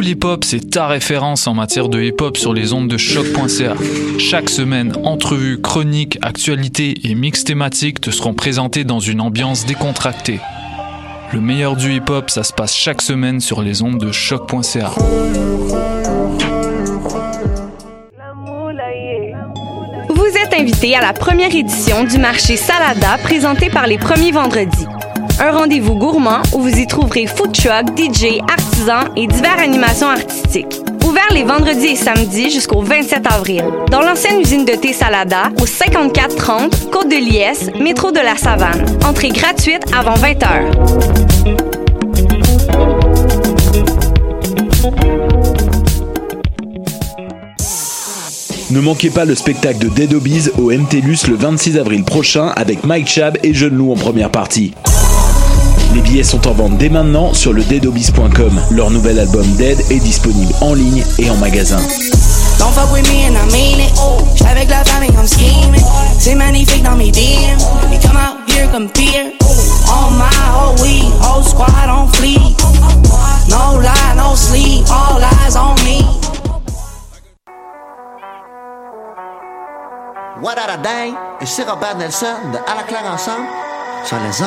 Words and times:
Pool 0.00 0.08
Hip 0.08 0.24
Hop, 0.24 0.44
c'est 0.44 0.70
ta 0.70 0.86
référence 0.86 1.46
en 1.46 1.52
matière 1.52 1.90
de 1.90 2.00
hip 2.00 2.22
hop 2.22 2.38
sur 2.38 2.54
les 2.54 2.72
ondes 2.72 2.88
de 2.88 2.96
choc.ca. 2.96 3.74
Chaque 4.18 4.48
semaine, 4.48 4.94
entrevues, 5.04 5.60
chroniques, 5.60 6.16
actualités 6.22 6.94
et 7.04 7.14
mix 7.14 7.44
thématiques 7.44 8.00
te 8.00 8.10
seront 8.10 8.32
présentés 8.32 8.84
dans 8.84 9.00
une 9.00 9.20
ambiance 9.20 9.66
décontractée. 9.66 10.40
Le 11.34 11.42
meilleur 11.42 11.76
du 11.76 11.92
hip 11.92 12.08
hop, 12.08 12.30
ça 12.30 12.44
se 12.44 12.54
passe 12.54 12.74
chaque 12.74 13.02
semaine 13.02 13.40
sur 13.40 13.60
les 13.60 13.82
ondes 13.82 13.98
de 13.98 14.10
choc.ca. 14.10 14.90
Vous 20.08 20.32
êtes 20.42 20.54
invité 20.58 20.96
à 20.96 21.02
la 21.02 21.12
première 21.12 21.54
édition 21.54 22.04
du 22.04 22.16
marché 22.16 22.56
Salada 22.56 23.18
présenté 23.22 23.68
par 23.68 23.86
les 23.86 23.98
premiers 23.98 24.32
vendredis. 24.32 24.86
Un 25.42 25.52
rendez-vous 25.52 25.94
gourmand 25.94 26.42
où 26.52 26.60
vous 26.60 26.78
y 26.78 26.86
trouverez 26.86 27.26
food 27.26 27.52
truck, 27.52 27.96
DJ, 27.96 28.40
artisans 28.46 29.08
et 29.16 29.26
diverses 29.26 29.62
animations 29.62 30.08
artistiques. 30.08 30.82
Ouvert 31.06 31.28
les 31.32 31.44
vendredis 31.44 31.86
et 31.86 31.96
samedis 31.96 32.50
jusqu'au 32.50 32.82
27 32.82 33.26
avril. 33.26 33.64
Dans 33.90 34.02
l'ancienne 34.02 34.38
usine 34.38 34.66
de 34.66 34.72
thé 34.72 34.92
Salada, 34.92 35.44
au 35.58 35.64
5430 35.64 36.90
Côte 36.90 37.08
de 37.08 37.16
Liesse, 37.16 37.70
métro 37.80 38.12
de 38.12 38.20
la 38.20 38.36
Savane. 38.36 38.84
Entrée 39.02 39.30
gratuite 39.30 39.82
avant 39.96 40.12
20 40.12 40.32
h. 40.40 41.70
Ne 48.70 48.80
manquez 48.80 49.08
pas 49.08 49.24
le 49.24 49.34
spectacle 49.34 49.78
de 49.78 49.88
Dead 49.88 50.12
Obies 50.12 50.50
au 50.58 50.70
MTLUS 50.70 51.28
le 51.28 51.34
26 51.34 51.78
avril 51.78 52.04
prochain 52.04 52.48
avec 52.56 52.84
Mike 52.84 53.08
Chab 53.08 53.38
et 53.42 53.54
Jeune 53.54 53.74
Loup 53.74 53.90
en 53.90 53.96
première 53.96 54.30
partie. 54.30 54.74
Les 55.94 56.00
billets 56.02 56.22
sont 56.22 56.46
en 56.46 56.52
vente 56.52 56.78
dès 56.78 56.88
maintenant 56.88 57.34
sur 57.34 57.52
le 57.52 57.64
deadobis.com. 57.64 58.60
Leur 58.70 58.90
nouvel 58.90 59.18
album 59.18 59.46
Dead 59.56 59.78
est 59.90 59.98
disponible 59.98 60.52
en 60.60 60.74
ligne 60.74 61.04
et 61.18 61.28
en 61.30 61.36
magasin. 61.36 61.80
Don't 62.58 62.72
fuck 62.72 62.92
with 62.92 63.08
me 63.10 63.24
and 63.26 63.36
I 63.36 63.50
mean 63.52 63.80
it. 63.80 63.92
J'suis 64.36 64.46
avec 64.46 64.68
la 64.68 64.84
famille 64.84 65.12
comme 65.12 65.26
scheming. 65.26 65.82
C'est 66.18 66.34
magnifique 66.36 66.82
dans 66.84 66.96
mes 66.96 67.10
DM. 67.10 67.58
Ils 67.92 67.98
come 68.00 68.16
out 68.16 68.38
here 68.54 68.68
comme 68.70 68.88
pire. 68.90 69.32
On 69.88 70.12
my 70.12 70.30
whole 70.54 70.80
weed, 70.80 71.10
whole 71.20 71.42
squad 71.42 71.88
on 71.88 72.06
fleek. 72.12 72.56
No 73.48 73.80
lie, 73.80 74.14
no 74.16 74.36
sleep, 74.36 74.84
all 74.90 75.20
eyes 75.20 75.56
on 75.56 75.74
me. 75.84 76.04
What 80.40 80.56
a 80.56 80.76
dang? 80.76 81.16
Ici 81.42 81.62
Robert 81.66 81.96
Nelson 81.98 82.26
de 82.52 82.58
À 82.58 82.76
la 82.76 82.82
claire 82.84 83.04
ensemble 83.12 83.46
les 84.18 84.42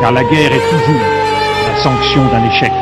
car 0.00 0.12
la 0.12 0.24
guerre 0.24 0.52
est 0.52 0.70
toujours 0.70 1.00
la 1.66 1.82
sanction 1.82 2.26
d'un 2.26 2.44
échec. 2.46 2.72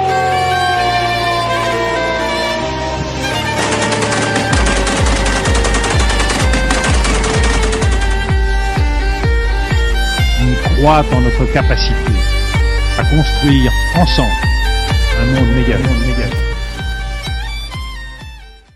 Croit 10.77 11.05
en 11.13 11.21
notre 11.23 11.51
capacité 11.55 12.13
à 12.99 13.05
construire 13.05 13.73
ensemble 13.97 14.29
un 15.19 15.27
monde 15.33 15.55
méga, 15.55 15.79
monde 15.79 16.07
méga. 16.07 16.29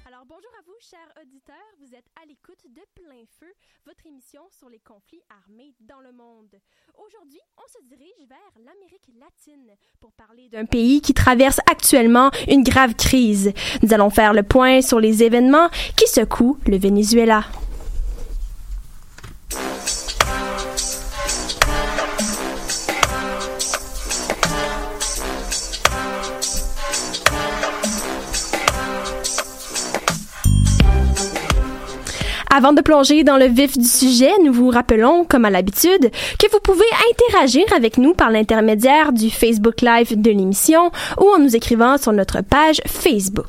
Alors 0.07 0.25
bonjour 0.27 0.51
à 0.59 0.63
vous, 0.65 0.77
chers 0.81 1.13
auditeurs. 1.21 1.57
Vous 1.79 1.95
êtes 1.95 2.07
à 2.23 2.25
l'écoute 2.27 2.65
de 2.75 2.81
Plein 2.95 3.25
Feu, 3.39 3.53
votre 3.85 4.07
émission 4.07 4.41
sur 4.51 4.71
les 4.71 4.79
conflits 4.79 5.21
armés 5.45 5.75
dans 5.81 6.01
le 6.01 6.13
monde. 6.13 6.57
Aujourd'hui, 6.97 7.41
on 7.59 7.69
se 7.69 7.85
dirige 7.87 8.27
vers 8.29 8.65
l'Amérique 8.65 9.11
latine 9.21 9.71
pour 10.01 10.13
parler 10.13 10.49
d'un 10.49 10.65
pays 10.65 11.03
qui 11.03 11.13
traverse 11.13 11.61
actuellement 11.71 12.31
une 12.49 12.63
grave 12.63 12.95
crise. 12.95 13.53
Nous 13.83 13.93
allons 13.93 14.11
faire 14.11 14.33
le 14.33 14.43
point 14.43 14.81
sur 14.81 15.01
les 15.01 15.23
événements 15.23 15.69
qui 15.97 16.07
secouent 16.07 16.59
le 16.67 16.79
Venezuela. 16.79 17.45
Avant 32.53 32.73
de 32.73 32.81
plonger 32.81 33.23
dans 33.23 33.37
le 33.37 33.47
vif 33.47 33.79
du 33.79 33.87
sujet, 33.87 34.33
nous 34.45 34.53
vous 34.53 34.71
rappelons, 34.71 35.25
comme 35.25 35.45
à 35.45 35.51
l'habitude, 35.51 36.11
que 36.37 36.51
vous 36.51 36.59
pouvez 36.59 36.85
interagir 37.13 37.63
avec 37.77 37.97
nous 37.97 38.13
par 38.13 38.29
l'intermédiaire 38.29 39.13
du 39.13 39.31
Facebook 39.31 39.83
Live 39.83 40.21
de 40.21 40.31
l'émission 40.33 40.91
ou 41.21 41.29
en 41.29 41.39
nous 41.39 41.55
écrivant 41.55 41.97
sur 41.97 42.13
notre 42.13 42.43
page 42.43 42.81
Facebook. 42.89 43.47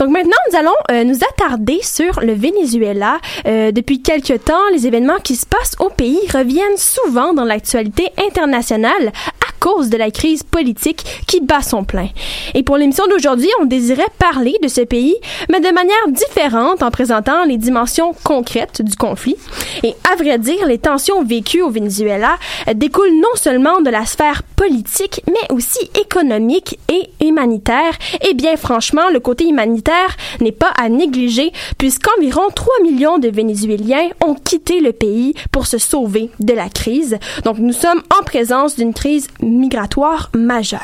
Donc 0.00 0.08
maintenant, 0.08 0.36
nous 0.50 0.58
allons 0.58 0.74
euh, 0.90 1.04
nous 1.04 1.18
attarder 1.30 1.78
sur 1.80 2.20
le 2.22 2.32
Venezuela. 2.32 3.18
Euh, 3.46 3.70
depuis 3.70 4.02
quelques 4.02 4.42
temps, 4.44 4.68
les 4.72 4.88
événements 4.88 5.20
qui 5.22 5.36
se 5.36 5.46
passent 5.46 5.76
au 5.78 5.90
pays 5.90 6.18
reviennent 6.32 6.76
souvent 6.76 7.34
dans 7.34 7.44
l'actualité 7.44 8.08
internationale 8.18 9.12
à 9.28 9.52
cause 9.60 9.90
de 9.90 9.96
la 9.96 10.10
crise 10.10 10.42
politique 10.42 11.22
qui 11.28 11.40
bat 11.40 11.62
son 11.62 11.84
plein. 11.84 12.08
Et 12.54 12.64
pour 12.64 12.76
l'émission 12.76 13.06
d'aujourd'hui, 13.06 13.48
on 13.60 13.64
désirait 13.64 14.02
parler 14.18 14.56
de 14.60 14.68
ce 14.68 14.80
pays, 14.80 15.14
mais 15.50 15.60
de 15.60 15.72
manière 15.72 16.08
différente 16.08 16.82
en 16.82 16.90
présentant 16.90 17.44
les 17.44 17.58
dimensions 17.58 18.12
concrètes 18.24 18.82
du 18.82 18.96
conflit. 18.96 19.36
Et 19.82 19.94
à 20.10 20.16
vrai 20.16 20.38
dire, 20.38 20.66
les 20.66 20.78
tensions 20.78 21.22
vécues 21.22 21.62
au 21.62 21.70
Venezuela 21.70 22.36
découlent 22.74 23.20
non 23.20 23.34
seulement 23.36 23.80
de 23.80 23.90
la 23.90 24.06
sphère 24.06 24.42
politique, 24.56 25.22
mais 25.28 25.54
aussi 25.54 25.90
économique 26.00 26.78
et 26.88 27.10
humanitaire. 27.24 27.92
Et 28.28 28.34
bien 28.34 28.56
franchement, 28.56 29.10
le 29.12 29.20
côté 29.20 29.46
humanitaire 29.48 30.16
n'est 30.40 30.52
pas 30.52 30.72
à 30.76 30.88
négliger 30.88 31.52
puisqu'environ 31.78 32.48
3 32.54 32.74
millions 32.82 33.18
de 33.18 33.28
Vénézuéliens 33.28 34.08
ont 34.26 34.34
quitté 34.34 34.80
le 34.80 34.92
pays 34.92 35.34
pour 35.52 35.66
se 35.66 35.78
sauver 35.78 36.30
de 36.40 36.52
la 36.52 36.68
crise. 36.68 37.18
Donc 37.44 37.58
nous 37.58 37.72
sommes 37.72 38.02
en 38.18 38.24
présence 38.24 38.76
d'une 38.76 38.94
crise 38.94 39.28
migratoire 39.40 40.30
majeure. 40.34 40.80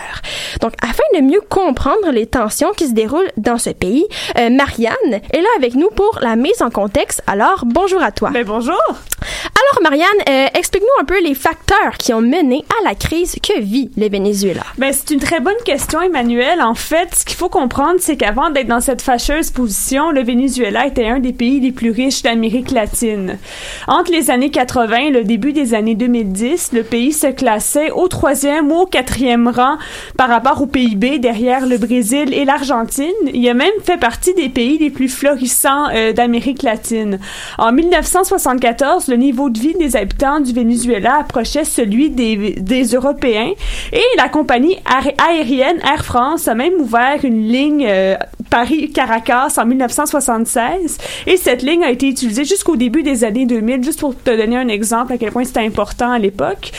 Donc 0.61 0.73
afin 0.83 1.03
de 1.15 1.23
mieux 1.23 1.41
comprendre 1.49 2.11
les 2.13 2.27
tensions 2.27 2.73
qui 2.77 2.87
se 2.87 2.93
déroulent 2.93 3.31
dans 3.37 3.59
ce 3.59 3.71
pays, 3.71 4.07
euh, 4.39 4.51
Marianne 4.51 4.95
est 5.33 5.41
là 5.41 5.49
avec 5.57 5.75
nous 5.75 5.89
pour 5.91 6.19
la 6.21 6.37
mise 6.37 6.61
en 6.63 6.71
contexte. 6.71 7.23
Alors 7.33 7.63
bonjour 7.65 8.03
à 8.03 8.11
toi. 8.11 8.31
Ben 8.31 8.45
bonjour. 8.45 8.83
Alors 9.23 9.83
Marianne, 9.83 10.09
euh, 10.29 10.47
explique-nous 10.59 11.01
un 11.01 11.05
peu 11.05 11.23
les 11.23 11.35
facteurs 11.35 11.97
qui 11.97 12.13
ont 12.13 12.21
mené 12.21 12.65
à 12.81 12.89
la 12.89 12.97
crise 12.97 13.37
que 13.41 13.61
vit 13.61 13.89
le 13.97 14.09
Venezuela. 14.09 14.65
Ben 14.79 14.93
c'est 14.93 15.15
une 15.15 15.21
très 15.21 15.39
bonne 15.39 15.63
question, 15.65 16.01
Emmanuel. 16.01 16.61
En 16.61 16.75
fait, 16.75 17.15
ce 17.15 17.25
qu'il 17.25 17.37
faut 17.37 17.49
comprendre, 17.49 18.01
c'est 18.01 18.17
qu'avant 18.17 18.51
d'être 18.51 18.67
dans 18.67 18.81
cette 18.81 19.01
fâcheuse 19.01 19.51
position, 19.51 20.11
le 20.11 20.25
Venezuela 20.25 20.87
était 20.87 21.07
un 21.07 21.21
des 21.21 21.33
pays 21.33 21.61
les 21.61 21.71
plus 21.71 21.93
riches 21.93 22.23
d'Amérique 22.23 22.73
latine. 22.73 23.39
Entre 23.87 24.11
les 24.11 24.33
années 24.33 24.51
80 24.51 24.97
et 24.97 25.11
le 25.11 25.23
début 25.23 25.53
des 25.53 25.75
années 25.75 25.95
2010, 25.95 26.71
le 26.73 26.83
pays 26.83 27.13
se 27.13 27.29
classait 27.29 27.93
au 27.93 28.09
troisième 28.09 28.73
ou 28.73 28.81
au 28.81 28.87
quatrième 28.87 29.47
rang 29.47 29.77
par 30.17 30.31
rapport 30.31 30.61
au 30.63 30.67
PIB 30.67 31.21
derrière 31.21 31.67
le 31.67 31.79
Brésil 31.79 32.35
et 32.35 32.45
l'Argentine. 32.45 33.07
Il 33.33 33.49
a 33.49 33.55
même 33.55 33.71
fait 33.85 33.99
partie 33.99 34.35
des 34.35 34.49
pays 34.49 34.79
les 34.79 34.91
plus 34.91 35.09
florissants 35.09 35.91
euh, 35.95 36.13
d'Amérique 36.13 36.65
latine. 36.65 37.20
En 37.59 37.73
1974, 37.73 39.09
le 39.09 39.17
niveau 39.17 39.51
de 39.51 39.59
vie 39.59 39.75
des 39.75 39.97
habitants 39.97 40.41
du 40.41 40.53
Venezuela 40.53 41.19
approchait 41.21 41.65
celui 41.65 42.11
des, 42.11 42.85
Européens 42.93 43.53
et 43.93 44.05
la 44.17 44.29
compagnie 44.29 44.77
aérienne 45.19 45.79
Air 45.85 46.05
France 46.05 46.49
a 46.49 46.55
même 46.55 46.75
ouvert 46.81 47.25
une 47.25 47.47
ligne 47.47 47.87
euh, 47.87 48.17
Paris-Caracas 48.51 49.55
en 49.59 49.67
1976. 49.67 50.99
Et 51.27 51.37
cette 51.37 51.63
ligne 51.63 51.85
a 51.85 51.91
été 51.91 52.09
utilisée 52.09 52.45
jusqu'au 52.45 52.77
début 52.77 53.03
des 53.03 53.25
années 53.25 53.47
2000, 53.47 53.85
juste 53.85 54.01
pour 54.01 54.15
te 54.21 54.31
donner 54.31 54.57
un 54.57 54.69
exemple 54.69 55.13
à 55.13 55.19
quel 55.19 55.31
point 55.31 55.45
c'était 55.45 55.61
important 55.61 56.11
à 56.11 56.19
l'époque. 56.19 56.73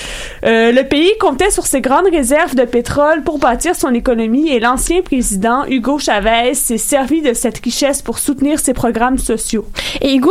Euh, 0.43 0.71
le 0.71 0.83
pays 0.83 1.11
comptait 1.19 1.49
sur 1.49 1.65
ses 1.65 1.81
grandes 1.81 2.09
réserves 2.11 2.55
de 2.55 2.65
pétrole 2.65 3.23
pour 3.23 3.39
bâtir 3.39 3.75
son 3.75 3.93
économie 3.93 4.49
et 4.49 4.59
l'ancien 4.59 5.01
président 5.01 5.65
Hugo 5.67 5.97
Chavez 5.97 6.53
s'est 6.53 6.77
servi 6.77 7.21
de 7.21 7.33
cette 7.33 7.63
richesse 7.63 8.01
pour 8.01 8.19
soutenir 8.19 8.59
ses 8.59 8.73
programmes 8.73 9.17
sociaux. 9.17 9.65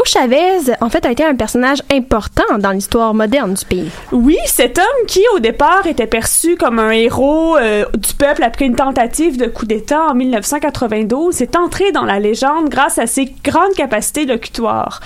Chavez, 0.04 0.74
en 0.80 0.88
fait, 0.88 1.04
a 1.06 1.10
été 1.10 1.24
un 1.24 1.34
personnage 1.34 1.82
important 1.92 2.58
dans 2.58 2.70
l'histoire 2.70 3.14
moderne 3.14 3.54
du 3.54 3.64
pays. 3.64 3.90
Oui, 4.12 4.36
cet 4.46 4.78
homme 4.78 5.06
qui, 5.06 5.22
au 5.34 5.38
départ, 5.38 5.86
était 5.86 6.06
perçu 6.06 6.56
comme 6.56 6.78
un 6.78 6.90
héros 6.90 7.56
euh, 7.56 7.84
du 7.96 8.14
peuple 8.14 8.42
après 8.42 8.66
une 8.66 8.76
tentative 8.76 9.36
de 9.36 9.46
coup 9.46 9.66
d'État 9.66 10.06
en 10.10 10.14
1992, 10.14 11.40
est 11.42 11.56
entré 11.56 11.92
dans 11.92 12.04
la 12.04 12.18
légende 12.18 12.68
grâce 12.68 12.98
à 12.98 13.06
ses 13.06 13.32
grandes 13.44 13.74
capacités 13.74 14.26
locutoires. 14.26 15.00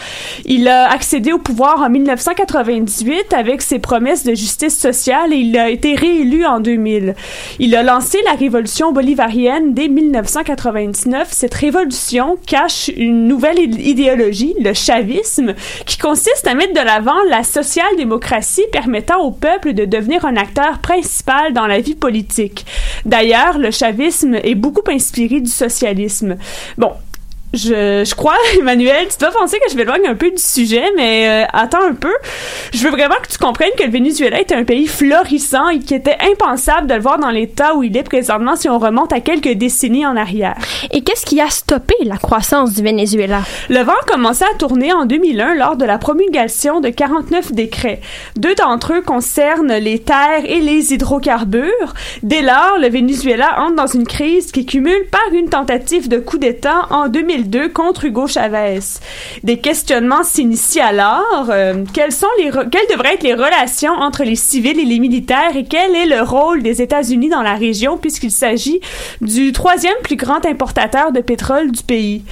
Il 0.44 0.69
a 0.69 0.91
accédé 0.91 1.32
au 1.32 1.38
pouvoir 1.38 1.82
en 1.82 1.91
1998 1.91 3.32
avec 3.32 3.62
ses 3.62 3.79
promesses 3.79 4.25
de 4.25 4.35
justice 4.35 4.79
sociale 4.79 5.32
et 5.32 5.37
il 5.37 5.56
a 5.58 5.70
été 5.70 5.94
réélu 5.94 6.44
en 6.44 6.61
2000. 6.61 7.14
Il 7.58 7.75
a 7.76 7.82
lancé 7.82 8.19
la 8.25 8.32
révolution 8.32 8.93
bolivarienne 8.93 9.75
dès 9.75 9.88
1999. 9.88 11.29
Cette 11.31 11.55
révolution 11.55 12.38
cache 12.46 12.91
une 12.96 13.26
nouvelle 13.26 13.58
idéologie, 13.58 14.55
le 14.61 14.75
chavisme, 14.85 15.55
qui 15.87 15.99
consiste 15.99 16.47
à 16.47 16.55
mettre 16.55 16.75
de 16.75 16.85
l'avant 16.85 17.23
la 17.31 17.43
social-démocratie 17.43 18.67
permettant 18.73 19.21
au 19.23 19.31
peuple 19.31 19.73
de 19.73 19.85
devenir 19.85 20.25
un 20.25 20.37
acteur 20.37 20.79
principal 20.81 21.53
dans 21.53 21.67
la 21.67 21.81
vie 21.81 21.95
politique. 21.95 22.67
D'ailleurs, 23.05 23.59
le 23.59 23.71
chavisme 23.71 24.35
est 24.35 24.55
beaucoup 24.55 24.89
inspiré 24.91 25.41
du 25.41 25.51
socialisme. 25.51 26.37
Bon, 26.79 26.93
je, 27.55 28.05
je 28.05 28.15
crois, 28.15 28.37
Emmanuel, 28.59 29.06
tu 29.09 29.19
dois 29.19 29.31
penser 29.31 29.59
que 29.65 29.71
je 29.71 29.77
m'éloigne 29.77 30.06
un 30.06 30.15
peu 30.15 30.31
du 30.31 30.43
sujet, 30.43 30.85
mais 30.97 31.29
euh, 31.29 31.47
attends 31.53 31.83
un 31.89 31.95
peu. 31.95 32.12
Je 32.73 32.83
veux 32.83 32.91
vraiment 32.91 33.15
que 33.23 33.29
tu 33.29 33.39
comprennes 33.39 33.71
que 33.79 33.85
le 33.85 33.91
Venezuela 33.91 34.41
est 34.41 34.53
un 34.53 34.65
pays 34.65 34.87
florissant 34.87 35.69
et 35.69 35.79
qu'il 35.79 35.97
était 35.97 36.19
impensable 36.21 36.87
de 36.87 36.95
le 36.95 37.01
voir 37.01 37.19
dans 37.19 37.31
l'état 37.31 37.75
où 37.75 37.83
il 37.83 37.97
est 37.97 38.03
présentement 38.03 38.56
si 38.56 38.69
on 38.69 38.79
remonte 38.79 39.12
à 39.12 39.21
quelques 39.21 39.53
décennies 39.53 40.06
en 40.06 40.17
arrière. 40.17 40.56
Et 40.91 41.03
qu'est-ce 41.03 41.25
qui 41.25 41.41
a 41.41 41.49
stoppé 41.49 41.95
la 42.05 42.17
croissance 42.17 42.75
du 42.75 42.83
Venezuela? 42.83 43.43
Le 43.69 43.81
vent 43.81 43.93
a 43.93 44.12
commencé 44.12 44.45
à 44.45 44.56
tourner 44.59 44.93
en 44.93 45.06
2001 45.06 45.55
lors 45.55 45.77
de 45.77 45.85
la 45.85 45.99
promulgation 45.99 46.81
de 46.81 46.89
49 46.89 47.53
décrets. 47.53 48.01
Deux 48.37 48.55
d'entre 48.55 48.95
eux 48.95 49.03
concernent 49.03 49.75
les 49.75 50.01
terres 50.01 50.45
et 50.45 50.61
les 50.61 50.93
hydrocarbures. 50.93 51.95
Dès 52.23 52.43
lors, 52.43 52.79
le 52.81 52.89
Venezuela 52.89 53.61
entre 53.61 53.77
dans 53.77 53.87
une 53.87 54.06
crise 54.06 54.51
qui 54.51 54.67
cumule 54.67 55.06
par 55.11 55.33
une 55.33 55.49
tentative 55.49 56.09
de 56.09 56.19
coup 56.19 56.39
d'État 56.39 56.87
en 56.91 57.09
2000 57.09 57.44
contre 57.73 58.05
Hugo 58.05 58.26
Chavez. 58.26 58.81
Des 59.43 59.58
questionnements 59.58 60.23
s'initient 60.23 60.81
alors. 60.81 61.49
Euh, 61.50 61.85
quelles, 61.93 62.12
sont 62.12 62.26
les 62.38 62.50
quelles 62.50 62.88
devraient 62.91 63.14
être 63.14 63.23
les 63.23 63.35
relations 63.35 63.93
entre 63.93 64.25
les 64.25 64.37
civils 64.37 64.79
et 64.79 64.85
les 64.85 64.99
militaires 64.99 65.56
et 65.56 65.64
quel 65.64 65.94
est 65.94 66.06
le 66.06 66.23
rôle 66.23 66.62
des 66.62 66.82
États-Unis 66.82 67.29
dans 67.29 67.43
la 67.43 67.55
région 67.55 67.96
puisqu'il 67.99 68.31
s'agit 68.31 68.81
du 69.20 69.52
troisième 69.52 69.94
plus 70.02 70.17
grand 70.17 70.44
importateur 70.46 71.12
de 71.12 71.20
pétrole 71.20 71.70
du 71.70 71.82
pays? 71.82 72.23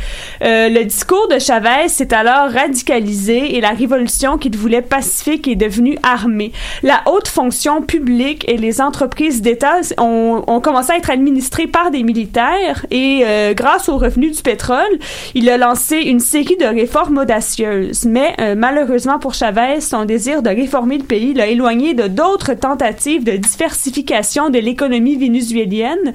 Euh, 0.43 0.69
le 0.69 0.85
discours 0.85 1.29
de 1.29 1.39
Chavez 1.39 1.89
s'est 1.89 2.15
alors 2.15 2.51
radicalisé 2.51 3.57
et 3.57 3.61
la 3.61 3.71
révolution 3.71 4.39
qu'il 4.39 4.57
voulait 4.57 4.83
pacifique 4.83 5.49
est 5.49 5.57
devenue 5.57 5.99
armée. 6.03 6.53
La 6.83 7.03
haute 7.07 7.29
fonction 7.29 7.83
publique 7.83 8.49
et 8.49 8.57
les 8.57 8.81
entreprises 8.81 9.43
d'État 9.43 9.81
ont, 9.99 10.43
ont, 10.47 10.61
commencé 10.61 10.93
à 10.93 10.97
être 10.97 11.11
administrées 11.11 11.67
par 11.67 11.91
des 11.91 12.03
militaires 12.03 12.87
et 12.91 13.23
euh, 13.25 13.55
grâce 13.55 13.89
aux 13.89 13.99
revenus 13.99 14.37
du 14.37 14.43
pétrole, 14.43 14.99
il 15.35 15.49
a 15.51 15.57
lancé 15.57 15.97
une 15.99 16.21
série 16.21 16.57
de 16.57 16.67
réformes 16.67 17.19
audacieuses, 17.19 18.05
mais 18.05 18.35
euh, 18.41 18.55
malheureusement 18.57 19.19
pour 19.19 19.35
Chavez, 19.35 19.81
son 19.81 20.05
désir 20.05 20.43
de 20.43 20.51
réformer 20.51 20.99
le 20.99 21.05
pays 21.05 21.35
l'a 21.35 21.47
éloigné 21.47 21.95
de 21.95 22.07
d'autres 22.07 22.55
tentatives 22.55 23.25
de 23.25 23.37
diversification 23.37 24.51
de 24.51 24.59
l'économie 24.59 25.17
vénézuélienne. 25.17 26.13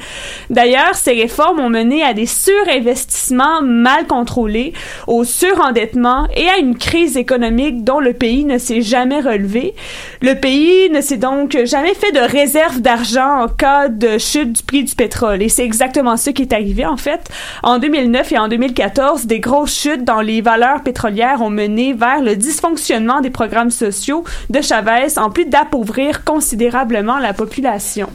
D'ailleurs, 0.50 0.96
ces 0.96 1.14
réformes 1.14 1.60
ont 1.60 1.70
mené 1.70 2.04
à 2.04 2.14
des 2.14 2.26
surinvestissements 2.26 3.62
mal 3.62 4.08
contrôlés, 4.08 4.74
au 5.08 5.24
surendettement 5.24 6.28
et 6.36 6.48
à 6.50 6.58
une 6.58 6.78
crise 6.78 7.18
économique 7.18 7.84
dont 7.84 8.00
le 8.00 8.14
pays 8.14 8.46
ne 8.46 8.58
s'est 8.58 8.82
jamais 8.82 9.20
relevé. 9.20 9.74
Le 10.22 10.34
pays 10.34 10.90
ne 10.90 11.02
s'est 11.02 11.18
donc 11.18 11.58
jamais 11.66 11.94
fait 11.94 12.12
de 12.12 12.20
réserve 12.20 12.82
d'argent 12.82 13.44
en 13.44 13.48
cas 13.48 13.88
de 13.90 14.18
chute 14.18 14.54
du 14.54 14.64
prix 14.64 14.84
du 14.84 14.96
pétrole. 14.96 15.42
Et 15.42 15.50
c'est 15.50 15.66
exactement 15.66 16.18
ce 16.18 16.30
qui 16.30 16.44
est 16.44 16.54
arrivé, 16.54 16.86
en 16.86 16.98
fait. 16.98 17.30
En 17.64 17.80
2009 17.80 18.32
et 18.32 18.38
en 18.38 18.48
2014, 18.48 18.67
2014, 18.68 19.28
des 19.28 19.40
grosses 19.40 19.74
chutes 19.74 20.04
dans 20.04 20.20
les 20.20 20.42
valeurs 20.42 20.84
pétrolières 20.84 21.42
ont 21.42 21.50
mené 21.50 21.94
vers 21.94 22.22
le 22.22 22.36
dysfonctionnement 22.36 23.22
des 23.22 23.30
programmes 23.30 23.72
sociaux 23.72 24.26
de 24.50 24.62
Chavez, 24.62 25.18
en 25.18 25.30
plus 25.30 25.46
d'appauvrir 25.46 26.26
considérablement 26.26 27.18
la 27.18 27.34
population. 27.34 28.10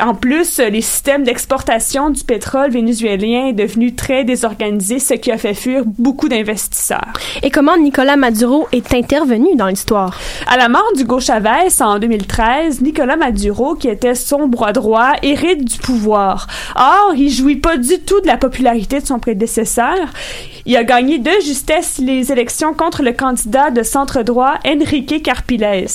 En 0.00 0.14
plus, 0.14 0.58
les 0.58 0.80
systèmes 0.80 1.24
d'exportation 1.24 2.08
du 2.10 2.24
pétrole 2.24 2.70
vénézuélien 2.70 3.48
est 3.48 3.52
devenu 3.52 3.94
très 3.94 4.24
désorganisé, 4.24 4.98
ce 4.98 5.14
qui 5.14 5.30
a 5.30 5.36
fait 5.36 5.52
fuir 5.52 5.82
beaucoup 5.84 6.28
d'investisseurs. 6.28 7.12
Et 7.42 7.50
comment 7.50 7.76
Nicolas 7.76 8.16
Maduro 8.16 8.66
est 8.72 8.94
intervenu 8.94 9.56
dans 9.56 9.66
l'histoire? 9.66 10.18
À 10.46 10.56
la 10.56 10.70
mort 10.70 10.90
d'Hugo 10.96 11.20
Chavez 11.20 11.68
en 11.80 11.98
2013, 11.98 12.80
Nicolas 12.80 13.16
Maduro, 13.16 13.74
qui 13.74 13.88
était 13.88 14.14
son 14.14 14.48
bras 14.48 14.72
droit, 14.72 15.12
hérite 15.22 15.64
du 15.64 15.78
pouvoir. 15.78 16.46
Or, 16.76 17.12
il 17.14 17.30
jouit 17.30 17.56
pas 17.56 17.76
du 17.76 17.98
tout 17.98 18.20
de 18.22 18.26
la 18.26 18.38
popularité 18.38 19.00
de 19.00 19.06
son 19.06 19.18
prédécesseur. 19.18 19.98
Il 20.64 20.76
a 20.76 20.84
gagné 20.84 21.18
de 21.18 21.30
justesse 21.44 21.98
les 21.98 22.32
élections 22.32 22.72
contre 22.72 23.02
le 23.02 23.12
candidat 23.12 23.70
de 23.70 23.82
centre-droit 23.82 24.54
Enrique 24.66 25.22
Carpiles. 25.22 25.86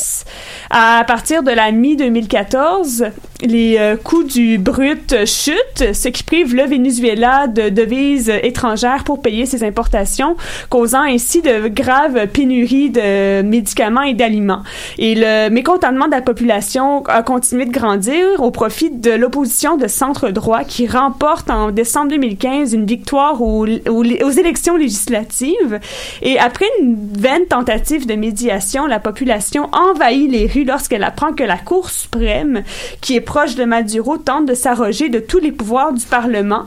À 0.69 1.03
partir 1.07 1.41
de 1.41 1.51
la 1.51 1.71
mi-2014, 1.71 3.11
les 3.41 3.77
euh, 3.77 3.97
coûts 3.97 4.23
du 4.23 4.57
brut 4.57 5.25
chutent, 5.25 5.93
ce 5.93 6.07
qui 6.07 6.23
prive 6.23 6.55
le 6.55 6.63
Venezuela 6.63 7.47
de 7.47 7.69
devises 7.69 8.29
étrangères 8.29 9.03
pour 9.03 9.21
payer 9.21 9.45
ses 9.45 9.63
importations, 9.63 10.37
causant 10.69 11.01
ainsi 11.01 11.41
de 11.41 11.67
graves 11.67 12.27
pénuries 12.27 12.89
de 12.89 13.41
médicaments 13.41 14.03
et 14.03 14.13
d'aliments. 14.13 14.63
Et 14.97 15.15
le 15.15 15.49
mécontentement 15.49 16.05
de 16.05 16.11
la 16.11 16.21
population 16.21 17.03
a 17.07 17.23
continué 17.23 17.65
de 17.65 17.71
grandir 17.71 18.41
au 18.41 18.51
profit 18.51 18.89
de 18.89 19.11
l'opposition 19.11 19.75
de 19.75 19.87
centre-droit 19.87 20.63
qui 20.63 20.87
remporte 20.87 21.49
en 21.49 21.71
décembre 21.71 22.09
2015 22.11 22.73
une 22.73 22.85
victoire 22.85 23.41
aux, 23.41 23.67
aux, 23.67 24.03
aux 24.03 24.31
élections 24.31 24.77
législatives. 24.77 25.79
Et 26.21 26.39
après 26.39 26.65
une 26.81 26.95
vaine 27.17 27.45
tentative 27.47 28.07
de 28.07 28.15
médiation, 28.15 28.85
la 28.85 28.99
population 28.99 29.69
envahit 29.73 30.31
les 30.31 30.47
rues 30.47 30.63
lorsqu'elle 30.63 31.03
apprend 31.03 31.33
que 31.33 31.43
la 31.43 31.57
Cour 31.57 31.89
suprême, 31.89 32.63
qui 33.01 33.15
est 33.15 33.25
proche 33.35 33.55
de 33.55 33.65
Maduro, 33.65 34.15
tente 34.17 34.45
de 34.45 34.53
s'arroger 34.53 35.09
de 35.09 35.19
tous 35.19 35.39
les 35.39 35.51
pouvoirs 35.51 35.91
du 35.91 36.05
Parlement, 36.05 36.63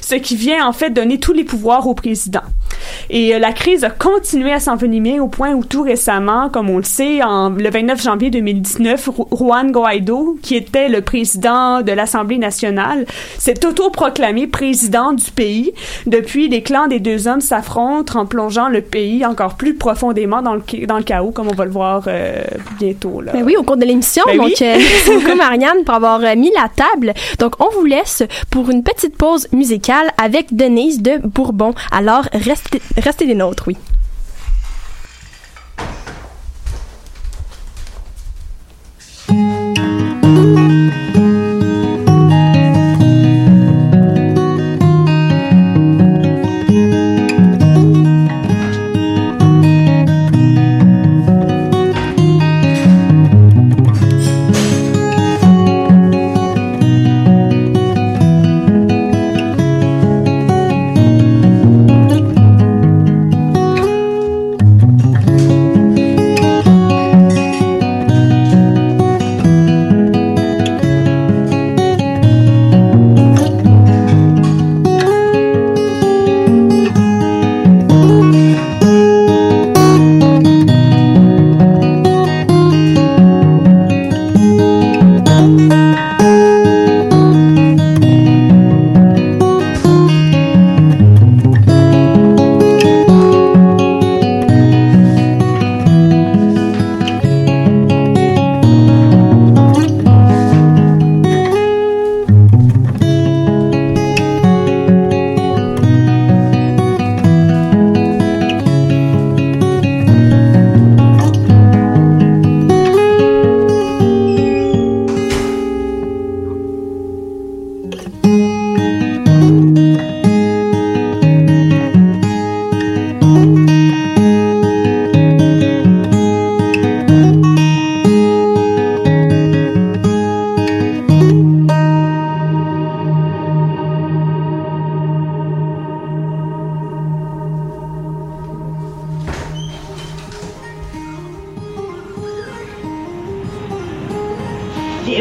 ce 0.00 0.14
qui 0.14 0.36
vient 0.36 0.64
en 0.64 0.72
fait 0.72 0.90
donner 0.90 1.18
tous 1.18 1.32
les 1.32 1.42
pouvoirs 1.42 1.88
au 1.88 1.94
président. 1.94 2.42
Et 3.10 3.34
euh, 3.34 3.38
la 3.40 3.52
crise 3.52 3.82
a 3.82 3.90
continué 3.90 4.52
à 4.52 4.60
s'envenimer 4.60 5.20
au 5.20 5.26
point 5.28 5.52
où 5.52 5.64
tout 5.64 5.82
récemment, 5.82 6.48
comme 6.48 6.70
on 6.70 6.78
le 6.78 6.84
sait, 6.84 7.22
en, 7.22 7.50
le 7.50 7.68
29 7.68 8.02
janvier 8.02 8.30
2019, 8.30 9.10
Juan 9.32 9.72
Guaido, 9.72 10.38
qui 10.42 10.54
était 10.54 10.88
le 10.88 11.00
président 11.00 11.82
de 11.82 11.92
l'Assemblée 11.92 12.38
nationale, 12.38 13.04
s'est 13.38 13.66
autoproclamé 13.66 14.46
président 14.46 15.12
du 15.12 15.30
pays. 15.30 15.72
Depuis, 16.06 16.48
les 16.48 16.62
clans 16.62 16.86
des 16.86 17.00
deux 17.00 17.26
hommes 17.28 17.40
s'affrontent 17.40 18.18
en 18.18 18.26
plongeant 18.26 18.68
le 18.68 18.80
pays 18.80 19.26
encore 19.26 19.56
plus 19.56 19.74
profondément 19.74 20.40
dans 20.42 20.54
le, 20.54 20.86
dans 20.86 20.98
le 20.98 21.04
chaos, 21.04 21.32
comme 21.32 21.48
on 21.48 21.54
va 21.54 21.64
le 21.64 21.70
voir 21.70 22.04
euh, 22.06 22.42
bientôt. 22.78 23.20
Là. 23.20 23.32
Ben 23.32 23.42
oui, 23.42 23.56
au 23.56 23.62
cours 23.62 23.76
de 23.76 23.84
l'émission. 23.84 24.22
Ben 24.26 24.36
donc, 24.36 24.46
oui. 24.46 24.54
euh, 24.62 24.78
beaucoup, 25.06 25.36
Marianne, 25.36 25.84
pour 25.84 25.94
avoir 26.04 26.20
euh, 26.24 26.36
mis 26.36 26.50
la 26.54 26.68
table. 26.68 27.14
Donc, 27.38 27.54
on 27.60 27.70
vous 27.70 27.84
laisse 27.84 28.22
pour 28.50 28.70
une 28.70 28.82
petite 28.82 29.16
pause 29.16 29.48
musicale 29.52 30.10
avec 30.22 30.54
Denise 30.54 31.00
de 31.00 31.18
Bourbon. 31.18 31.74
Alors, 31.90 32.24
restez, 32.32 32.80
restez 32.96 33.26
des 33.26 33.34
nôtres, 33.34 33.64
oui. 33.68 33.76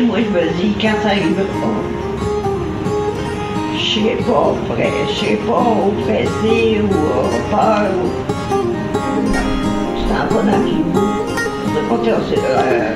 Moi, 0.01 0.19
je 0.19 0.29
me 0.29 0.43
dis, 0.57 0.73
quand 0.79 0.93
ça 1.01 1.09
arrivera, 1.09 1.43
je 3.77 3.83
serai 3.83 4.15
pas 4.15 4.55
je 5.07 5.13
serai 5.13 5.35
pas 5.37 5.59
ou 5.59 5.91
peur. 7.51 7.91
Ou... 8.03 8.21
Tu 12.03 12.09
le 12.09 12.15
euh. 12.15 12.93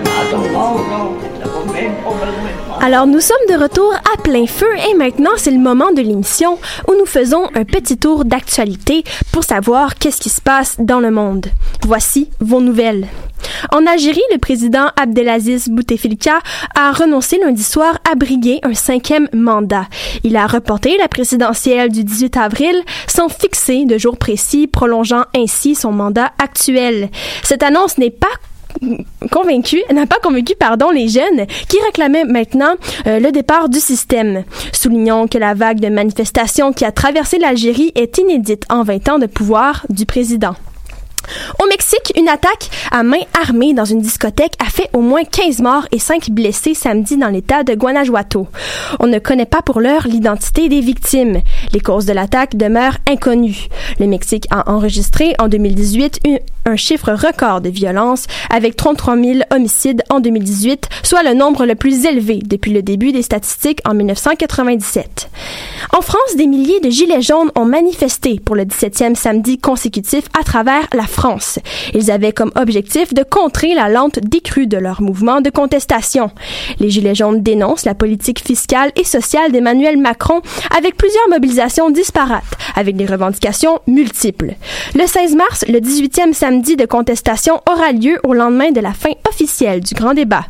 Alors 2.81 3.07
nous 3.07 3.19
sommes 3.19 3.37
de 3.49 3.61
retour 3.61 3.93
à 3.93 4.21
plein 4.21 4.47
feu 4.47 4.67
et 4.89 4.93
maintenant 4.95 5.31
c'est 5.37 5.51
le 5.51 5.59
moment 5.59 5.91
de 5.91 6.01
l'émission 6.01 6.57
où 6.87 6.93
nous 6.97 7.05
faisons 7.05 7.49
un 7.55 7.65
petit 7.65 7.97
tour 7.97 8.25
d'actualité 8.25 9.03
pour 9.31 9.43
savoir 9.43 9.95
qu'est-ce 9.95 10.21
qui 10.21 10.29
se 10.29 10.41
passe 10.41 10.77
dans 10.79 10.99
le 10.99 11.11
monde. 11.11 11.47
Voici 11.85 12.29
vos 12.39 12.61
nouvelles. 12.61 13.07
En 13.71 13.85
Algérie, 13.85 14.21
le 14.31 14.37
président 14.37 14.87
Abdelaziz 14.95 15.69
Bouteflika 15.69 16.39
a 16.75 16.91
renoncé 16.91 17.37
lundi 17.37 17.63
soir 17.63 17.97
à 18.09 18.15
briguer 18.15 18.59
un 18.63 18.73
cinquième 18.73 19.27
mandat. 19.33 19.87
Il 20.23 20.35
a 20.37 20.47
reporté 20.47 20.97
la 20.97 21.07
présidentielle 21.07 21.89
du 21.89 22.03
18 22.03 22.37
avril 22.37 22.75
sans 23.07 23.29
fixer 23.29 23.85
de 23.85 23.97
jour 23.97 24.17
précis, 24.17 24.67
prolongeant 24.67 25.25
ainsi 25.35 25.75
son 25.75 25.91
mandat 25.91 26.31
actuel. 26.41 27.09
Cette 27.43 27.63
annonce 27.63 27.97
n'est 27.97 28.11
pas 28.11 28.27
n'a 28.81 30.05
pas 30.05 30.19
convaincu 30.21 30.53
pardon 30.59 30.89
les 30.89 31.07
jeunes 31.07 31.45
qui 31.69 31.77
réclamaient 31.85 32.25
maintenant 32.25 32.75
euh, 33.07 33.19
le 33.19 33.31
départ 33.31 33.69
du 33.69 33.79
système. 33.79 34.43
Soulignons 34.73 35.27
que 35.27 35.37
la 35.37 35.53
vague 35.53 35.79
de 35.79 35.89
manifestations 35.89 36.73
qui 36.73 36.85
a 36.85 36.91
traversé 36.91 37.37
l'Algérie 37.37 37.91
est 37.95 38.17
inédite 38.17 38.63
en 38.69 38.83
20 38.83 39.09
ans 39.09 39.19
de 39.19 39.27
pouvoir 39.27 39.85
du 39.89 40.05
président. 40.05 40.55
Au 41.61 41.67
Mexique, 41.67 42.13
une 42.17 42.27
attaque 42.27 42.69
à 42.91 43.03
main 43.03 43.21
armée 43.41 43.73
dans 43.73 43.85
une 43.85 44.01
discothèque 44.01 44.53
a 44.59 44.69
fait 44.69 44.89
au 44.93 45.01
moins 45.01 45.23
15 45.23 45.61
morts 45.61 45.87
et 45.91 45.99
5 45.99 46.29
blessés 46.31 46.73
samedi 46.73 47.17
dans 47.17 47.29
l'état 47.29 47.63
de 47.63 47.73
Guanajuato. 47.73 48.47
On 48.99 49.07
ne 49.07 49.19
connaît 49.19 49.45
pas 49.45 49.61
pour 49.61 49.81
l'heure 49.81 50.07
l'identité 50.07 50.69
des 50.69 50.81
victimes. 50.81 51.41
Les 51.73 51.79
causes 51.79 52.05
de 52.05 52.13
l'attaque 52.13 52.55
demeurent 52.55 52.97
inconnues. 53.09 53.67
Le 53.99 54.07
Mexique 54.07 54.47
a 54.51 54.71
enregistré 54.71 55.35
en 55.39 55.47
2018 55.47 56.19
un, 56.65 56.75
chiffre 56.75 57.13
record 57.13 57.61
de 57.61 57.69
violence 57.69 58.25
avec 58.49 58.75
33 58.75 59.15
000 59.17 59.39
homicides 59.51 60.03
en 60.09 60.19
2018, 60.19 60.89
soit 61.03 61.23
le 61.23 61.33
nombre 61.33 61.65
le 61.65 61.75
plus 61.75 62.05
élevé 62.05 62.39
depuis 62.43 62.73
le 62.73 62.81
début 62.81 63.11
des 63.11 63.21
statistiques 63.21 63.81
en 63.85 63.93
1997. 63.93 65.29
En 65.93 66.01
France, 66.01 66.35
des 66.35 66.47
milliers 66.47 66.79
de 66.79 66.89
gilets 66.89 67.21
jaunes 67.21 67.51
ont 67.55 67.65
manifesté 67.65 68.39
pour 68.43 68.55
le 68.55 68.63
17e 68.63 69.15
samedi 69.15 69.57
consécutif 69.57 70.23
à 70.37 70.43
travers 70.43 70.87
la 70.93 71.03
France. 71.15 71.59
Ils 71.93 72.11
avaient 72.11 72.33
comme 72.33 72.51
objectif 72.55 73.13
de 73.13 73.23
contrer 73.23 73.73
la 73.73 73.89
lente 73.89 74.19
décrue 74.19 74.67
de 74.67 74.77
leur 74.77 75.01
mouvement 75.01 75.41
de 75.41 75.49
contestation. 75.49 76.29
Les 76.79 76.89
Gilets 76.89 77.15
jaunes 77.15 77.41
dénoncent 77.41 77.85
la 77.85 77.95
politique 77.95 78.45
fiscale 78.45 78.91
et 78.95 79.03
sociale 79.03 79.51
d'Emmanuel 79.51 79.97
Macron 79.97 80.41
avec 80.77 80.97
plusieurs 80.97 81.29
mobilisations 81.29 81.89
disparates, 81.89 82.43
avec 82.75 82.97
des 82.97 83.05
revendications 83.05 83.79
multiples. 83.87 84.55
Le 84.93 85.07
16 85.07 85.35
mars, 85.35 85.65
le 85.67 85.79
18e 85.79 86.33
samedi 86.33 86.75
de 86.75 86.85
contestation 86.85 87.61
aura 87.69 87.91
lieu 87.93 88.19
au 88.23 88.33
lendemain 88.33 88.71
de 88.71 88.81
la 88.81 88.93
fin 88.93 89.11
officielle 89.27 89.79
du 89.79 89.95
grand 89.95 90.13
débat. 90.13 90.45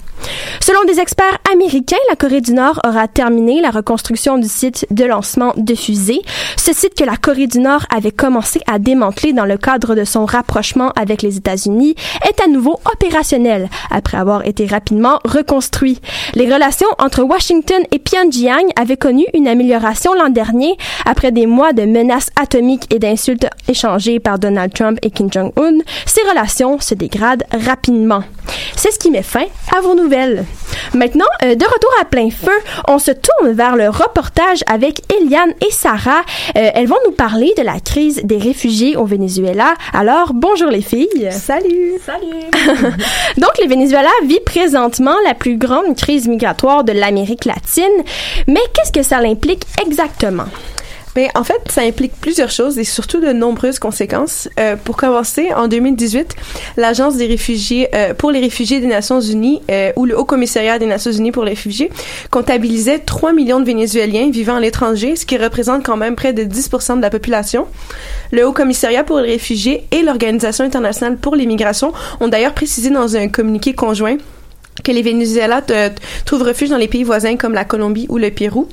Selon 0.62 0.84
des 0.86 1.00
experts 1.00 1.38
américains, 1.54 1.98
la 2.10 2.16
Corée 2.16 2.42
du 2.42 2.54
Nord 2.54 2.80
aura 2.88 3.08
terminé 3.08 3.62
la 3.62 3.70
reconstruction 3.70 4.40
du 4.40 4.48
site 4.48 4.88
de 4.90 5.06
lancement 5.06 5.54
de 5.58 5.76
fusées. 5.76 6.22
Ce 6.58 6.74
site 6.74 6.96
que 6.96 7.04
la 7.04 7.18
Corée 7.18 7.46
du 7.46 7.60
Nord 7.60 7.86
avait 7.96 8.12
commencé 8.12 8.60
à 8.66 8.80
démanteler 8.80 9.34
dans 9.34 9.46
le 9.46 9.58
cadre 9.58 9.94
de 9.94 10.04
son 10.04 10.26
rapprochement 10.26 10.55
avec 10.96 11.22
les 11.22 11.38
États-Unis 11.38 11.96
est 12.28 12.42
à 12.42 12.48
nouveau 12.48 12.80
opérationnel 12.92 13.70
après 13.92 14.18
avoir 14.18 14.46
été 14.46 14.66
rapidement 14.66 15.20
reconstruit. 15.26 16.00
Les 16.34 16.52
relations 16.52 16.88
entre 16.98 17.24
Washington 17.24 17.84
et 17.92 18.00
Pyongyang 18.00 18.72
avaient 18.80 18.96
connu 18.96 19.26
une 19.34 19.48
amélioration 19.48 20.14
l'an 20.14 20.30
dernier 20.30 20.78
après 21.06 21.32
des 21.32 21.46
mois 21.46 21.74
de 21.74 21.84
menaces 21.84 22.30
atomiques 22.42 22.94
et 22.94 23.00
d'insultes 23.00 23.48
échangées 23.68 24.20
par 24.20 24.40
Donald 24.40 24.74
Trump 24.74 24.98
et 25.02 25.12
Kim 25.12 25.32
Jong-un. 25.32 25.80
Ces 26.06 26.22
relations 26.30 26.80
se 26.80 26.96
dégradent 26.96 27.44
rapidement. 27.52 28.24
C'est 28.76 28.92
ce 28.92 29.00
qui 29.00 29.12
met 29.12 29.24
fin 29.24 29.46
à 29.76 29.82
vos 29.82 29.96
nouvelles. 29.96 30.46
Maintenant, 30.94 31.26
euh, 31.44 31.56
de 31.56 31.66
retour 31.66 31.90
à 32.02 32.06
plein 32.06 32.30
feu, 32.30 32.52
on 32.88 33.00
se 33.00 33.12
tourne 33.12 33.52
vers 33.54 33.76
le 33.76 33.90
reportage 33.90 34.64
avec 34.68 35.02
Eliane 35.14 35.54
et 35.66 35.72
Sarah. 35.72 36.22
Euh, 36.56 36.70
elles 36.74 36.88
vont 36.88 37.00
nous 37.06 37.12
parler 37.12 37.54
de 37.58 37.64
la 37.64 37.80
crise 37.80 38.22
des 38.24 38.38
réfugiés 38.38 38.96
au 38.96 39.06
Venezuela. 39.06 39.74
Alors, 39.94 40.34
bonjour 40.48 40.70
les 40.70 40.82
filles. 40.82 41.30
Salut! 41.32 41.94
Salut! 42.06 42.46
Donc, 43.38 43.58
le 43.60 43.68
Venezuela 43.68 44.12
vit 44.26 44.40
présentement 44.46 45.16
la 45.26 45.34
plus 45.34 45.58
grande 45.58 45.98
crise 45.98 46.28
migratoire 46.28 46.84
de 46.84 46.92
l'Amérique 46.92 47.46
latine. 47.46 47.84
Mais 48.46 48.60
qu'est-ce 48.74 48.92
que 48.92 49.02
ça 49.02 49.18
implique 49.18 49.64
exactement? 49.82 50.46
Mais 51.16 51.30
en 51.36 51.44
fait, 51.44 51.62
ça 51.70 51.82
implique 51.82 52.14
plusieurs 52.20 52.52
choses 52.52 52.78
et 52.78 52.84
surtout 52.84 53.22
de 53.22 53.32
nombreuses 53.32 53.80
conséquences. 53.80 54.50
Euh, 54.60 54.76
pour 54.76 54.98
commencer, 54.98 55.54
en 55.56 55.68
2018, 55.68 56.36
l'Agence 56.78 57.16
des 57.16 57.28
réfugiés 57.28 57.88
euh, 57.96 58.14
pour 58.14 58.32
les 58.32 58.40
réfugiés 58.40 58.80
des 58.80 58.88
Nations 58.88 59.22
Unies 59.22 59.62
euh, 59.72 59.92
ou 59.96 60.06
le 60.06 60.18
Haut 60.18 60.26
Commissariat 60.26 60.78
des 60.78 60.86
Nations 60.86 61.12
Unies 61.12 61.32
pour 61.32 61.46
les 61.46 61.52
réfugiés 61.52 61.90
comptabilisait 62.32 63.00
3 63.00 63.34
millions 63.34 63.60
de 63.60 63.66
Vénézuéliens 63.66 64.30
vivant 64.30 64.56
à 64.56 64.60
l'étranger, 64.60 65.16
ce 65.16 65.26
qui 65.26 65.38
représente 65.38 65.86
quand 65.86 65.98
même 65.98 66.16
près 66.16 66.34
de 66.34 66.44
10% 66.44 66.98
de 66.98 67.02
la 67.02 67.10
population. 67.10 67.68
Le 68.32 68.46
Haut 68.46 68.54
Commissariat 68.54 69.04
pour 69.04 69.20
les 69.20 69.32
réfugiés 69.32 69.86
et 69.92 70.02
l'Organisation 70.02 70.66
internationale 70.66 71.18
pour 71.18 71.36
l'immigration 71.36 71.94
ont 72.20 72.28
d'ailleurs 72.28 72.54
précisé 72.54 72.90
dans 72.90 73.16
un 73.16 73.30
communiqué 73.30 73.74
conjoint 73.74 74.18
que 74.84 74.92
les 74.92 75.02
Vénézuéliens 75.02 75.64
trouvent 76.26 76.44
refuge 76.44 76.70
dans 76.70 76.78
les 76.78 76.88
pays 76.88 77.04
voisins 77.04 77.38
comme 77.38 77.54
la 77.54 77.66
Colombie 77.66 78.06
ou 78.10 78.18
le 78.18 78.30
Pérou. 78.30 78.68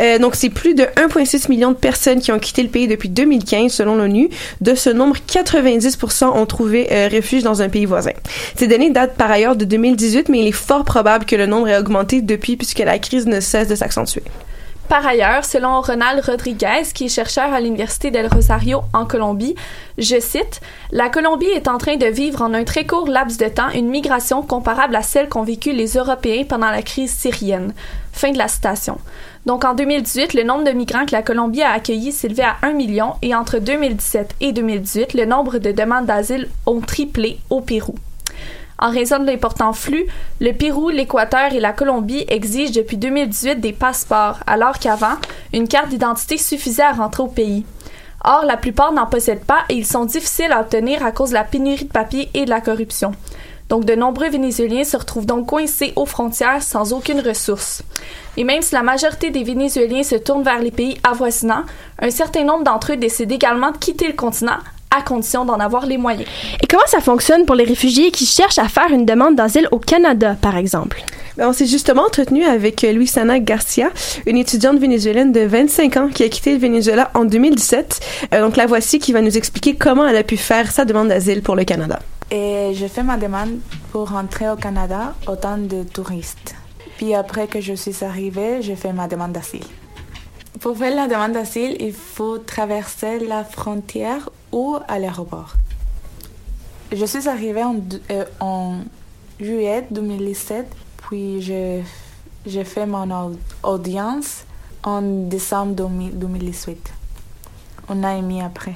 Euh, 0.00 0.18
donc, 0.18 0.34
c'est 0.34 0.50
plus 0.50 0.74
de 0.74 0.82
1,6 0.82 1.48
million 1.48 1.70
de 1.70 1.76
personnes 1.76 2.20
qui 2.20 2.30
ont 2.32 2.38
quitté 2.38 2.62
le 2.62 2.68
pays 2.68 2.86
depuis 2.86 3.08
2015, 3.08 3.72
selon 3.72 3.96
l'ONU. 3.96 4.30
De 4.60 4.74
ce 4.74 4.90
nombre, 4.90 5.16
90% 5.28 6.24
ont 6.24 6.46
trouvé 6.46 6.88
euh, 6.92 7.08
refuge 7.12 7.42
dans 7.42 7.62
un 7.62 7.68
pays 7.68 7.86
voisin. 7.86 8.12
Ces 8.56 8.66
données 8.66 8.90
datent 8.90 9.16
par 9.16 9.30
ailleurs 9.30 9.56
de 9.56 9.64
2018, 9.64 10.28
mais 10.28 10.40
il 10.40 10.46
est 10.46 10.52
fort 10.52 10.84
probable 10.84 11.24
que 11.24 11.36
le 11.36 11.46
nombre 11.46 11.68
ait 11.68 11.78
augmenté 11.78 12.20
depuis 12.20 12.56
puisque 12.56 12.80
la 12.80 12.98
crise 12.98 13.26
ne 13.26 13.40
cesse 13.40 13.68
de 13.68 13.74
s'accentuer. 13.74 14.22
Par 14.88 15.06
ailleurs, 15.06 15.44
selon 15.44 15.82
Ronald 15.82 16.24
Rodriguez, 16.24 16.84
qui 16.94 17.04
est 17.04 17.08
chercheur 17.08 17.52
à 17.52 17.60
l'Université 17.60 18.10
del 18.10 18.26
Rosario 18.26 18.80
en 18.94 19.04
Colombie, 19.04 19.54
je 19.98 20.18
cite, 20.18 20.62
La 20.92 21.10
Colombie 21.10 21.44
est 21.50 21.68
en 21.68 21.76
train 21.76 21.96
de 21.96 22.06
vivre 22.06 22.40
en 22.40 22.54
un 22.54 22.64
très 22.64 22.86
court 22.86 23.06
laps 23.06 23.36
de 23.36 23.48
temps 23.48 23.68
une 23.74 23.90
migration 23.90 24.40
comparable 24.40 24.96
à 24.96 25.02
celle 25.02 25.28
qu'ont 25.28 25.42
vécue 25.42 25.72
les 25.72 25.98
Européens 25.98 26.44
pendant 26.48 26.70
la 26.70 26.80
crise 26.80 27.12
syrienne. 27.12 27.74
Fin 28.12 28.32
de 28.32 28.38
la 28.38 28.48
citation. 28.48 28.96
Donc 29.44 29.66
en 29.66 29.74
2018, 29.74 30.32
le 30.32 30.42
nombre 30.42 30.64
de 30.64 30.70
migrants 30.70 31.04
que 31.04 31.12
la 31.12 31.22
Colombie 31.22 31.62
a 31.62 31.72
accueillis 31.72 32.12
s'élevait 32.12 32.44
à 32.44 32.56
1 32.62 32.72
million 32.72 33.16
et 33.20 33.34
entre 33.34 33.58
2017 33.58 34.36
et 34.40 34.52
2018, 34.52 35.12
le 35.12 35.26
nombre 35.26 35.58
de 35.58 35.70
demandes 35.70 36.06
d'asile 36.06 36.48
ont 36.64 36.80
triplé 36.80 37.38
au 37.50 37.60
Pérou. 37.60 37.94
En 38.80 38.90
raison 38.90 39.18
de 39.18 39.26
l'important 39.26 39.72
flux, 39.72 40.06
le 40.40 40.52
Pérou, 40.52 40.88
l'Équateur 40.90 41.52
et 41.52 41.58
la 41.58 41.72
Colombie 41.72 42.24
exigent 42.28 42.72
depuis 42.72 42.96
2018 42.96 43.56
des 43.60 43.72
passeports, 43.72 44.38
alors 44.46 44.78
qu'avant, 44.78 45.16
une 45.52 45.66
carte 45.66 45.88
d'identité 45.88 46.38
suffisait 46.38 46.82
à 46.82 46.92
rentrer 46.92 47.24
au 47.24 47.26
pays. 47.26 47.64
Or, 48.24 48.44
la 48.44 48.56
plupart 48.56 48.92
n'en 48.92 49.06
possèdent 49.06 49.44
pas 49.44 49.64
et 49.68 49.74
ils 49.74 49.86
sont 49.86 50.04
difficiles 50.04 50.52
à 50.52 50.60
obtenir 50.60 51.04
à 51.04 51.10
cause 51.10 51.30
de 51.30 51.34
la 51.34 51.44
pénurie 51.44 51.86
de 51.86 51.92
papier 51.92 52.30
et 52.34 52.44
de 52.44 52.50
la 52.50 52.60
corruption. 52.60 53.12
Donc, 53.68 53.84
de 53.84 53.94
nombreux 53.94 54.30
Vénézuéliens 54.30 54.84
se 54.84 54.96
retrouvent 54.96 55.26
donc 55.26 55.46
coincés 55.46 55.92
aux 55.96 56.06
frontières 56.06 56.62
sans 56.62 56.92
aucune 56.92 57.20
ressource. 57.20 57.82
Et 58.36 58.44
même 58.44 58.62
si 58.62 58.74
la 58.74 58.82
majorité 58.82 59.30
des 59.30 59.42
Vénézuéliens 59.42 60.04
se 60.04 60.14
tournent 60.14 60.44
vers 60.44 60.60
les 60.60 60.70
pays 60.70 60.98
avoisinants, 61.02 61.64
un 62.00 62.10
certain 62.10 62.44
nombre 62.44 62.64
d'entre 62.64 62.92
eux 62.92 62.96
décident 62.96 63.34
également 63.34 63.72
de 63.72 63.76
quitter 63.76 64.06
le 64.06 64.14
continent 64.14 64.58
à 64.96 65.02
condition 65.02 65.44
d'en 65.44 65.60
avoir 65.60 65.86
les 65.86 65.98
moyens. 65.98 66.28
Et 66.62 66.66
comment 66.66 66.86
ça 66.86 67.00
fonctionne 67.00 67.44
pour 67.44 67.54
les 67.54 67.64
réfugiés 67.64 68.10
qui 68.10 68.26
cherchent 68.26 68.58
à 68.58 68.68
faire 68.68 68.90
une 68.90 69.04
demande 69.04 69.36
d'asile 69.36 69.68
au 69.70 69.78
Canada, 69.78 70.36
par 70.40 70.56
exemple? 70.56 71.02
Ben, 71.36 71.48
on 71.48 71.52
s'est 71.52 71.66
justement 71.66 72.02
entretenu 72.02 72.42
avec 72.42 72.82
euh, 72.82 72.92
Luisana 72.92 73.38
Garcia, 73.38 73.90
une 74.26 74.36
étudiante 74.36 74.78
vénézuélienne 74.78 75.30
de 75.30 75.42
25 75.42 75.96
ans 75.96 76.08
qui 76.12 76.24
a 76.24 76.28
quitté 76.28 76.52
le 76.52 76.58
Venezuela 76.58 77.12
en 77.14 77.24
2017. 77.24 78.00
Euh, 78.34 78.40
donc 78.40 78.56
la 78.56 78.66
voici 78.66 78.98
qui 78.98 79.12
va 79.12 79.20
nous 79.20 79.36
expliquer 79.36 79.76
comment 79.76 80.04
elle 80.04 80.16
a 80.16 80.24
pu 80.24 80.36
faire 80.36 80.72
sa 80.72 80.84
demande 80.84 81.08
d'asile 81.08 81.42
pour 81.42 81.54
le 81.54 81.62
Canada. 81.62 82.00
Et 82.32 82.72
je 82.74 82.86
fais 82.86 83.04
ma 83.04 83.16
demande 83.16 83.58
pour 83.92 84.10
rentrer 84.10 84.50
au 84.50 84.56
Canada 84.56 85.14
autant 85.28 85.58
de 85.58 85.84
touristes. 85.84 86.56
Puis 86.96 87.14
après 87.14 87.46
que 87.46 87.60
je 87.60 87.74
suis 87.74 88.04
arrivée, 88.04 88.60
je 88.60 88.74
fais 88.74 88.92
ma 88.92 89.06
demande 89.06 89.30
d'asile. 89.30 89.64
Pour 90.60 90.76
faire 90.76 90.94
la 90.94 91.06
demande 91.06 91.32
d'asile, 91.32 91.76
il 91.78 91.92
faut 91.92 92.38
traverser 92.38 93.20
la 93.20 93.44
frontière 93.44 94.28
ou 94.52 94.76
à 94.86 94.98
l'aéroport. 94.98 95.54
Je 96.92 97.04
suis 97.04 97.28
arrivée 97.28 97.64
en, 97.64 97.76
euh, 98.10 98.72
juillet 99.40 99.86
2017, 99.90 100.66
puis 101.08 101.40
j'ai 101.42 102.64
fait 102.64 102.86
mon 102.86 103.36
audience 103.62 104.44
en 104.82 105.02
décembre 105.02 105.74
2018. 105.74 106.92
On 107.88 108.02
a 108.02 108.20
mis 108.20 108.42
après. 108.42 108.74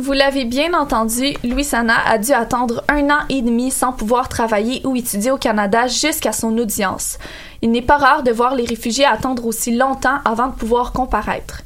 Vous 0.00 0.12
l'avez 0.12 0.46
bien 0.46 0.72
entendu, 0.72 1.34
Louis-Sana 1.44 1.94
a 2.06 2.16
dû 2.16 2.32
attendre 2.32 2.82
un 2.88 3.10
an 3.10 3.18
et 3.28 3.42
demi 3.42 3.70
sans 3.70 3.92
pouvoir 3.92 4.30
travailler 4.30 4.80
ou 4.86 4.96
étudier 4.96 5.30
au 5.30 5.36
Canada 5.36 5.88
jusqu'à 5.88 6.32
son 6.32 6.56
audience. 6.56 7.18
Il 7.60 7.70
n'est 7.70 7.82
pas 7.82 7.98
rare 7.98 8.22
de 8.22 8.30
voir 8.30 8.54
les 8.54 8.64
réfugiés 8.64 9.04
attendre 9.04 9.44
aussi 9.44 9.76
longtemps 9.76 10.16
avant 10.24 10.46
de 10.46 10.54
pouvoir 10.54 10.92
comparaître. 10.92 11.64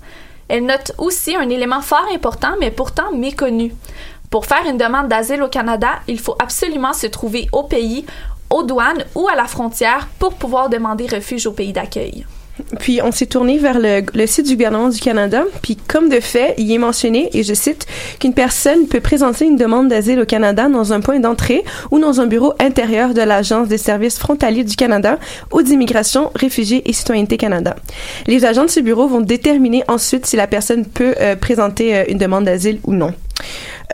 Elle 0.49 0.67
note 0.67 0.93
aussi 0.99 1.35
un 1.35 1.49
élément 1.49 1.81
fort 1.81 2.07
important 2.13 2.55
mais 2.61 2.71
pourtant 2.71 3.13
méconnu. 3.13 3.75
Pour 4.31 4.47
faire 4.47 4.67
une 4.69 4.79
demande 4.79 5.09
d'asile 5.09 5.43
au 5.43 5.49
Canada, 5.49 6.01
il 6.09 6.19
faut 6.19 6.37
absolument 6.39 6.93
se 6.93 7.07
trouver 7.07 7.49
au 7.53 7.63
pays, 7.63 8.05
aux 8.51 8.63
douanes 8.63 9.05
ou 9.15 9.29
à 9.29 9.37
la 9.37 9.47
frontière 9.47 10.09
pour 10.19 10.35
pouvoir 10.35 10.69
demander 10.69 11.07
refuge 11.07 11.47
au 11.47 11.53
pays 11.53 11.73
d'accueil. 11.73 12.27
Puis 12.78 13.00
on 13.02 13.11
s'est 13.11 13.26
tourné 13.26 13.58
vers 13.58 13.78
le, 13.80 14.26
site 14.26 14.46
du 14.46 14.54
gouvernement 14.54 14.88
du 14.88 15.00
Canada, 15.00 15.44
puis 15.62 15.76
comme 15.76 16.08
de 16.08 16.20
fait, 16.20 16.54
il 16.58 16.70
est 16.70 16.78
mentionné, 16.78 17.28
et 17.32 17.42
je 17.42 17.54
cite, 17.54 17.87
qu'une 18.20 18.34
personne 18.34 18.87
peut 18.87 19.00
présenter 19.00 19.44
une 19.44 19.56
demande 19.56 19.88
d'asile 19.88 20.20
au 20.20 20.25
Canada 20.25 20.68
dans 20.68 20.92
un 20.92 21.00
point 21.00 21.18
d'entrée 21.18 21.64
ou 21.90 21.99
dans 21.99 22.20
un 22.20 22.26
bureau 22.26 22.54
intérieur 22.61 23.14
de 23.14 23.23
l'Agence 23.23 23.68
des 23.68 23.78
services 23.78 24.18
frontaliers 24.18 24.64
du 24.64 24.76
Canada 24.76 25.18
ou 25.52 25.62
d'immigration, 25.62 26.30
réfugiés 26.34 26.88
et 26.88 26.92
citoyenneté 26.92 27.37
Canada. 27.37 27.76
Les 28.26 28.44
agents 28.44 28.64
de 28.64 28.70
ce 28.70 28.80
bureau 28.80 29.08
vont 29.08 29.20
déterminer 29.20 29.82
ensuite 29.88 30.26
si 30.26 30.37
la 30.37 30.46
personne 30.46 30.84
peut 30.87 31.14
euh, 31.20 31.37
présenter 31.37 31.96
euh, 31.96 32.04
une 32.08 32.18
demande 32.18 32.44
d'asile 32.44 32.78
ou 32.84 32.92
non. 32.92 33.12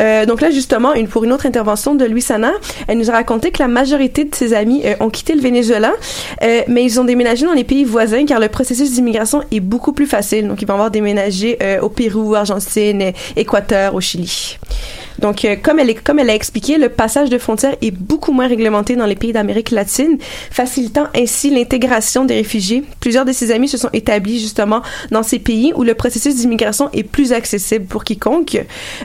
Euh, 0.01 0.27
donc 0.27 0.41
là, 0.41 0.51
justement, 0.51 0.95
une, 0.95 1.09
pour 1.09 1.25
une 1.25 1.33
autre 1.33 1.47
intervention 1.47 1.95
de 1.95 2.05
Luisana, 2.05 2.53
elle 2.89 2.99
nous 2.99 3.11
a 3.11 3.13
raconté 3.13 3.51
que 3.51 3.63
la 3.63 3.69
majorité 3.69 4.25
de 4.25 4.35
ses 4.35 4.55
amis 4.55 4.83
euh, 4.85 4.95
ont 5.01 5.11
quitté 5.11 5.35
le 5.35 5.41
Venezuela, 5.41 5.93
euh, 6.43 6.63
mais 6.69 6.85
ils 6.85 7.01
ont 7.01 7.05
déménagé 7.05 7.47
dans 7.47 7.53
les 7.53 7.65
pays 7.65 7.85
voisins 7.85 8.25
car 8.25 8.41
le 8.41 8.49
processus 8.49 8.93
d'immigration 8.93 9.43
est 9.51 9.61
beaucoup 9.61 9.93
plus 9.93 10.07
facile. 10.07 10.49
Donc, 10.49 10.63
ils 10.63 10.67
vont 10.67 10.75
avoir 10.75 10.91
déménagé 10.91 11.59
au 11.83 11.89
Pérou, 11.89 12.35
Argentine, 12.35 13.13
Équateur, 13.37 13.95
au 13.95 14.01
Chili. 14.01 14.59
Donc, 15.21 15.45
euh, 15.45 15.57
comme, 15.61 15.79
elle 15.79 15.91
est, 15.91 15.95
comme 15.95 16.19
elle 16.19 16.31
a 16.31 16.35
expliqué, 16.35 16.79
le 16.79 16.89
passage 16.89 17.31
de 17.31 17.39
frontières 17.39 17.77
est 17.83 17.91
beaucoup 17.91 18.33
moins 18.33 18.49
réglementé 18.49 18.97
dans 18.97 19.07
les 19.07 19.17
pays 19.17 19.33
d'Amérique 19.33 19.71
latine, 19.71 20.19
facilitant 20.51 21.07
ainsi 21.17 21.51
l'intégration 21.51 22.25
des 22.25 22.35
réfugiés. 22.35 22.83
Plusieurs 23.01 23.25
de 23.25 23.33
ses 23.33 23.51
amis 23.51 23.69
se 23.69 23.77
sont 23.77 23.91
établis 23.93 24.41
justement 24.41 24.83
dans 25.11 25.23
ces 25.23 25.39
pays 25.39 25.73
où 25.77 25.83
le 25.83 25.95
processus 25.95 26.37
d'immigration 26.37 26.91
est 26.93 27.03
plus 27.03 27.33
accessible 27.33 27.87
pour 27.87 28.05
quiconque. 28.05 28.57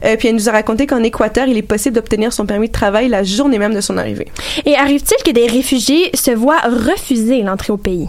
Euh, 0.03 0.15
puis 0.17 0.29
elle 0.29 0.35
nous 0.35 0.49
a 0.49 0.51
raconté 0.51 0.87
qu'en 0.87 1.03
Équateur, 1.03 1.47
il 1.47 1.57
est 1.57 1.61
possible 1.61 1.95
d'obtenir 1.95 2.33
son 2.33 2.45
permis 2.45 2.67
de 2.67 2.73
travail 2.73 3.09
la 3.09 3.23
journée 3.23 3.59
même 3.59 3.73
de 3.73 3.81
son 3.81 3.97
arrivée. 3.97 4.27
Et 4.65 4.75
arrive-t-il 4.75 5.23
que 5.23 5.31
des 5.31 5.47
réfugiés 5.47 6.11
se 6.13 6.31
voient 6.31 6.61
refuser 6.61 7.41
l'entrée 7.41 7.73
au 7.73 7.77
pays? 7.77 8.07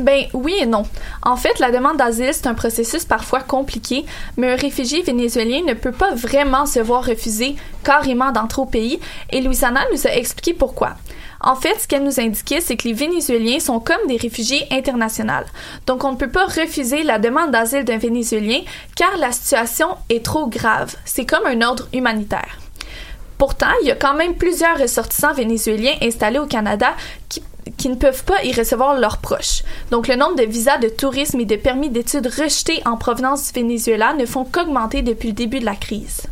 Ben 0.00 0.24
oui 0.32 0.54
et 0.60 0.66
non. 0.66 0.82
En 1.22 1.36
fait, 1.36 1.58
la 1.60 1.70
demande 1.70 1.98
d'asile, 1.98 2.30
c'est 2.32 2.48
un 2.48 2.54
processus 2.54 3.04
parfois 3.04 3.40
compliqué, 3.40 4.04
mais 4.36 4.52
un 4.52 4.56
réfugié 4.56 5.02
vénézuélien 5.02 5.62
ne 5.66 5.74
peut 5.74 5.92
pas 5.92 6.14
vraiment 6.14 6.66
se 6.66 6.80
voir 6.80 7.04
refuser 7.04 7.54
carrément 7.84 8.32
d'entrer 8.32 8.62
au 8.62 8.66
pays, 8.66 8.98
et 9.30 9.40
Louisana 9.40 9.82
nous 9.92 10.06
a 10.06 10.10
expliqué 10.10 10.52
pourquoi. 10.52 10.96
En 11.40 11.56
fait, 11.56 11.78
ce 11.78 11.86
qu'elle 11.86 12.02
nous 12.02 12.20
indiquait, 12.20 12.62
c'est 12.62 12.76
que 12.76 12.88
les 12.88 12.94
Vénézuéliens 12.94 13.60
sont 13.60 13.78
comme 13.78 14.06
des 14.08 14.16
réfugiés 14.16 14.66
internationaux. 14.70 15.44
Donc, 15.86 16.02
on 16.02 16.12
ne 16.12 16.16
peut 16.16 16.30
pas 16.30 16.46
refuser 16.46 17.02
la 17.02 17.18
demande 17.18 17.50
d'asile 17.50 17.84
d'un 17.84 17.98
Vénézuélien 17.98 18.60
car 18.96 19.16
la 19.18 19.30
situation 19.30 19.88
est 20.08 20.24
trop 20.24 20.46
grave. 20.46 20.96
C'est 21.04 21.26
comme 21.26 21.46
un 21.46 21.60
ordre 21.60 21.86
humanitaire. 21.92 22.58
Pourtant, 23.36 23.72
il 23.82 23.88
y 23.88 23.90
a 23.90 23.96
quand 23.96 24.14
même 24.14 24.36
plusieurs 24.36 24.78
ressortissants 24.78 25.34
vénézuéliens 25.34 25.96
installés 26.00 26.38
au 26.38 26.46
Canada 26.46 26.94
qui 27.28 27.42
qui 27.76 27.88
ne 27.88 27.94
peuvent 27.94 28.24
pas 28.24 28.42
y 28.44 28.52
recevoir 28.52 28.98
leurs 28.98 29.18
proches. 29.18 29.62
Donc 29.90 30.08
le 30.08 30.16
nombre 30.16 30.36
de 30.36 30.44
visas 30.44 30.78
de 30.78 30.88
tourisme 30.88 31.40
et 31.40 31.44
de 31.44 31.56
permis 31.56 31.90
d'études 31.90 32.26
rejetés 32.26 32.82
en 32.84 32.96
provenance 32.96 33.52
du 33.52 33.60
Venezuela 33.60 34.14
ne 34.14 34.26
font 34.26 34.44
qu'augmenter 34.44 35.02
depuis 35.02 35.28
le 35.28 35.34
début 35.34 35.60
de 35.60 35.64
la 35.64 35.76
crise. 35.76 36.22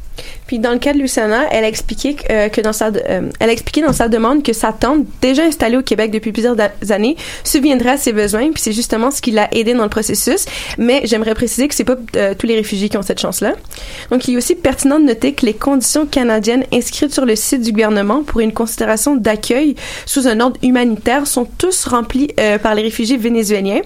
Puis 0.46 0.58
dans 0.58 0.72
le 0.72 0.78
cas 0.78 0.92
de 0.92 0.98
Luciana, 0.98 1.44
elle 1.50 1.64
a 1.64 1.68
expliqué 1.68 2.16
euh, 2.30 2.48
que 2.48 2.60
dans 2.60 2.72
sa 2.72 2.88
euh, 2.88 3.30
elle 3.40 3.48
a 3.48 3.52
expliqué 3.52 3.80
dans 3.80 3.92
sa 3.92 4.08
demande 4.08 4.42
que 4.42 4.52
sa 4.52 4.72
tante, 4.72 5.06
déjà 5.20 5.44
installée 5.44 5.76
au 5.76 5.82
Québec 5.82 6.10
depuis 6.10 6.32
plusieurs 6.32 6.56
années, 6.90 7.16
subviendrait 7.44 7.92
à 7.92 7.96
ses 7.96 8.12
besoins. 8.12 8.50
Puis 8.52 8.62
c'est 8.62 8.72
justement 8.72 9.10
ce 9.10 9.22
qui 9.22 9.30
l'a 9.30 9.48
aidé 9.52 9.74
dans 9.74 9.84
le 9.84 9.88
processus. 9.88 10.44
Mais 10.78 11.02
j'aimerais 11.04 11.34
préciser 11.34 11.68
que 11.68 11.74
c'est 11.74 11.84
pas 11.84 11.96
euh, 12.16 12.34
tous 12.36 12.46
les 12.46 12.56
réfugiés 12.56 12.88
qui 12.88 12.96
ont 12.96 13.02
cette 13.02 13.20
chance-là. 13.20 13.54
Donc 14.10 14.28
il 14.28 14.34
est 14.34 14.36
aussi 14.36 14.54
pertinent 14.54 14.98
de 14.98 15.04
noter 15.04 15.32
que 15.32 15.46
les 15.46 15.54
conditions 15.54 16.06
canadiennes 16.06 16.64
inscrites 16.72 17.14
sur 17.14 17.24
le 17.24 17.36
site 17.36 17.62
du 17.62 17.72
gouvernement 17.72 18.22
pour 18.22 18.40
une 18.40 18.52
considération 18.52 19.16
d'accueil 19.16 19.74
sous 20.06 20.28
un 20.28 20.40
ordre 20.40 20.58
humanitaire 20.62 21.26
sont 21.26 21.46
tous 21.56 21.86
remplies 21.86 22.28
par 22.62 22.74
les 22.74 22.82
réfugiés 22.82 23.16
vénézuéliens, 23.16 23.80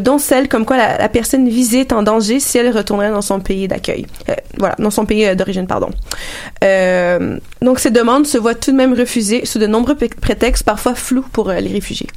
dont 0.00 0.18
celle 0.18 0.48
comme 0.48 0.64
quoi 0.64 0.76
la, 0.76 1.08
personne 1.08 1.48
visée 1.48 1.80
est 1.80 1.92
en 1.92 2.02
danger 2.02 2.40
si 2.40 2.58
elle 2.58 2.76
retournerait 2.76 3.10
dans 3.10 3.22
son 3.22 3.40
pays 3.40 3.68
d'accueil. 3.68 4.06
voilà, 4.58 4.74
dans 4.78 4.90
son 4.90 5.06
pays 5.06 5.34
Euh, 6.64 7.38
donc 7.62 7.78
ces 7.78 7.90
demandes 7.90 8.26
se 8.26 8.38
voient 8.38 8.54
tout 8.54 8.72
de 8.72 8.76
même 8.76 8.94
refusées 8.94 9.44
sous 9.46 9.58
de 9.58 9.66
nombreux 9.66 9.96
prétextes 9.96 10.64
parfois 10.64 10.94
flous 10.94 11.24
pour 11.32 11.50
euh, 11.50 11.60
les 11.60 11.72
réfugiés. 11.72 12.08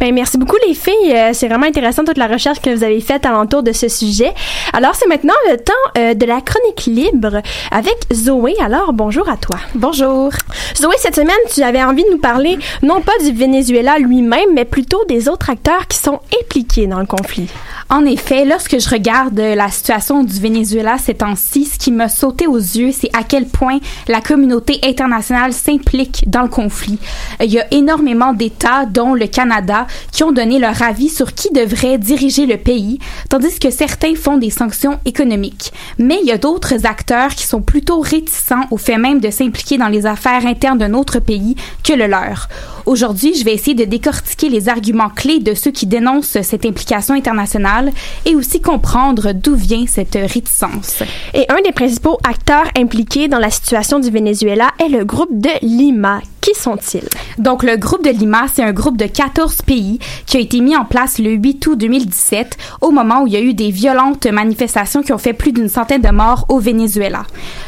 Ben, 0.00 0.14
merci 0.14 0.38
beaucoup 0.38 0.56
les 0.66 0.74
filles. 0.74 0.92
Euh, 1.12 1.30
c'est 1.32 1.48
vraiment 1.48 1.66
intéressant 1.66 2.04
toute 2.04 2.18
la 2.18 2.26
recherche 2.26 2.60
que 2.60 2.70
vous 2.70 2.84
avez 2.84 3.00
faite 3.00 3.26
alentour 3.26 3.62
de 3.62 3.72
ce 3.72 3.88
sujet. 3.88 4.32
Alors 4.72 4.94
c'est 4.94 5.08
maintenant 5.08 5.34
le 5.50 5.56
temps 5.56 5.72
euh, 5.98 6.14
de 6.14 6.26
la 6.26 6.40
chronique 6.40 6.86
libre 6.86 7.42
avec 7.70 7.96
Zoé. 8.12 8.54
Alors 8.60 8.92
bonjour 8.92 9.28
à 9.28 9.36
toi. 9.36 9.56
Bonjour. 9.74 10.30
Zoé, 10.76 10.94
cette 10.98 11.16
semaine 11.16 11.34
tu 11.52 11.62
avais 11.62 11.82
envie 11.82 12.04
de 12.04 12.10
nous 12.10 12.18
parler 12.18 12.58
non 12.82 13.00
pas 13.00 13.12
du 13.24 13.32
Venezuela 13.32 13.98
lui-même, 13.98 14.54
mais 14.54 14.64
plutôt 14.64 15.04
des 15.06 15.28
autres 15.28 15.50
acteurs 15.50 15.86
qui 15.88 15.98
sont 15.98 16.20
impliqués 16.40 16.86
dans 16.86 17.00
le 17.00 17.06
conflit. 17.06 17.48
En 17.90 18.04
effet, 18.06 18.44
lorsque 18.44 18.80
je 18.80 18.88
regarde 18.88 19.38
la 19.38 19.68
situation 19.68 20.24
du 20.24 20.40
Venezuela 20.40 20.96
ces 20.98 21.14
temps-ci, 21.14 21.66
ce 21.66 21.78
qui 21.78 21.92
m'a 21.92 22.08
sauté 22.08 22.46
aux 22.46 22.56
yeux, 22.56 22.92
c'est 22.92 23.10
à 23.12 23.22
quel 23.22 23.46
point 23.46 23.78
la 24.08 24.20
communauté 24.20 24.80
internationale 24.82 25.52
s'implique 25.52 26.24
dans 26.26 26.42
le 26.42 26.48
conflit. 26.48 26.98
Il 27.40 27.52
y 27.52 27.60
a 27.60 27.66
énormément 27.72 28.32
d'États, 28.32 28.86
dont 28.86 29.14
le 29.14 29.26
Canada, 29.26 29.63
qui 30.12 30.24
ont 30.24 30.32
donné 30.32 30.58
leur 30.58 30.82
avis 30.82 31.08
sur 31.08 31.34
qui 31.34 31.50
devrait 31.50 31.98
diriger 31.98 32.46
le 32.46 32.56
pays, 32.56 32.98
tandis 33.28 33.58
que 33.58 33.70
certains 33.70 34.14
font 34.14 34.36
des 34.36 34.50
sanctions 34.50 34.98
économiques. 35.04 35.72
Mais 35.98 36.18
il 36.22 36.28
y 36.28 36.32
a 36.32 36.38
d'autres 36.38 36.86
acteurs 36.86 37.34
qui 37.34 37.46
sont 37.46 37.62
plutôt 37.62 38.00
réticents 38.00 38.66
au 38.70 38.76
fait 38.76 38.98
même 38.98 39.20
de 39.20 39.30
s'impliquer 39.30 39.78
dans 39.78 39.88
les 39.88 40.06
affaires 40.06 40.46
internes 40.46 40.78
d'un 40.78 40.94
autre 40.94 41.18
pays 41.18 41.56
que 41.82 41.92
le 41.92 42.06
leur. 42.06 42.48
Aujourd'hui, 42.86 43.34
je 43.34 43.44
vais 43.44 43.54
essayer 43.54 43.74
de 43.74 43.84
décortiquer 43.84 44.48
les 44.48 44.68
arguments 44.68 45.08
clés 45.08 45.40
de 45.40 45.54
ceux 45.54 45.70
qui 45.70 45.86
dénoncent 45.86 46.40
cette 46.42 46.66
implication 46.66 47.14
internationale 47.14 47.90
et 48.26 48.34
aussi 48.34 48.60
comprendre 48.60 49.32
d'où 49.32 49.54
vient 49.54 49.84
cette 49.86 50.14
réticence. 50.14 51.02
Et 51.32 51.46
un 51.48 51.62
des 51.62 51.72
principaux 51.72 52.18
acteurs 52.28 52.66
impliqués 52.76 53.28
dans 53.28 53.38
la 53.38 53.50
situation 53.50 54.00
du 54.00 54.10
Venezuela 54.10 54.70
est 54.78 54.88
le 54.88 55.04
groupe 55.04 55.38
de 55.38 55.50
Lima. 55.62 56.20
Qui 56.44 56.54
sont-ils? 56.54 57.08
Donc, 57.38 57.62
le 57.62 57.78
groupe 57.78 58.04
de 58.04 58.10
Lima, 58.10 58.44
c'est 58.52 58.62
un 58.62 58.74
groupe 58.74 58.98
de 58.98 59.06
14 59.06 59.62
pays 59.62 59.98
qui 60.26 60.36
a 60.36 60.40
été 60.40 60.60
mis 60.60 60.76
en 60.76 60.84
place 60.84 61.18
le 61.18 61.30
8 61.30 61.66
août 61.68 61.78
2017, 61.78 62.58
au 62.82 62.90
moment 62.90 63.22
où 63.22 63.26
il 63.26 63.32
y 63.32 63.36
a 63.36 63.40
eu 63.40 63.54
des 63.54 63.70
violentes 63.70 64.26
manifestations 64.26 65.02
qui 65.02 65.14
ont 65.14 65.18
fait 65.18 65.32
plus 65.32 65.52
d'une 65.52 65.70
centaine 65.70 66.02
de 66.02 66.10
morts 66.10 66.44
au 66.50 66.58
Venezuela. 66.58 67.22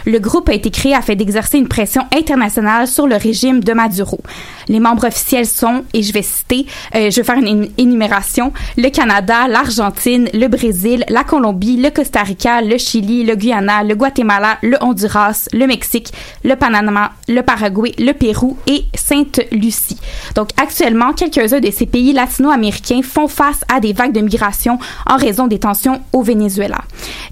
Le 0.05 0.19
groupe 0.19 0.51
a 0.51 0.53
été 0.53 0.71
créé 0.71 0.95
afin 0.95 1.15
d'exercer 1.15 1.57
une 1.57 1.69
pression 1.69 2.03
internationale 2.15 2.87
sur 2.87 3.07
le 3.07 3.17
régime 3.17 3.65
de 3.65 3.73
Maduro. 3.73 4.21
Les 4.69 4.79
membres 4.79 5.07
officiels 5.07 5.47
sont, 5.47 5.85
et 5.95 6.03
je 6.03 6.13
vais 6.13 6.21
citer, 6.21 6.67
euh, 6.95 7.11
je 7.11 7.17
vais 7.17 7.25
faire 7.25 7.39
une 7.39 7.71
énumération, 7.79 8.53
le 8.77 8.91
Canada, 8.91 9.49
l'Argentine, 9.49 10.29
le 10.35 10.49
Brésil, 10.49 11.03
la 11.09 11.25
Colombie, 11.25 11.79
le 11.79 11.89
Costa 11.89 12.23
Rica, 12.23 12.61
le 12.61 12.77
Chili, 12.77 13.25
le 13.25 13.37
Guyana, 13.37 13.85
le 13.85 13.95
Guatemala, 13.95 14.59
le 14.63 14.77
Honduras, 14.83 15.49
le 15.55 15.67
Mexique, 15.67 16.13
le 16.45 16.57
Panama, 16.57 17.13
le 17.27 17.41
Paraguay, 17.41 17.95
le 17.99 18.13
Pérou 18.13 18.59
et 18.67 18.85
Sainte-Lucie. 18.95 19.99
Donc 20.35 20.51
actuellement, 20.61 21.13
quelques-uns 21.13 21.61
de 21.61 21.71
ces 21.71 21.87
pays 21.87 22.13
latino-américains 22.13 23.03
font 23.03 23.29
face 23.29 23.61
à 23.73 23.81
des 23.81 23.93
vagues 23.93 24.13
de 24.13 24.21
migration 24.21 24.79
en 25.07 25.17
raison 25.17 25.47
des 25.47 25.59
tensions 25.59 26.01
au 26.13 26.23
Venezuela. 26.23 26.79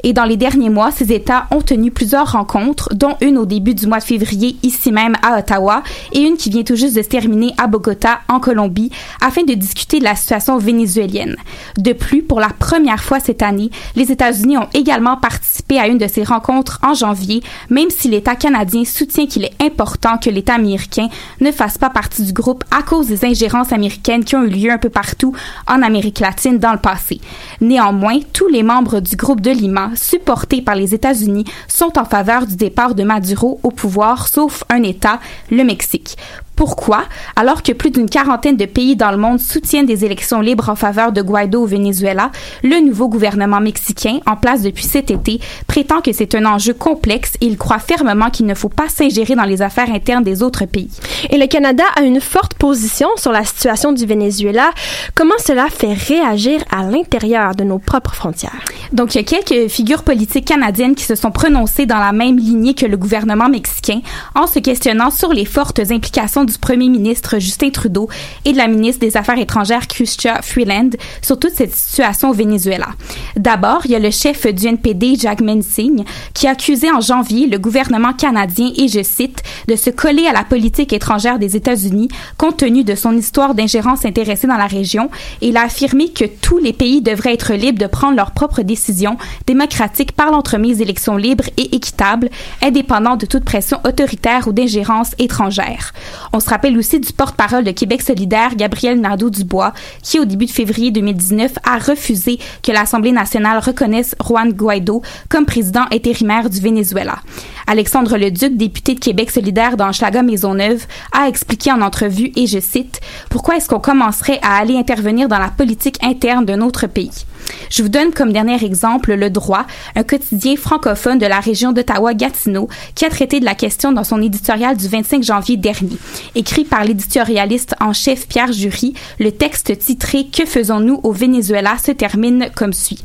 Et 0.03 0.13
dans 0.13 0.25
les 0.25 0.37
derniers 0.37 0.71
mois, 0.71 0.91
ces 0.91 1.13
États 1.13 1.47
ont 1.51 1.63
tenu 1.63 1.91
plusieurs 1.91 2.33
rencontres, 2.33 2.91
dont 2.95 3.17
une 3.21 3.39
au 3.39 3.47
début 3.47 3.75
du 3.75 3.87
mois 3.87 3.99
de 3.99 4.05
février 4.05 4.57
ici 4.63 4.93
même 4.93 5.15
à 5.23 5.39
Ottawa 5.39 5.83
et 6.13 6.21
une 6.21 6.37
qui 6.37 6.51
vient 6.51 6.63
tout 6.63 6.77
juste 6.77 6.97
de 6.97 7.03
se 7.03 7.09
terminer 7.09 7.53
à 7.59 7.67
Bogota, 7.67 8.21
en 8.29 8.41
Colombie, 8.41 8.91
afin 9.21 9.43
de 9.43 9.55
discuter 9.55 9.99
de 9.99 10.05
la 10.05 10.15
situation 10.15 10.59
vénézuélienne. 10.59 11.37
De 11.79 11.93
plus, 11.93 12.23
pour 12.23 12.41
la 12.41 12.49
première 12.51 13.03
fois 13.03 13.21
cette 13.21 13.43
année, 13.43 13.71
les 13.97 14.13
États-Unis 14.13 14.59
ont 14.59 14.69
également 14.75 15.17
participé 15.17 15.79
à 15.79 15.89
une 15.89 15.99
de 15.99 16.07
ces 16.07 16.23
rencontres 16.23 16.79
en 16.83 16.95
janvier, 16.95 17.43
même 17.71 17.91
si 17.91 18.09
l'État 18.09 18.37
canadien 18.37 18.85
soutient 18.85 19.27
qu'il 19.27 19.45
est 19.45 19.63
important 19.63 20.19
que 20.19 20.31
l'État 20.31 20.55
américain 20.55 21.09
ne 21.41 21.51
fasse 21.53 21.79
pas 21.79 21.91
partie 21.91 22.23
du 22.23 22.33
groupe 22.33 22.65
à 22.71 22.83
cause 22.83 23.09
des 23.09 23.25
ingérences 23.25 23.73
américaines 23.73 24.25
qui 24.25 24.37
ont 24.37 24.45
eu 24.45 24.49
lieu 24.49 24.71
un 24.71 24.79
peu 24.79 24.91
partout 24.91 25.35
en 25.67 25.83
Amérique 25.83 26.21
latine 26.21 26.59
dans 26.59 26.73
le 26.73 26.79
passé. 26.79 27.21
Néanmoins, 27.61 28.21
tous 28.33 28.49
les 28.49 28.63
membres 28.63 29.01
du 29.01 29.17
groupe 29.17 29.41
de 29.41 29.51
Lima, 29.51 29.91
supportés 29.95 30.63
par 30.63 30.75
les 30.75 30.95
États-Unis, 30.95 31.45
sont 31.69 31.99
en 31.99 32.05
faveur 32.05 32.47
du 32.47 32.57
départ 32.57 32.95
de 32.95 33.05
Maduro 33.05 33.61
au 33.63 33.71
pouvoir, 33.71 34.29
sauf 34.29 34.65
un 34.71 34.83
État, 34.83 35.21
le 35.51 35.65
Mexique. 35.65 36.17
Pourquoi? 36.57 37.05
Alors 37.35 37.63
que 37.63 37.73
plus 37.73 37.91
d'une 37.91 38.09
quarantaine 38.09 38.57
de 38.57 38.67
pays 38.67 38.95
dans 38.95 39.11
le 39.11 39.17
monde 39.17 39.41
soutiennent 39.41 39.87
des 39.87 40.05
élections 40.05 40.41
libres 40.41 40.69
en 40.69 40.77
faveur 40.77 41.11
de 41.11 41.21
Guaido 41.21 41.63
au 41.63 41.67
Venezuela, 41.67 42.31
le 42.63 42.81
nouveau 42.81 43.09
gouvernement 43.09 43.61
mexicain, 43.61 44.21
en 44.27 44.37
place 44.37 44.63
depuis 44.63 44.85
cet 44.85 45.11
été, 45.11 45.41
prétend 45.67 46.01
que 46.01 46.13
c'est 46.13 46.35
un 46.35 46.47
enjeu 46.47 46.73
complexe 46.73 47.33
et 47.41 47.47
il 47.47 47.59
croit 47.59 47.81
fermement 47.81 48.31
qu'il 48.31 48.47
ne 48.47 48.55
faut 48.55 48.69
pas 48.69 48.89
s'ingérer 48.89 49.35
dans 49.35 49.45
les 49.45 49.63
affaires 49.63 49.91
internes 49.91 50.23
des 50.23 50.43
autres 50.43 50.65
pays. 50.65 50.91
Et 51.31 51.39
le 51.39 51.47
Canada 51.47 51.85
a 51.97 52.03
une 52.03 52.21
forte 52.21 52.55
position 52.55 53.09
sur 53.17 53.33
la 53.33 53.45
situation 53.45 53.93
du 53.93 54.07
Venezuela. 54.07 54.71
Comment 55.15 55.35
cela 55.45 55.67
fait 55.69 55.93
réagir 55.93 56.63
à 56.71 56.85
l'intérieur 56.85 57.55
de 57.55 57.65
nos 57.65 57.79
propres 57.79 58.15
frontières? 58.15 58.63
Donc, 58.93 59.15
il 59.15 59.19
y 59.19 59.21
a 59.21 59.25
quelques 59.25 59.69
figures 59.71 60.05
politiques 60.05 60.47
canadiennes 60.47 60.95
qui 60.95 61.05
se 61.05 61.17
sont 61.17 61.33
prononcées 61.33 61.87
dans 61.87 61.99
la 61.99 62.13
même 62.13 62.39
lignée 62.39 62.75
que 62.75 62.87
le 62.87 62.97
gouvernement 62.97 63.49
mexicain 63.49 64.01
en 64.35 64.47
se 64.47 64.61
questionnant 64.61 65.11
sur 65.11 65.33
les 65.33 65.45
fortes 65.45 65.81
implications 65.91 66.44
du 66.45 66.59
premier 66.59 66.89
ministre 66.89 67.39
Justin 67.39 67.71
Trudeau 67.71 68.09
et 68.45 68.53
de 68.53 68.59
la 68.59 68.69
ministre 68.69 69.01
des 69.01 69.17
Affaires 69.17 69.39
étrangères 69.39 69.87
Chrystia 69.89 70.43
Freeland 70.43 70.91
sur 71.23 71.39
toute 71.39 71.55
cette 71.55 71.75
situation 71.75 72.31
au 72.31 72.35
Venezuela. 72.35 72.89
D'abord, 73.37 73.83
il 73.85 73.93
y 73.93 73.95
a 73.95 73.99
le 73.99 74.11
chef 74.11 74.47
du 74.47 74.67
NPD, 74.67 75.17
Jack 75.19 75.41
Singh, 75.63 76.05
qui 76.33 76.47
a 76.47 76.51
accusé 76.51 76.91
en 76.91 77.01
janvier 77.01 77.47
le 77.47 77.59
gouvernement 77.59 78.13
canadien, 78.13 78.71
et 78.77 78.89
je 78.89 79.03
cite, 79.03 79.43
de 79.69 79.77
se 79.77 79.91
coller 79.91 80.27
à 80.27 80.33
la 80.33 80.45
politique 80.45 80.93
étrangère 80.93 81.39
des 81.39 81.57
États-Unis 81.57 82.09
compte 82.37 82.59
tenu 82.59 82.85
de 82.85 82.95
son 82.95 83.17
histoire 83.17 83.55
d'ingérence 83.55 84.05
intéressée 84.05 84.47
dans 84.47 84.57
la 84.57 84.67
région 84.67 85.11
et 85.41 85.49
il 85.49 85.57
a 85.57 85.63
affirmé 85.63 86.11
que 86.11 86.25
tous 86.25 86.59
les 86.59 86.73
pays 86.73 87.01
devraient 87.01 87.35
être 87.35 87.55
libres 87.55 87.79
de 87.79 87.87
prendre 87.87 88.17
leurs 88.17 88.33
propres 88.33 88.63
décisions 88.63 89.17
démocratiques 89.47 90.13
par 90.13 90.31
l'entremise 90.31 90.79
d'élections 90.79 91.17
libres 91.17 91.45
et 91.57 91.75
équitables, 91.75 92.29
indépendantes 92.63 93.21
de 93.21 93.27
toute 93.27 93.45
pression 93.45 93.79
autoritaire 93.85 94.49
ou 94.49 94.53
d'ingérence 94.53 95.13
étrangère. 95.19 95.93
On 96.35 96.41
se 96.41 96.51
rappelle 96.51 96.77
aussi 96.77 96.99
du 96.99 97.13
porte-parole 97.13 97.63
de 97.63 97.71
Québec 97.71 98.03
solidaire, 98.03 98.57
Gabriel 98.57 99.01
Nadeau-Dubois, 99.01 99.73
qui 100.03 100.19
au 100.19 100.25
début 100.25 100.47
de 100.47 100.51
février 100.51 100.91
2019 100.91 101.53
a 101.63 101.79
refusé 101.79 102.41
que 102.61 102.73
l'Assemblée 102.73 103.13
nationale 103.13 103.61
reconnaisse 103.61 104.17
Juan 104.21 104.53
Guaido 104.53 105.01
comme 105.29 105.47
président 105.47 105.85
intérimaire 105.93 106.51
du 106.51 106.59
Venezuela. 106.59 107.21
Alexandre 107.69 108.17
Leduc, 108.17 108.57
député 108.57 108.97
de 108.97 109.01
Québec 109.01 109.31
solidaire 109.31 109.77
dans 109.77 109.93
Schlager-Maisonneuve, 109.93 110.85
a 111.13 111.29
expliqué 111.29 111.71
en 111.71 111.81
entrevue, 111.83 112.33
et 112.35 112.49
je 112.49 112.59
cite, 112.59 113.01
Pourquoi 113.31 113.57
est-ce 113.57 113.69
qu'on 113.69 113.79
commencerait 113.79 114.41
à 114.43 114.57
aller 114.57 114.77
intervenir 114.77 115.29
dans 115.29 115.39
la 115.39 115.51
politique 115.51 116.03
interne 116.03 116.45
d'un 116.45 116.63
autre 116.63 116.89
pays? 116.89 117.25
Je 117.71 117.83
vous 117.83 117.89
donne 117.89 118.13
comme 118.13 118.33
dernier 118.33 118.63
exemple 118.65 119.15
Le 119.15 119.31
Droit, 119.31 119.67
un 119.97 120.03
quotidien 120.03 120.57
francophone 120.57 121.19
de 121.19 121.27
la 121.27 121.41
région 121.41 121.73
d'Ottawa-Gatineau 121.73 122.69
qui 122.95 123.05
a 123.05 123.11
traité 123.11 123.41
de 123.41 123.45
la 123.45 123.55
question 123.55 123.93
dans 123.93 124.05
son 124.05 124.21
éditorial 124.23 124.77
du 124.77 124.89
25 124.89 125.23
janvier 125.23 125.57
dernier. 125.57 125.99
Écrit 126.35 126.65
par 126.65 126.85
l'éditorialiste 126.85 127.75
en 127.81 127.93
chef 127.93 128.27
Pierre 128.29 128.53
Jury, 128.53 128.95
le 129.19 129.33
texte 129.33 129.79
titré 129.79 130.27
Que 130.27 130.45
faisons-nous 130.45 131.01
au 131.03 131.13
Venezuela 131.13 131.77
se 131.79 131.93
termine 131.93 132.51
comme 132.55 132.73
suit. 132.73 133.05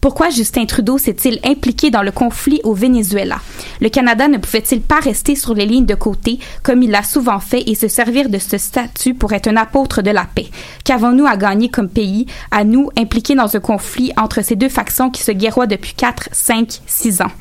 Pourquoi 0.00 0.30
Justin 0.30 0.64
Trudeau 0.64 0.96
s'est-il 0.96 1.40
impliqué 1.44 1.90
dans 1.90 2.00
le 2.00 2.10
conflit 2.10 2.62
au 2.64 2.72
Venezuela? 2.72 3.36
Le 3.82 3.90
Canada 3.90 4.28
ne 4.28 4.38
pouvait-il 4.38 4.80
pas 4.80 4.98
rester 4.98 5.36
sur 5.36 5.52
les 5.52 5.66
lignes 5.66 5.84
de 5.84 5.94
côté, 5.94 6.38
comme 6.62 6.82
il 6.82 6.90
l'a 6.90 7.02
souvent 7.02 7.38
fait, 7.38 7.64
et 7.66 7.74
se 7.74 7.86
servir 7.86 8.30
de 8.30 8.38
ce 8.38 8.56
statut 8.56 9.12
pour 9.12 9.34
être 9.34 9.48
un 9.48 9.58
apôtre 9.58 10.00
de 10.00 10.10
la 10.10 10.24
paix? 10.24 10.46
Qu'avons-nous 10.84 11.26
à 11.26 11.36
gagner 11.36 11.68
comme 11.68 11.90
pays, 11.90 12.24
à 12.50 12.64
nous, 12.64 12.88
impliqués 12.96 13.34
dans 13.34 13.54
un 13.54 13.60
conflit 13.60 14.10
entre 14.16 14.42
ces 14.42 14.56
deux 14.56 14.70
factions 14.70 15.10
qui 15.10 15.22
se 15.22 15.32
guerroient 15.32 15.66
depuis 15.66 15.92
4, 15.92 16.30
5, 16.32 16.80
6 16.86 17.20
ans? 17.20 17.32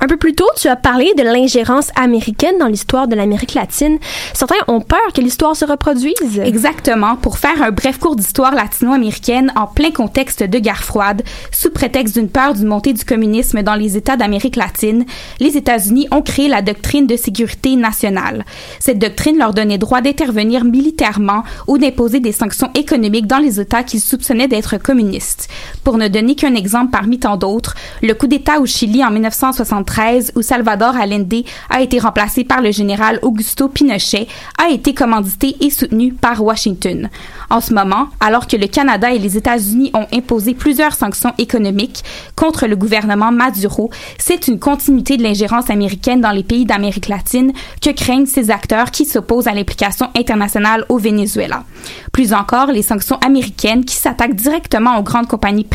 Un 0.00 0.06
peu 0.06 0.16
plus 0.16 0.36
tôt, 0.36 0.48
tu 0.56 0.68
as 0.68 0.76
parlé 0.76 1.12
de 1.18 1.24
l'ingérence 1.24 1.88
américaine 1.96 2.58
dans 2.60 2.68
l'histoire 2.68 3.08
de 3.08 3.16
l'Amérique 3.16 3.54
latine. 3.54 3.98
Certains 4.32 4.54
ont 4.68 4.80
peur 4.80 5.12
que 5.12 5.20
l'histoire 5.20 5.56
se 5.56 5.64
reproduise. 5.64 6.38
Exactement. 6.38 7.16
Pour 7.16 7.38
faire 7.38 7.60
un 7.62 7.72
bref 7.72 7.98
cours 7.98 8.14
d'histoire 8.14 8.54
latino-américaine 8.54 9.52
en 9.56 9.66
plein 9.66 9.90
contexte 9.90 10.44
de 10.44 10.58
guerre 10.60 10.84
froide, 10.84 11.22
sous 11.50 11.70
prétexte 11.70 11.95
d'une 12.04 12.28
peur 12.28 12.52
d'une 12.52 12.66
montée 12.66 12.92
du 12.92 13.04
communisme 13.04 13.62
dans 13.62 13.74
les 13.74 13.96
États 13.96 14.16
d'Amérique 14.16 14.56
latine, 14.56 15.06
les 15.40 15.56
États-Unis 15.56 16.08
ont 16.10 16.20
créé 16.20 16.46
la 16.46 16.60
doctrine 16.60 17.06
de 17.06 17.16
sécurité 17.16 17.74
nationale. 17.74 18.44
Cette 18.80 18.98
doctrine 18.98 19.38
leur 19.38 19.54
donnait 19.54 19.78
droit 19.78 20.02
d'intervenir 20.02 20.64
militairement 20.64 21.42
ou 21.66 21.78
d'imposer 21.78 22.20
des 22.20 22.32
sanctions 22.32 22.70
économiques 22.74 23.26
dans 23.26 23.38
les 23.38 23.60
États 23.60 23.82
qu'ils 23.82 24.00
soupçonnaient 24.00 24.46
d'être 24.48 24.76
communistes. 24.76 25.48
Pour 25.84 25.96
ne 25.96 26.08
donner 26.08 26.34
qu'un 26.34 26.54
exemple 26.54 26.90
parmi 26.90 27.18
tant 27.18 27.38
d'autres, 27.38 27.74
le 28.02 28.12
coup 28.12 28.26
d'État 28.26 28.60
au 28.60 28.66
Chili 28.66 29.02
en 29.02 29.10
1973, 29.10 30.32
où 30.36 30.42
Salvador 30.42 30.96
Allende 30.96 31.44
a 31.70 31.80
été 31.80 31.98
remplacé 31.98 32.44
par 32.44 32.60
le 32.60 32.72
général 32.72 33.18
Augusto 33.22 33.68
Pinochet, 33.68 34.28
a 34.62 34.70
été 34.70 34.92
commandité 34.92 35.56
et 35.60 35.70
soutenu 35.70 36.12
par 36.12 36.44
Washington. 36.44 37.08
En 37.48 37.60
ce 37.60 37.72
moment, 37.72 38.08
alors 38.20 38.46
que 38.46 38.56
le 38.56 38.66
Canada 38.66 39.12
et 39.12 39.18
les 39.18 39.36
États-Unis 39.36 39.92
ont 39.94 40.06
imposé 40.12 40.52
plusieurs 40.52 40.94
sanctions 40.94 41.32
économiques 41.38 41.85
contre 42.34 42.66
le 42.66 42.76
gouvernement 42.76 43.32
Maduro, 43.32 43.90
c'est 44.18 44.48
une 44.48 44.58
continuité 44.58 45.16
de 45.16 45.22
l'ingérence 45.22 45.70
américaine 45.70 46.20
dans 46.20 46.30
les 46.30 46.42
pays 46.42 46.64
d'Amérique 46.64 47.08
latine 47.08 47.52
que 47.80 47.90
craignent 47.90 48.26
ces 48.26 48.50
acteurs 48.50 48.90
qui 48.90 49.04
s'opposent 49.04 49.48
à 49.48 49.52
l'implication 49.52 50.08
internationale 50.16 50.84
au 50.88 50.98
Venezuela? 50.98 51.64
Plus 52.12 52.32
encore, 52.32 52.68
les 52.68 52.82
sanctions 52.82 53.18
américaines 53.24 53.84
qui 53.84 53.96
s'attaquent 53.96 54.34
directement 54.34 54.98
aux 54.98 55.02
grandes 55.02 55.28
compagnies 55.28 55.66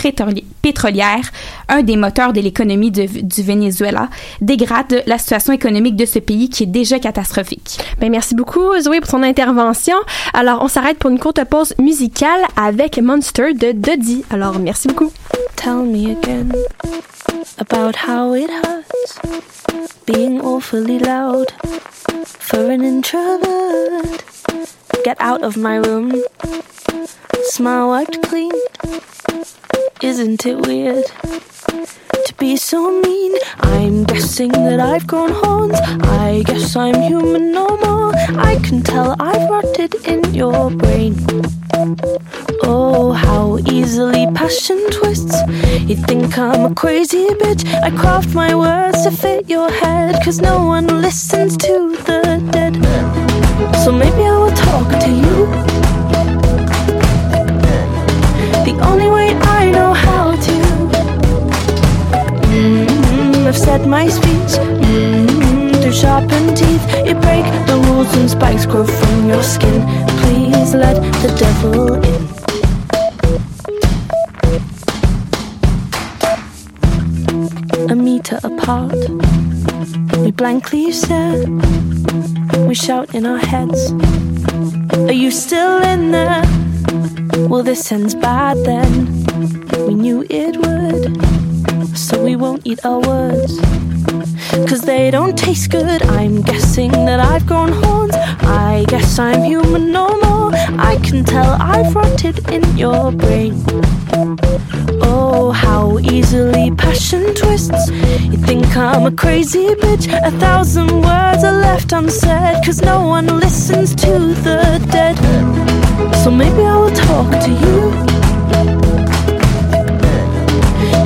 pétrolières, 0.62 1.32
un 1.70 1.82
des 1.82 1.96
moteurs 1.96 2.34
de 2.34 2.42
l'économie 2.42 2.92
du 2.92 3.44
Venezuela, 3.44 4.10
dégradent 4.42 5.04
la 5.06 5.18
situation 5.18 5.54
économique 5.54 5.96
de 5.96 6.06
ce 6.06 6.20
pays 6.20 6.50
qui 6.50 6.64
est 6.64 6.68
déjà 6.68 7.00
catastrophique. 7.00 7.80
Ben, 8.00 8.10
merci 8.10 8.36
beaucoup, 8.36 8.80
Zoé, 8.80 9.00
pour 9.00 9.12
ton 9.12 9.24
intervention. 9.24 9.96
Alors, 10.34 10.62
on 10.64 10.68
s'arrête 10.68 10.98
pour 10.98 11.10
une 11.10 11.20
courte 11.20 11.44
pause 11.46 11.74
musicale 11.80 12.42
avec 12.56 13.00
Monster 13.00 13.54
de 13.54 13.72
Dodie. 13.72 14.24
Alors, 14.30 14.60
merci 14.60 14.88
beaucoup. 14.88 15.12
Tell 15.56 15.84
me 15.86 16.01
again 16.10 16.52
about 17.60 17.96
how 17.96 18.34
it 18.34 18.50
hurts 18.50 19.20
being 20.06 20.42
awfully 20.42 20.98
loud 20.98 21.52
for 22.26 22.72
an 22.72 22.82
introvert. 22.84 24.24
Get 25.04 25.18
out 25.20 25.42
of 25.42 25.58
my 25.58 25.78
room. 25.78 26.24
Smile 27.46 27.88
wiped 27.88 28.22
clean. 28.22 28.52
Isn't 30.02 30.46
it 30.46 30.68
weird 30.68 31.06
to 32.26 32.34
be 32.38 32.56
so 32.56 33.02
mean? 33.02 33.34
I'm 33.62 34.04
guessing 34.04 34.52
that 34.52 34.80
I've 34.80 35.08
grown 35.08 35.32
horns. 35.32 35.80
I 36.04 36.44
guess 36.46 36.76
I'm 36.76 37.02
human 37.02 37.52
no 37.52 37.68
more. 37.78 38.14
I 38.40 38.60
can 38.64 38.84
tell 38.84 39.16
I've 39.20 39.50
rotted 39.50 39.96
in 40.06 40.34
your 40.36 40.70
brain. 40.70 41.16
Oh, 42.64 43.14
how 43.14 43.58
easily 43.66 44.28
passion 44.36 44.88
twists. 44.92 45.36
You 45.90 45.96
think 45.96 46.38
I'm 46.38 46.72
a 46.72 46.76
crazy 46.76 47.26
bitch. 47.42 47.66
I 47.82 47.90
craft 47.90 48.36
my 48.36 48.54
words 48.54 49.02
to 49.04 49.12
fit 49.12 49.50
your 49.50 49.72
head. 49.72 50.24
Cause 50.24 50.40
no 50.40 50.64
one 50.64 50.88
listens 51.02 51.58
to 51.58 51.98
the 52.06 52.50
dead. 52.52 52.76
So 53.84 53.92
maybe 53.92 54.24
I 54.24 54.38
will 54.38 54.51
talk 54.72 54.90
to 55.06 55.12
you. 55.24 55.38
The 58.68 58.76
only 58.90 59.10
way 59.16 59.28
I 59.60 59.70
know 59.76 59.92
how 59.94 60.26
to. 60.46 60.56
Mm-hmm, 62.56 63.48
I've 63.50 63.58
said 63.58 63.86
my 63.86 64.08
speech. 64.08 64.54
Mm-hmm, 64.60 65.82
through 65.82 65.98
sharpened 66.04 66.56
teeth, 66.56 66.86
you 67.08 67.16
break 67.28 67.46
the 67.70 67.78
rules 67.86 68.12
and 68.16 68.30
spikes 68.30 68.66
grow 68.66 68.86
from 68.86 69.28
your 69.28 69.44
skin. 69.44 69.80
Please 70.22 70.74
let 70.74 70.98
the 71.22 71.30
devil 71.44 71.96
in. 72.10 72.22
A 77.92 77.96
meter 77.96 78.40
apart, 78.50 78.96
we 80.24 80.32
blankly 80.32 80.94
stare. 80.94 81.44
We 82.68 82.76
shout 82.76 83.14
in 83.14 83.26
our 83.26 83.42
heads. 83.52 83.92
Are 84.62 85.12
you 85.12 85.32
still 85.32 85.82
in 85.82 86.12
there? 86.12 86.44
Well, 87.50 87.64
this 87.64 87.92
ends 87.92 88.14
bad 88.14 88.58
then. 88.64 89.08
We 89.88 89.96
knew 89.96 90.24
it 90.30 90.56
would, 90.58 91.98
so 91.98 92.24
we 92.24 92.36
won't 92.36 92.62
eat 92.64 92.86
our 92.86 93.00
words. 93.00 93.60
Cause 94.70 94.82
they 94.82 95.10
don't 95.10 95.36
taste 95.36 95.72
good. 95.72 96.04
I'm 96.04 96.44
guessing 96.44 96.92
that 96.92 97.20
I've 97.20 97.48
grown 97.48 97.72
horns. 97.72 98.14
I 98.14 98.86
guess 98.88 99.18
I'm 99.18 99.44
human 99.44 99.92
no 99.92 100.08
more. 100.20 100.31
I 100.80 100.98
can 100.98 101.24
tell 101.24 101.58
I've 101.60 101.96
rotted 101.96 102.50
in 102.50 102.78
your 102.78 103.12
brain. 103.12 103.64
Oh, 105.02 105.52
how 105.52 106.00
easily 106.00 106.72
passion 106.72 107.34
twists. 107.34 107.90
You 107.90 108.38
think 108.38 108.66
I'm 108.78 109.06
a 109.06 109.12
crazy 109.12 109.68
bitch? 109.76 110.08
A 110.26 110.32
thousand 110.40 110.90
words 111.02 111.44
are 111.44 111.60
left 111.68 111.92
unsaid. 111.92 112.64
Cause 112.66 112.82
no 112.82 113.08
one 113.08 113.28
listens 113.40 113.96
to 113.96 114.12
the 114.46 114.86
dead. 114.92 115.18
So 116.24 116.32
maybe 116.32 116.64
I 116.64 116.78
will 116.78 116.92
talk 116.92 117.32
to 117.46 117.52
you. 117.52 117.92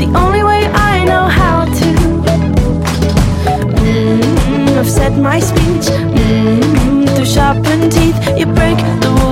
The 0.01 0.11
only 0.15 0.43
way 0.43 0.65
I 0.67 1.05
know 1.05 1.27
how 1.27 1.65
to. 1.65 1.89
Mm, 3.81 4.77
I've 4.77 4.89
said 4.89 5.17
my 5.17 5.39
speech. 5.39 5.87
Mm, 6.17 7.05
through 7.05 7.15
through 7.15 7.25
sharpened 7.25 7.91
teeth. 7.91 8.37
You 8.37 8.45
break 8.45 8.77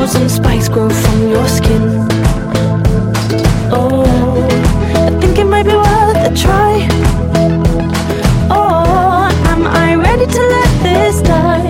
rules 0.03 0.15
and 0.15 0.29
spikes 0.29 0.67
grow 0.67 0.89
from 0.89 1.29
your 1.29 1.47
skin. 1.47 1.83
Oh, 3.71 4.03
I 5.07 5.09
think 5.19 5.37
it 5.39 5.45
might 5.45 5.63
be 5.63 5.75
worth 5.75 6.29
a 6.29 6.31
try. 6.35 6.73
Oh, 8.49 9.29
am 9.51 9.65
I 9.65 9.95
ready 9.95 10.25
to 10.25 10.41
let 10.55 10.71
this 10.83 11.21
die? 11.21 11.67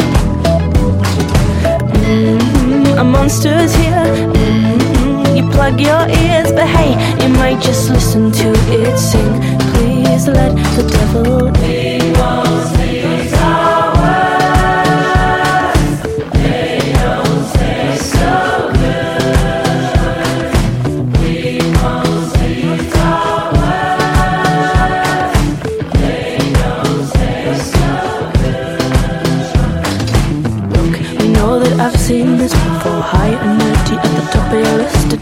Mm, 2.06 3.00
a 3.00 3.04
monster's 3.04 3.76
here. 3.76 4.08
Mm, 4.34 5.38
you 5.38 5.44
plug 5.52 5.80
your 5.80 6.04
ears, 6.22 6.52
but 6.52 6.68
hey, 6.68 6.92
you 7.22 7.30
might 7.36 7.62
just 7.62 7.90
listen 7.90 8.32
to 8.32 8.48
it 8.80 8.98
sing. 8.98 9.34
Please 9.74 10.28
let 10.28 10.56
the 10.76 10.84
devil 10.90 11.56
in. 11.64 12.73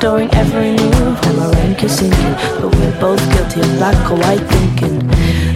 Adoring 0.02 0.34
every 0.34 0.72
move. 0.72 1.16
And 1.28 1.38
my 1.38 1.48
rank 1.52 1.84
is 1.84 1.98
sinking, 1.98 2.34
but 2.60 2.74
we're 2.76 3.00
both 3.00 3.22
guilty 3.34 3.62
of 3.62 3.70
black 3.78 4.00
or 4.10 4.18
white 4.18 4.46
thinking. 4.50 4.98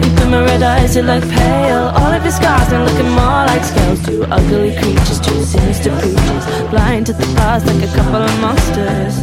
Deep 0.00 0.18
in 0.22 0.30
my 0.30 0.44
red 0.44 0.62
eyes, 0.62 0.94
you 0.94 1.02
look 1.02 1.24
pale. 1.30 1.88
All 1.98 2.12
of 2.12 2.22
your 2.22 2.30
scars 2.30 2.72
are 2.72 2.84
looking 2.84 3.10
more 3.10 3.42
like 3.50 3.64
scales. 3.64 4.06
Two 4.06 4.22
ugly 4.30 4.72
creatures, 4.78 5.18
two 5.18 5.42
sinister 5.42 5.90
preachers. 5.98 6.44
Blind 6.70 7.06
to 7.06 7.12
the 7.12 7.26
past 7.34 7.66
like 7.66 7.82
a 7.82 7.92
couple 7.98 8.22
of 8.22 8.40
monsters. 8.40 9.14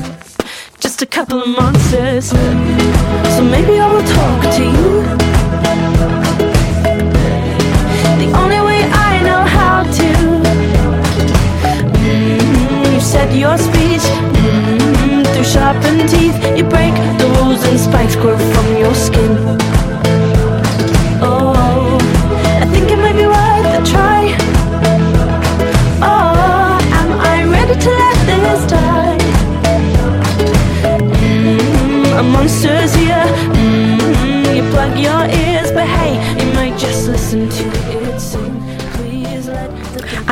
Just 0.81 1.01
a 1.01 1.05
couple 1.05 1.41
of 1.41 1.47
monsters. 1.47 2.25
So 3.35 3.41
maybe 3.55 3.79
I 3.79 3.87
will 3.93 4.07
talk 4.19 4.41
to 4.57 4.63
you. 4.75 4.91
The 8.19 8.29
only 8.41 8.59
way 8.67 8.79
I 9.09 9.21
know 9.27 9.41
how 9.57 9.83
to. 9.83 10.09
Mm, 11.95 12.93
you 12.93 12.99
said 12.99 13.33
your 13.33 13.57
speech 13.57 14.05
mm, 14.43 14.82
through 15.43 15.51
sharpened 15.51 16.09
teeth. 16.09 16.35
You 16.57 16.63
break 16.63 16.93
the 17.17 17.27
rules 17.39 17.63
and 17.65 17.79
spikes 17.79 18.15
grow 18.15 18.37
from 18.37 18.77
your 18.77 18.93
skin. 18.93 19.31
Oh, 21.21 21.97
I 22.61 22.65
think 22.71 22.91
it 22.91 22.97
might 22.97 23.15
be 23.15 23.25
worth 23.25 23.79
a 23.79 23.83
try. 23.91 24.35
Oh, 26.01 26.77
am 26.99 27.11
I 27.19 27.43
ready 27.45 27.79
to 27.79 27.89
let 27.89 28.17
this 28.27 28.71
die? 28.71 29.17
Mm, 30.99 32.19
a 32.19 32.23
monster's 32.23 32.93
here. 32.95 33.25
Mm, 33.55 34.55
you 34.55 34.63
plug 34.71 34.97
your 34.97 35.23
ears, 35.41 35.71
but 35.71 35.87
hey, 35.87 36.13
you 36.39 36.53
might 36.53 36.77
just 36.77 37.07
listen 37.07 37.49
to 37.49 37.63
it 37.65 38.19
sing. 38.19 38.63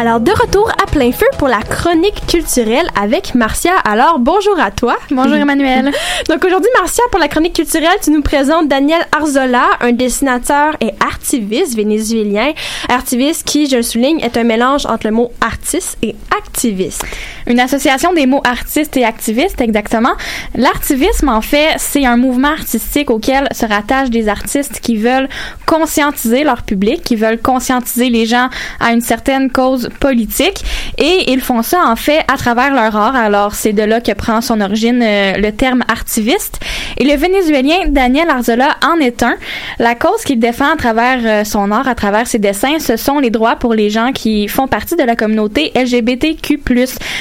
Alors, 0.02 0.20
de 0.20 0.32
retour 0.32 0.72
plein 0.92 1.12
feu 1.14 1.26
pour 1.38 1.48
la 1.48 1.62
chronique 1.62 2.22
culturelle 2.28 2.88
avec 3.02 3.34
Marcia. 3.34 3.72
Alors, 3.86 4.20
bonjour 4.20 4.60
à 4.60 4.72
toi. 4.72 4.98
Bonjour, 5.10 5.36
Emmanuel. 5.38 5.92
Donc, 6.28 6.44
aujourd'hui, 6.44 6.70
Marcia, 6.78 7.04
pour 7.10 7.20
la 7.20 7.30
chronique 7.30 7.56
culturelle, 7.56 7.98
tu 8.04 8.12
nous 8.12 8.22
présentes 8.22 8.68
Daniel 8.68 9.02
Arzola, 9.18 9.70
un 9.80 9.94
dessinateur 9.94 10.76
et 10.82 10.92
artiviste 11.00 11.76
vénézuélien. 11.76 12.52
Artiviste 12.90 13.48
qui, 13.48 13.70
je 13.70 13.78
le 13.78 13.84
souligne, 13.84 14.20
est 14.20 14.36
un 14.36 14.44
mélange 14.44 14.86
entre 14.86 15.08
le 15.08 15.14
mot 15.14 15.32
artiste 15.40 15.98
et 16.02 16.14
activiste. 16.38 17.06
Une 17.48 17.60
association 17.60 18.12
des 18.14 18.26
mots 18.26 18.42
artistes 18.44 18.98
et 18.98 19.06
activistes, 19.06 19.62
exactement. 19.62 20.14
L'artivisme, 20.56 21.30
en 21.30 21.42
fait, 21.42 21.76
c'est 21.78 22.06
un 22.06 22.18
mouvement 22.18 22.50
artistique 22.50 23.10
auquel 23.10 23.48
se 23.52 23.66
rattachent 23.66 24.10
des 24.10 24.28
artistes 24.28 24.82
qui 24.82 24.98
veulent 24.98 25.30
conscientiser 25.66 26.44
leur 26.44 26.64
public, 26.64 27.02
qui 27.02 27.16
veulent 27.16 27.42
conscientiser 27.42 28.10
les 28.10 28.26
gens 28.26 28.50
à 28.82 28.92
une 28.92 29.02
certaine 29.02 29.50
cause 29.50 29.90
politique. 30.02 30.64
Et 30.98 31.32
ils 31.32 31.42
font 31.42 31.62
ça, 31.62 31.84
en 31.86 31.96
fait, 31.96 32.24
à 32.32 32.38
travers 32.38 32.74
leur 32.74 32.96
art. 32.96 33.16
Alors, 33.16 33.56
c'est 33.56 33.74
de 33.74 33.84
là 33.84 34.02
que 34.02 34.12
prend 34.12 34.42
son 34.42 34.62
origine 34.62 35.02
euh, 35.04 35.34
le 35.38 35.52
terme 35.52 35.84
artiviste. 35.88 36.60
Et 36.98 37.06
le 37.06 37.16
Vénézuélien 37.16 37.88
Daniel 37.88 38.30
Arzola 38.30 38.78
en 38.84 39.00
est 39.00 39.24
un. 39.24 39.36
La 39.80 39.96
cause 39.96 40.24
qu'il 40.24 40.40
défend 40.40 40.74
à 40.74 40.76
travers 40.76 41.20
euh, 41.24 41.44
son 41.44 41.72
art, 41.72 41.88
à 41.88 41.96
travers 41.96 42.28
ses 42.28 42.40
dessins, 42.40 42.80
ce 42.80 42.98
sont 42.98 43.20
les 43.20 43.30
droits 43.30 43.56
pour 43.56 43.74
les 43.74 43.90
gens 43.90 44.12
qui 44.12 44.48
font 44.48 44.68
partie 44.68 44.96
de 44.96 45.04
la 45.04 45.16
communauté 45.16 45.72
LGBTQ+, 45.76 46.60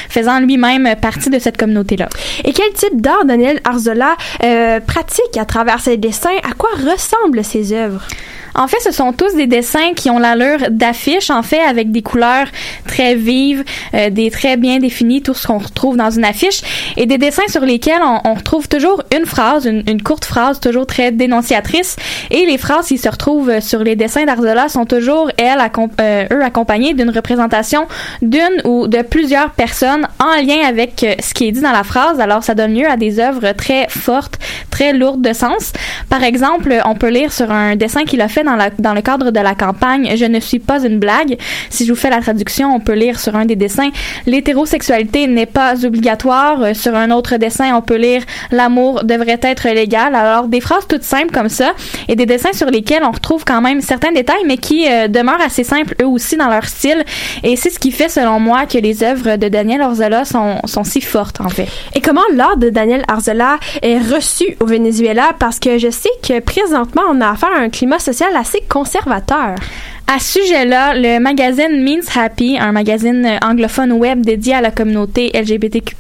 faisant 0.09 0.41
lui-même 0.41 0.89
partie 1.01 1.31
de 1.31 1.39
cette 1.39 1.57
communauté-là. 1.57 2.09
Et 2.45 2.53
quel 2.53 2.73
type 2.73 3.01
d'art 3.01 3.25
Daniel 3.25 3.61
Arzola 3.65 4.17
euh, 4.43 4.81
pratique 4.81 5.37
à 5.39 5.45
travers 5.45 5.81
ses 5.81 5.97
dessins? 5.97 6.31
À 6.43 6.53
quoi 6.53 6.71
ressemblent 6.77 7.45
ses 7.45 7.73
œuvres? 7.73 8.07
En 8.55 8.69
fait, 8.69 8.79
ce 8.83 8.91
sont 8.91 9.13
tous 9.13 9.35
des 9.35 9.47
dessins 9.47 9.93
qui 9.95 10.11
ont 10.11 10.19
l'allure 10.19 10.71
d'affiches, 10.71 11.31
en 11.31 11.43
fait, 11.43 11.61
avec 11.61 11.91
des 11.93 12.03
couleurs 12.03 12.47
très 12.87 13.15
vives, 13.15 13.65
euh, 13.95 14.11
des 14.11 14.31
traits 14.31 14.61
bien 14.61 14.79
définis, 14.79 15.23
tout 15.23 15.35
ce 15.35 15.47
qu'on 15.47 15.59
retrouve 15.59 15.97
dans 15.97 16.11
une 16.11 16.25
affiche, 16.25 16.63
et 16.97 17.07
des 17.07 17.19
dessins 17.19 17.49
sur 17.49 17.63
lesquels 17.63 18.03
on, 18.03 18.21
on 18.25 18.35
retrouve 18.35 18.69
toujours 18.69 19.03
une 19.17 19.27
phrase, 19.27 19.67
une, 19.67 19.83
une, 19.89 20.03
courte 20.03 20.25
phrase, 20.25 20.61
toujours 20.61 20.87
très 20.87 21.13
dénonciatrice, 21.13 21.97
et 22.31 22.47
les 22.47 22.59
phrases 22.59 22.89
qui 22.89 22.99
se 22.99 23.09
retrouvent 23.09 23.61
sur 23.61 23.83
les 23.85 23.97
dessins 23.97 24.25
d'Arzola 24.25 24.69
sont 24.69 24.87
toujours, 24.87 25.31
elles, 25.37 25.59
euh, 26.01 26.27
eux, 26.33 26.43
accompagnées 26.43 26.95
d'une 26.95 27.11
représentation 27.11 27.87
d'une 28.23 28.61
ou 28.65 28.87
de 28.87 29.03
plusieurs 29.03 29.51
personnes 29.51 30.07
en 30.19 30.41
lien 30.43 30.67
avec 30.67 31.03
euh, 31.03 31.15
ce 31.21 31.35
qui 31.35 31.49
est 31.49 31.53
dit 31.53 31.61
dans 31.61 31.73
la 31.73 31.85
phrase, 31.85 32.21
alors 32.21 32.43
ça 32.43 32.55
donne 32.55 32.75
lieu 32.75 32.89
à 32.89 32.97
des 32.97 33.21
œuvres 33.21 33.53
très 33.53 33.87
fortes, 33.89 34.39
très 34.71 34.93
lourdes 34.93 35.23
de 35.23 35.33
sens. 35.33 35.73
Par 36.09 36.25
exemple, 36.25 36.75
on 36.85 36.95
peut 36.95 37.09
lire 37.09 37.33
sur 37.33 37.51
un 37.51 37.77
dessin 37.77 38.05
qu'il 38.05 38.21
a 38.21 38.29
fait 38.29 38.40
dans, 38.45 38.95
le 38.95 39.01
cadre 39.01 39.31
de 39.31 39.41
la 39.41 39.55
campagne 39.55 40.13
Je 40.17 40.25
ne 40.25 40.41
suis 40.41 40.59
pas 40.59 40.85
une 40.85 40.99
blague. 40.99 41.37
Si 41.69 41.87
je 41.87 41.93
vous 41.93 41.99
fais 41.99 42.11
la 42.11 42.21
traduction, 42.21 42.75
on 42.75 42.81
peut 42.81 42.95
lire 42.95 43.19
sur 43.19 43.37
un 43.37 43.45
des 43.45 43.57
dessins 43.57 43.91
L'hétérosexualité 44.27 45.27
n'est 45.27 45.47
pas 45.47 45.85
obligatoire. 45.85 46.63
Euh, 46.63 46.75
Sur 46.75 46.95
un 46.95 47.11
autre 47.11 47.37
dessin, 47.37 47.75
on 47.75 47.83
peut 47.83 47.97
lire 47.97 48.23
L'amour 48.51 49.05
devrait 49.05 49.41
être 49.43 49.69
légal. 49.69 50.15
Alors, 50.15 50.49
des 50.49 50.61
phrases 50.61 50.87
toutes 50.89 51.03
simples 51.03 51.33
comme 51.33 51.49
ça 51.49 51.73
et 52.09 52.17
des 52.17 52.27
dessins 52.27 52.53
sur 52.53 52.69
lesquels 52.71 53.03
on 53.05 53.11
retrouve 53.11 53.45
quand 53.45 53.61
même 53.61 53.81
certains 53.81 54.13
détails, 54.13 54.45
mais 54.47 54.57
qui 54.57 54.87
euh, 54.89 55.09
demeurent 55.09 55.41
assez 55.41 55.65
simples 55.65 55.95
eux 56.03 56.07
aussi 56.07 56.37
dans 56.37 56.49
leur 56.49 56.65
style. 56.65 57.05
Et 57.43 57.57
c'est 57.57 57.71
ce 57.71 57.79
qui 57.79 57.91
fait, 57.91 58.09
selon 58.09 58.41
moi, 58.41 58.67
que 58.67 58.79
les 58.79 59.03
œuvres 59.03 59.37
de 59.37 59.49
Daniel 59.49 59.81
Arzola 59.81 60.25
sont, 60.25 60.57
sont 60.65 60.85
si 60.85 61.01
fortes, 61.01 61.41
en 61.41 61.49
fait. 61.49 61.69
Et 61.95 62.01
comment 62.01 62.21
l'art 62.35 62.57
de 62.57 62.71
Daniel 62.71 63.05
Arzola 63.09 63.59
est 63.83 63.99
reçu 63.99 64.57
au 64.61 64.67
Venezuela? 64.67 65.31
Parce 65.39 65.59
que 65.59 65.79
je 65.79 65.91
sais 65.91 66.11
que 66.27 66.41
présentement, 66.41 67.03
on 67.11 67.21
a 67.21 67.31
affaire 67.31 67.51
à 67.57 67.61
un 67.61 67.69
climat 67.69 67.99
social 67.99 68.30
assez 68.37 68.63
conservateur. 68.69 69.57
À 70.13 70.19
ce 70.19 70.41
sujet-là, 70.41 70.95
le 70.97 71.21
magazine 71.21 71.85
Means 71.85 72.01
Happy, 72.17 72.59
un 72.59 72.73
magazine 72.73 73.39
anglophone 73.45 73.93
web 73.93 74.23
dédié 74.27 74.55
à 74.55 74.61
la 74.61 74.73
communauté 74.73 75.31
LGBTQ+, 75.33 75.95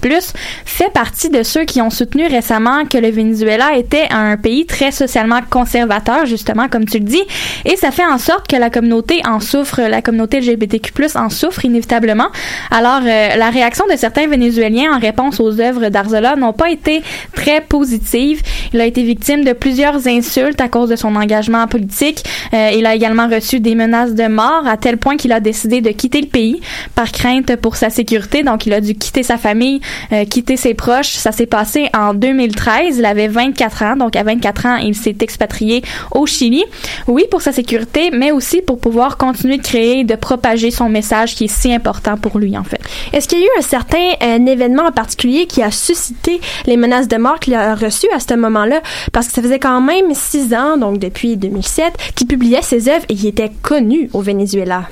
fait 0.64 0.92
partie 0.92 1.30
de 1.30 1.44
ceux 1.44 1.64
qui 1.64 1.80
ont 1.80 1.90
soutenu 1.90 2.26
récemment 2.26 2.86
que 2.86 2.98
le 2.98 3.08
Venezuela 3.08 3.76
était 3.76 4.08
un 4.10 4.36
pays 4.36 4.66
très 4.66 4.90
socialement 4.90 5.38
conservateur, 5.48 6.26
justement, 6.26 6.66
comme 6.66 6.86
tu 6.86 6.98
le 6.98 7.04
dis, 7.04 7.22
et 7.64 7.76
ça 7.76 7.92
fait 7.92 8.04
en 8.04 8.18
sorte 8.18 8.48
que 8.48 8.56
la 8.56 8.68
communauté 8.68 9.20
en 9.24 9.38
souffre, 9.38 9.80
la 9.80 10.02
communauté 10.02 10.40
LGBTQ+, 10.40 10.92
en 11.14 11.30
souffre 11.30 11.64
inévitablement. 11.64 12.30
Alors, 12.72 13.02
euh, 13.04 13.36
la 13.36 13.50
réaction 13.50 13.84
de 13.88 13.96
certains 13.96 14.26
Vénézuéliens 14.26 14.92
en 14.92 14.98
réponse 14.98 15.38
aux 15.38 15.60
œuvres 15.60 15.88
d'Arzola 15.88 16.34
n'ont 16.34 16.52
pas 16.52 16.72
été 16.72 17.02
très 17.36 17.60
positives. 17.60 18.42
Il 18.72 18.80
a 18.80 18.86
été 18.86 19.04
victime 19.04 19.44
de 19.44 19.52
plusieurs 19.52 20.08
insultes 20.08 20.60
à 20.60 20.68
cause 20.68 20.88
de 20.88 20.96
son 20.96 21.14
engagement 21.14 21.68
politique. 21.68 22.24
Euh, 22.52 22.72
il 22.74 22.86
a 22.86 22.96
également 22.96 23.28
reçu 23.28 23.60
des 23.60 23.76
menaces 23.76 23.99
de 24.06 24.28
mort 24.28 24.66
à 24.66 24.76
tel 24.76 24.96
point 24.96 25.16
qu'il 25.16 25.32
a 25.32 25.40
décidé 25.40 25.80
de 25.80 25.90
quitter 25.90 26.20
le 26.20 26.26
pays 26.26 26.60
par 26.94 27.10
crainte 27.10 27.56
pour 27.56 27.76
sa 27.76 27.90
sécurité. 27.90 28.42
Donc, 28.42 28.66
il 28.66 28.72
a 28.72 28.80
dû 28.80 28.94
quitter 28.94 29.22
sa 29.22 29.36
famille, 29.36 29.80
euh, 30.12 30.24
quitter 30.24 30.56
ses 30.56 30.74
proches. 30.74 31.12
Ça 31.12 31.32
s'est 31.32 31.46
passé 31.46 31.88
en 31.96 32.14
2013. 32.14 32.98
Il 32.98 33.04
avait 33.04 33.28
24 33.28 33.82
ans. 33.82 33.96
Donc, 33.96 34.14
à 34.14 34.22
24 34.22 34.66
ans, 34.66 34.76
il 34.76 34.94
s'est 34.94 35.16
expatrié 35.20 35.82
au 36.12 36.26
Chili. 36.26 36.62
Oui, 37.06 37.24
pour 37.30 37.42
sa 37.42 37.52
sécurité, 37.52 38.10
mais 38.12 38.30
aussi 38.30 38.62
pour 38.62 38.78
pouvoir 38.78 39.16
continuer 39.16 39.56
de 39.56 39.62
créer 39.62 40.04
de 40.04 40.14
propager 40.14 40.70
son 40.70 40.88
message 40.88 41.34
qui 41.34 41.44
est 41.44 41.52
si 41.52 41.72
important 41.72 42.16
pour 42.16 42.38
lui, 42.38 42.56
en 42.56 42.64
fait. 42.64 42.80
Est-ce 43.12 43.26
qu'il 43.26 43.38
y 43.38 43.42
a 43.42 43.46
eu 43.46 43.58
un 43.58 43.62
certain 43.62 43.98
un 44.20 44.46
événement 44.46 44.84
en 44.84 44.92
particulier 44.92 45.46
qui 45.46 45.62
a 45.62 45.70
suscité 45.70 46.40
les 46.66 46.76
menaces 46.76 47.08
de 47.08 47.16
mort 47.16 47.40
qu'il 47.40 47.54
a 47.54 47.74
reçues 47.74 48.08
à 48.14 48.20
ce 48.20 48.34
moment 48.34 48.60
événement-là 48.60 48.82
parce 49.12 49.28
que 49.28 49.32
ça 49.32 49.42
faisait 49.42 49.58
quand 49.58 49.80
même 49.80 50.14
six 50.14 50.54
ans, 50.54 50.76
donc 50.76 50.98
depuis 50.98 51.36
2007, 51.36 51.94
qu'il 52.14 52.26
publiait 52.26 52.62
ses 52.62 52.88
œuvres 52.88 53.04
et 53.08 53.14
il 53.14 53.26
était 53.26 53.50
connu 53.62 53.89
au 54.12 54.20
Venezuela? 54.20 54.84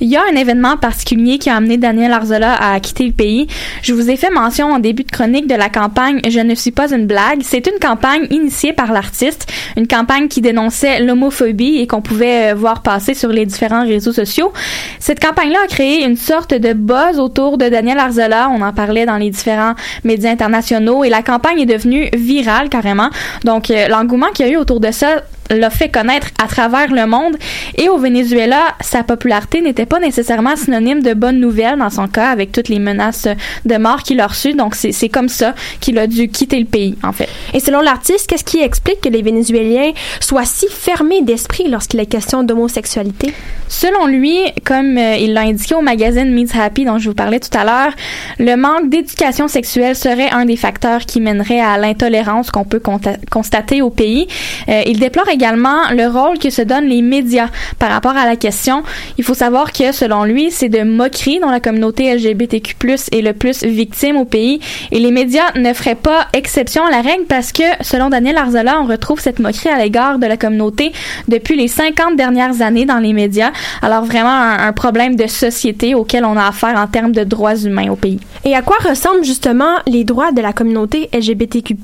Il 0.00 0.08
y 0.08 0.16
a 0.16 0.22
un 0.30 0.36
événement 0.36 0.76
particulier 0.76 1.38
qui 1.38 1.50
a 1.50 1.56
amené 1.56 1.76
Daniel 1.76 2.12
Arzola 2.12 2.54
à 2.54 2.80
quitter 2.80 3.04
le 3.04 3.12
pays. 3.12 3.46
Je 3.82 3.94
vous 3.94 4.10
ai 4.10 4.16
fait 4.16 4.30
mention 4.30 4.72
en 4.72 4.78
début 4.78 5.04
de 5.04 5.10
chronique 5.10 5.46
de 5.46 5.54
la 5.54 5.68
campagne 5.68 6.20
Je 6.28 6.40
ne 6.40 6.54
suis 6.54 6.70
pas 6.72 6.92
une 6.92 7.06
blague. 7.06 7.40
C'est 7.42 7.66
une 7.66 7.78
campagne 7.80 8.26
initiée 8.30 8.72
par 8.72 8.92
l'artiste, 8.92 9.50
une 9.76 9.86
campagne 9.86 10.28
qui 10.28 10.40
dénonçait 10.40 11.00
l'homophobie 11.00 11.78
et 11.78 11.86
qu'on 11.86 12.00
pouvait 12.00 12.52
euh, 12.52 12.54
voir 12.54 12.82
passer 12.82 13.14
sur 13.14 13.30
les 13.30 13.46
différents 13.46 13.86
réseaux 13.86 14.12
sociaux. 14.12 14.52
Cette 14.98 15.20
campagne-là 15.20 15.58
a 15.64 15.68
créé 15.68 16.04
une 16.04 16.16
sorte 16.16 16.54
de 16.54 16.72
buzz 16.72 17.18
autour 17.18 17.58
de 17.58 17.68
Daniel 17.68 17.98
Arzola. 17.98 18.50
On 18.50 18.62
en 18.62 18.72
parlait 18.72 19.06
dans 19.06 19.16
les 19.16 19.30
différents 19.30 19.74
médias 20.02 20.30
internationaux 20.30 21.04
et 21.04 21.08
la 21.08 21.22
campagne 21.22 21.60
est 21.60 21.66
devenue 21.66 22.08
virale 22.14 22.68
carrément. 22.68 23.10
Donc 23.44 23.70
euh, 23.70 23.88
l'engouement 23.88 24.28
qu'il 24.34 24.46
y 24.46 24.48
a 24.48 24.52
eu 24.52 24.56
autour 24.56 24.80
de 24.80 24.90
ça 24.90 25.22
l'a 25.50 25.70
fait 25.70 25.88
connaître 25.88 26.28
à 26.42 26.46
travers 26.46 26.92
le 26.92 27.06
monde. 27.06 27.36
Et 27.76 27.88
au 27.88 27.98
Venezuela, 27.98 28.33
sa 28.80 29.02
popularité 29.02 29.60
n'était 29.60 29.86
pas 29.86 30.00
nécessairement 30.00 30.56
synonyme 30.56 31.02
de 31.02 31.14
bonnes 31.14 31.40
nouvelles 31.40 31.78
dans 31.78 31.90
son 31.90 32.08
cas, 32.08 32.30
avec 32.30 32.52
toutes 32.52 32.68
les 32.68 32.78
menaces 32.78 33.28
de 33.64 33.76
mort 33.76 34.02
qu'il 34.02 34.20
a 34.20 34.26
reçues. 34.26 34.54
Donc, 34.54 34.74
c'est 34.74 35.08
comme 35.08 35.28
ça 35.28 35.54
qu'il 35.80 35.98
a 35.98 36.06
dû 36.06 36.28
quitter 36.28 36.58
le 36.58 36.66
pays, 36.66 36.96
en 37.02 37.12
fait. 37.12 37.28
Et 37.52 37.60
selon 37.60 37.80
l'artiste, 37.80 38.28
qu'est-ce 38.28 38.44
qui 38.44 38.60
explique 38.60 39.00
que 39.00 39.08
les 39.08 39.22
Vénézuéliens 39.22 39.92
soient 40.20 40.44
si 40.44 40.66
fermés 40.70 41.22
d'esprit 41.22 41.68
lorsqu'il 41.68 42.00
est 42.00 42.06
question 42.06 42.42
d'homosexualité? 42.42 43.32
Selon 43.68 44.06
lui, 44.06 44.38
comme 44.64 44.98
euh, 44.98 45.16
il 45.16 45.32
l'a 45.32 45.42
indiqué 45.42 45.74
au 45.74 45.80
magazine 45.80 46.32
Meets 46.32 46.56
Happy 46.58 46.84
dont 46.84 46.98
je 46.98 47.08
vous 47.08 47.14
parlais 47.14 47.40
tout 47.40 47.56
à 47.56 47.64
l'heure, 47.64 47.92
le 48.38 48.56
manque 48.56 48.88
d'éducation 48.88 49.48
sexuelle 49.48 49.96
serait 49.96 50.30
un 50.30 50.44
des 50.44 50.56
facteurs 50.56 51.00
qui 51.00 51.20
mènerait 51.20 51.60
à 51.60 51.78
l'intolérance 51.78 52.50
qu'on 52.50 52.64
peut 52.64 52.80
constater 53.30 53.82
au 53.82 53.90
pays. 53.90 54.28
Euh, 54.68 54.82
il 54.86 55.00
déplore 55.00 55.28
également 55.28 55.90
le 55.90 56.06
rôle 56.06 56.38
que 56.38 56.50
se 56.50 56.62
donnent 56.62 56.86
les 56.86 57.02
médias 57.02 57.48
par 57.78 57.90
rapport 57.90 58.16
à 58.16 58.23
la 58.26 58.36
question. 58.36 58.82
Il 59.18 59.24
faut 59.24 59.34
savoir 59.34 59.72
que, 59.72 59.92
selon 59.92 60.24
lui, 60.24 60.50
c'est 60.50 60.68
de 60.68 60.82
moquerie 60.82 61.40
dont 61.40 61.50
la 61.50 61.60
communauté 61.60 62.14
LGBTQ+, 62.14 62.76
est 63.12 63.22
le 63.22 63.32
plus 63.32 63.64
victime 63.64 64.16
au 64.16 64.24
pays 64.24 64.60
et 64.92 64.98
les 64.98 65.10
médias 65.10 65.52
ne 65.56 65.72
feraient 65.72 65.94
pas 65.94 66.28
exception 66.32 66.84
à 66.84 66.90
la 66.90 67.00
règle 67.00 67.24
parce 67.28 67.52
que, 67.52 67.62
selon 67.80 68.10
Daniel 68.10 68.36
Arzola, 68.36 68.80
on 68.80 68.86
retrouve 68.86 69.20
cette 69.20 69.38
moquerie 69.38 69.68
à 69.68 69.78
l'égard 69.78 70.18
de 70.18 70.26
la 70.26 70.36
communauté 70.36 70.92
depuis 71.28 71.56
les 71.56 71.68
50 71.68 72.16
dernières 72.16 72.62
années 72.62 72.84
dans 72.84 72.98
les 72.98 73.12
médias. 73.12 73.52
Alors 73.82 74.04
vraiment 74.04 74.30
un, 74.30 74.66
un 74.66 74.72
problème 74.72 75.16
de 75.16 75.26
société 75.26 75.94
auquel 75.94 76.24
on 76.24 76.36
a 76.36 76.46
affaire 76.46 76.76
en 76.76 76.86
termes 76.86 77.12
de 77.12 77.24
droits 77.24 77.56
humains 77.56 77.90
au 77.90 77.96
pays. 77.96 78.20
Et 78.44 78.54
à 78.54 78.62
quoi 78.62 78.76
ressemblent 78.86 79.24
justement 79.24 79.76
les 79.86 80.04
droits 80.04 80.32
de 80.32 80.42
la 80.42 80.52
communauté 80.52 81.08
LGBTQ+, 81.12 81.76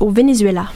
au 0.00 0.10
Venezuela? 0.10 0.66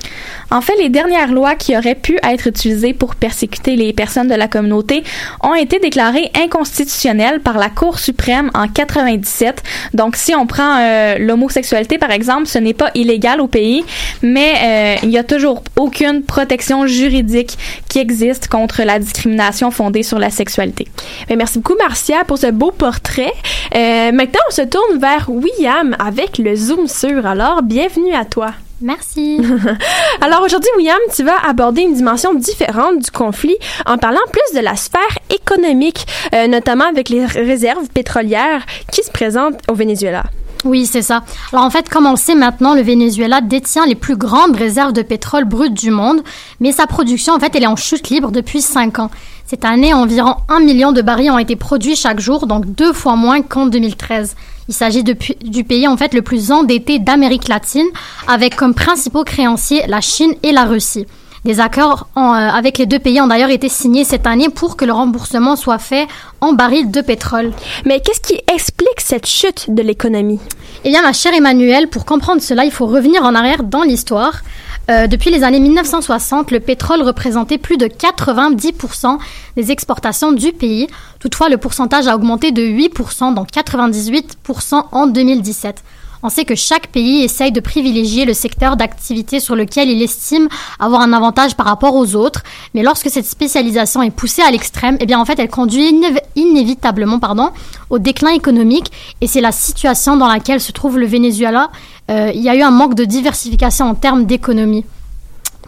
En 0.50 0.60
fait, 0.60 0.74
les 0.80 0.88
dernières 0.88 1.32
lois 1.32 1.54
qui 1.54 1.76
auraient 1.76 1.94
pu 1.94 2.18
être 2.22 2.46
utilisées 2.46 2.94
pour 2.94 3.14
persécuter 3.14 3.76
les 3.76 3.92
personnes 3.92 4.28
de 4.28 4.34
la 4.34 4.48
communauté 4.48 5.04
ont 5.42 5.54
été 5.54 5.78
déclarées 5.78 6.30
inconstitutionnelles 6.34 7.40
par 7.40 7.58
la 7.58 7.68
Cour 7.68 7.98
suprême 7.98 8.50
en 8.54 8.68
97. 8.68 9.62
Donc, 9.94 10.16
si 10.16 10.34
on 10.34 10.46
prend 10.46 10.78
euh, 10.78 11.16
l'homosexualité, 11.18 11.98
par 11.98 12.10
exemple, 12.10 12.46
ce 12.46 12.58
n'est 12.58 12.74
pas 12.74 12.90
illégal 12.94 13.40
au 13.40 13.46
pays, 13.46 13.84
mais 14.22 14.52
euh, 14.62 14.96
il 15.02 15.08
n'y 15.10 15.18
a 15.18 15.24
toujours 15.24 15.62
aucune 15.76 16.22
protection 16.22 16.86
juridique 16.86 17.56
qui 17.88 17.98
existe 17.98 18.48
contre 18.48 18.82
la 18.82 18.98
discrimination 18.98 19.70
fondée 19.70 20.02
sur 20.02 20.18
la 20.18 20.30
sexualité. 20.30 20.88
Mais 21.28 21.36
merci 21.36 21.58
beaucoup, 21.58 21.76
Marcia, 21.78 22.24
pour 22.24 22.38
ce 22.38 22.50
beau 22.50 22.70
portrait. 22.70 23.32
Euh, 23.74 24.12
maintenant, 24.12 24.40
on 24.48 24.54
se 24.54 24.62
tourne 24.62 24.98
vers 24.98 25.28
William 25.28 25.96
avec 25.98 26.38
le 26.38 26.54
Zoom 26.54 26.86
sur. 26.86 27.26
Alors, 27.26 27.62
bienvenue 27.62 28.14
à 28.14 28.24
toi. 28.24 28.52
Merci. 28.80 29.40
Alors 30.20 30.42
aujourd'hui, 30.42 30.70
William, 30.76 30.98
tu 31.14 31.24
vas 31.24 31.38
aborder 31.48 31.82
une 31.82 31.94
dimension 31.94 32.34
différente 32.34 33.00
du 33.00 33.10
conflit 33.10 33.56
en 33.86 33.98
parlant 33.98 34.20
plus 34.30 34.58
de 34.58 34.64
la 34.64 34.76
sphère 34.76 35.00
économique, 35.30 36.06
euh, 36.34 36.46
notamment 36.46 36.86
avec 36.86 37.08
les 37.08 37.26
réserves 37.26 37.88
pétrolières 37.88 38.64
qui 38.92 39.02
se 39.02 39.10
présentent 39.10 39.60
au 39.68 39.74
Venezuela. 39.74 40.24
Oui, 40.64 40.86
c'est 40.86 41.02
ça. 41.02 41.22
Alors 41.52 41.64
en 41.64 41.70
fait, 41.70 41.88
comme 41.88 42.06
on 42.06 42.12
le 42.12 42.16
sait 42.16 42.34
maintenant, 42.34 42.74
le 42.74 42.82
Venezuela 42.82 43.40
détient 43.40 43.86
les 43.86 43.94
plus 43.94 44.16
grandes 44.16 44.56
réserves 44.56 44.92
de 44.92 45.02
pétrole 45.02 45.44
brut 45.44 45.72
du 45.72 45.90
monde, 45.90 46.22
mais 46.60 46.72
sa 46.72 46.86
production, 46.86 47.34
en 47.34 47.38
fait, 47.38 47.54
elle 47.54 47.62
est 47.62 47.68
en 47.68 47.76
chute 47.76 48.10
libre 48.10 48.32
depuis 48.32 48.60
5 48.60 48.98
ans. 48.98 49.10
Cette 49.46 49.64
année, 49.64 49.94
environ 49.94 50.34
1 50.48 50.60
million 50.60 50.92
de 50.92 51.00
barils 51.00 51.30
ont 51.30 51.38
été 51.38 51.56
produits 51.56 51.96
chaque 51.96 52.20
jour, 52.20 52.46
donc 52.46 52.66
deux 52.66 52.92
fois 52.92 53.16
moins 53.16 53.40
qu'en 53.40 53.66
2013. 53.66 54.34
Il 54.68 54.74
s'agit 54.74 55.02
du 55.02 55.64
pays 55.64 55.88
en 55.88 55.96
fait 55.96 56.12
le 56.12 56.20
plus 56.20 56.52
endetté 56.52 56.98
d'Amérique 56.98 57.48
latine, 57.48 57.86
avec 58.26 58.54
comme 58.56 58.74
principaux 58.74 59.24
créanciers 59.24 59.86
la 59.86 60.02
Chine 60.02 60.34
et 60.42 60.52
la 60.52 60.64
Russie. 60.64 61.06
Des 61.48 61.60
accords 61.60 62.08
euh, 62.18 62.20
avec 62.20 62.76
les 62.76 62.84
deux 62.84 62.98
pays 62.98 63.22
ont 63.22 63.26
d'ailleurs 63.26 63.48
été 63.48 63.70
signés 63.70 64.04
cette 64.04 64.26
année 64.26 64.50
pour 64.50 64.76
que 64.76 64.84
le 64.84 64.92
remboursement 64.92 65.56
soit 65.56 65.78
fait 65.78 66.06
en 66.42 66.52
barils 66.52 66.90
de 66.90 67.00
pétrole. 67.00 67.52
Mais 67.86 68.00
qu'est-ce 68.00 68.20
qui 68.20 68.38
explique 68.52 69.00
cette 69.00 69.24
chute 69.24 69.64
de 69.74 69.80
l'économie? 69.80 70.40
Eh 70.84 70.90
bien, 70.90 71.00
ma 71.00 71.14
chère 71.14 71.32
Emmanuelle, 71.32 71.88
pour 71.88 72.04
comprendre 72.04 72.42
cela, 72.42 72.66
il 72.66 72.70
faut 72.70 72.84
revenir 72.84 73.22
en 73.22 73.34
arrière 73.34 73.62
dans 73.62 73.82
l'histoire. 73.82 74.42
Euh, 74.90 75.06
depuis 75.06 75.30
les 75.30 75.42
années 75.42 75.58
1960, 75.58 76.50
le 76.50 76.60
pétrole 76.60 77.00
représentait 77.00 77.56
plus 77.56 77.78
de 77.78 77.86
90% 77.86 79.16
des 79.56 79.72
exportations 79.72 80.32
du 80.32 80.52
pays. 80.52 80.86
Toutefois, 81.18 81.48
le 81.48 81.56
pourcentage 81.56 82.08
a 82.08 82.14
augmenté 82.14 82.52
de 82.52 82.60
8%, 82.62 83.32
donc 83.32 83.48
98% 83.52 84.84
en 84.92 85.06
2017. 85.06 85.82
On 86.22 86.28
sait 86.28 86.44
que 86.44 86.54
chaque 86.54 86.88
pays 86.88 87.22
essaye 87.22 87.52
de 87.52 87.60
privilégier 87.60 88.24
le 88.24 88.34
secteur 88.34 88.76
d'activité 88.76 89.38
sur 89.38 89.54
lequel 89.54 89.88
il 89.88 90.02
estime 90.02 90.48
avoir 90.80 91.00
un 91.00 91.12
avantage 91.12 91.54
par 91.54 91.66
rapport 91.66 91.94
aux 91.94 92.16
autres, 92.16 92.42
mais 92.74 92.82
lorsque 92.82 93.08
cette 93.08 93.26
spécialisation 93.26 94.02
est 94.02 94.10
poussée 94.10 94.42
à 94.42 94.50
l'extrême, 94.50 94.96
eh 95.00 95.06
bien 95.06 95.20
en 95.20 95.24
fait 95.24 95.38
elle 95.38 95.48
conduit 95.48 95.94
inévitablement 96.34 97.20
pardon, 97.20 97.50
au 97.90 97.98
déclin 97.98 98.30
économique 98.30 98.90
et 99.20 99.26
c'est 99.26 99.40
la 99.40 99.52
situation 99.52 100.16
dans 100.16 100.28
laquelle 100.28 100.60
se 100.60 100.72
trouve 100.72 100.98
le 100.98 101.06
Venezuela. 101.06 101.70
Euh, 102.10 102.32
il 102.34 102.40
y 102.40 102.48
a 102.48 102.56
eu 102.56 102.62
un 102.62 102.70
manque 102.70 102.94
de 102.94 103.04
diversification 103.04 103.86
en 103.86 103.94
termes 103.94 104.24
d'économie. 104.24 104.84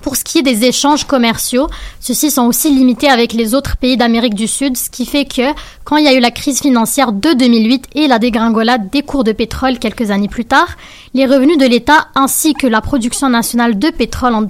Pour 0.02 0.16
ce 0.16 0.24
qui 0.24 0.38
est 0.38 0.42
des 0.42 0.64
échanges 0.64 1.04
commerciaux, 1.04 1.68
ceux-ci 2.00 2.30
sont 2.30 2.46
aussi 2.46 2.70
limités 2.70 3.10
avec 3.10 3.34
les 3.34 3.54
autres 3.54 3.76
pays 3.76 3.98
d'Amérique 3.98 4.34
du 4.34 4.48
Sud, 4.48 4.76
ce 4.78 4.88
qui 4.88 5.04
fait 5.04 5.26
que 5.26 5.52
quand 5.84 5.98
il 5.98 6.04
y 6.04 6.08
a 6.08 6.14
eu 6.14 6.20
la 6.20 6.30
crise 6.30 6.60
financière 6.60 7.12
de 7.12 7.34
2008 7.34 7.84
et 7.94 8.08
la 8.08 8.18
dégringolade 8.18 8.88
des 8.88 9.02
cours 9.02 9.24
de 9.24 9.32
pétrole 9.32 9.78
quelques 9.78 10.10
années 10.10 10.28
plus 10.28 10.46
tard, 10.46 10.68
les 11.12 11.26
revenus 11.26 11.58
de 11.58 11.66
l'État 11.66 12.08
ainsi 12.14 12.54
que 12.54 12.66
la 12.66 12.80
production 12.80 13.28
nationale 13.28 13.78
de 13.78 13.90
pétrole 13.90 14.34
ont, 14.34 14.46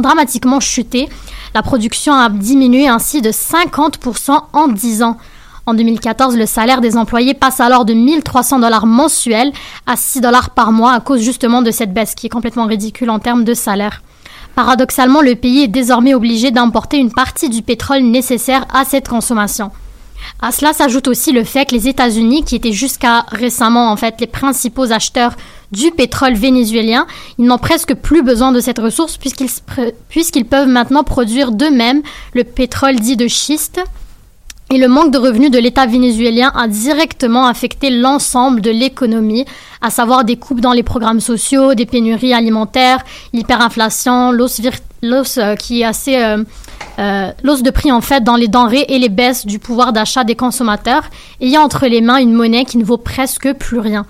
dramatiquement 0.00 0.60
chuté. 0.60 1.08
La 1.54 1.62
production 1.62 2.12
a 2.12 2.28
diminué 2.28 2.86
ainsi 2.86 3.22
de 3.22 3.30
50% 3.30 4.38
en 4.52 4.68
10 4.68 5.02
ans. 5.02 5.16
En 5.64 5.72
2014, 5.72 6.36
le 6.36 6.44
salaire 6.44 6.82
des 6.82 6.98
employés 6.98 7.32
passe 7.32 7.60
alors 7.60 7.86
de 7.86 7.94
1300 7.94 8.58
dollars 8.58 8.86
mensuels 8.86 9.52
à 9.86 9.96
6 9.96 10.20
dollars 10.20 10.50
par 10.50 10.70
mois 10.70 10.92
à 10.92 11.00
cause 11.00 11.22
justement 11.22 11.62
de 11.62 11.70
cette 11.70 11.94
baisse 11.94 12.14
qui 12.14 12.26
est 12.26 12.30
complètement 12.30 12.66
ridicule 12.66 13.08
en 13.08 13.18
termes 13.18 13.42
de 13.42 13.54
salaire. 13.54 14.02
Paradoxalement, 14.56 15.20
le 15.20 15.34
pays 15.34 15.64
est 15.64 15.68
désormais 15.68 16.14
obligé 16.14 16.50
d'importer 16.50 16.96
une 16.96 17.12
partie 17.12 17.50
du 17.50 17.60
pétrole 17.60 18.00
nécessaire 18.00 18.64
à 18.72 18.86
cette 18.86 19.06
consommation. 19.06 19.70
À 20.40 20.50
cela 20.50 20.72
s'ajoute 20.72 21.08
aussi 21.08 21.30
le 21.32 21.44
fait 21.44 21.66
que 21.66 21.74
les 21.74 21.88
États-Unis, 21.88 22.42
qui 22.42 22.56
étaient 22.56 22.72
jusqu'à 22.72 23.26
récemment 23.28 23.92
en 23.92 23.96
fait 23.96 24.14
les 24.18 24.26
principaux 24.26 24.92
acheteurs 24.92 25.34
du 25.72 25.90
pétrole 25.90 26.32
vénézuélien, 26.32 27.06
ils 27.38 27.44
n'ont 27.44 27.58
presque 27.58 27.94
plus 27.94 28.22
besoin 28.22 28.50
de 28.50 28.60
cette 28.60 28.78
ressource 28.78 29.18
puisqu'ils 29.18 30.44
peuvent 30.46 30.68
maintenant 30.68 31.04
produire 31.04 31.52
d'eux-mêmes 31.52 32.00
le 32.32 32.44
pétrole 32.44 32.96
dit 32.96 33.16
de 33.16 33.28
schiste 33.28 33.82
et 34.70 34.78
le 34.78 34.88
manque 34.88 35.12
de 35.12 35.18
revenus 35.18 35.50
de 35.50 35.58
l'État 35.58 35.86
vénézuélien 35.86 36.52
a 36.56 36.66
directement 36.66 37.46
affecté 37.46 37.88
l'ensemble 37.90 38.60
de 38.60 38.70
l'économie, 38.70 39.44
à 39.80 39.90
savoir 39.90 40.24
des 40.24 40.36
coupes 40.36 40.60
dans 40.60 40.72
les 40.72 40.82
programmes 40.82 41.20
sociaux, 41.20 41.74
des 41.74 41.86
pénuries 41.86 42.34
alimentaires, 42.34 43.04
l'hyperinflation, 43.32 44.32
l'os 44.32 44.60
euh, 45.38 45.54
qui 45.54 45.82
est 45.82 45.84
assez 45.84 46.16
euh, 46.16 46.42
euh, 46.98 47.30
l'os 47.44 47.62
de 47.62 47.70
prix 47.70 47.92
en 47.92 48.00
fait 48.00 48.24
dans 48.24 48.34
les 48.34 48.48
denrées 48.48 48.86
et 48.88 48.98
les 48.98 49.08
baisses 49.08 49.46
du 49.46 49.60
pouvoir 49.60 49.92
d'achat 49.92 50.24
des 50.24 50.34
consommateurs, 50.34 51.04
ayant 51.40 51.62
entre 51.62 51.86
les 51.86 52.00
mains 52.00 52.16
une 52.16 52.32
monnaie 52.32 52.64
qui 52.64 52.78
ne 52.78 52.84
vaut 52.84 52.96
presque 52.96 53.52
plus 53.52 53.78
rien. 53.78 54.04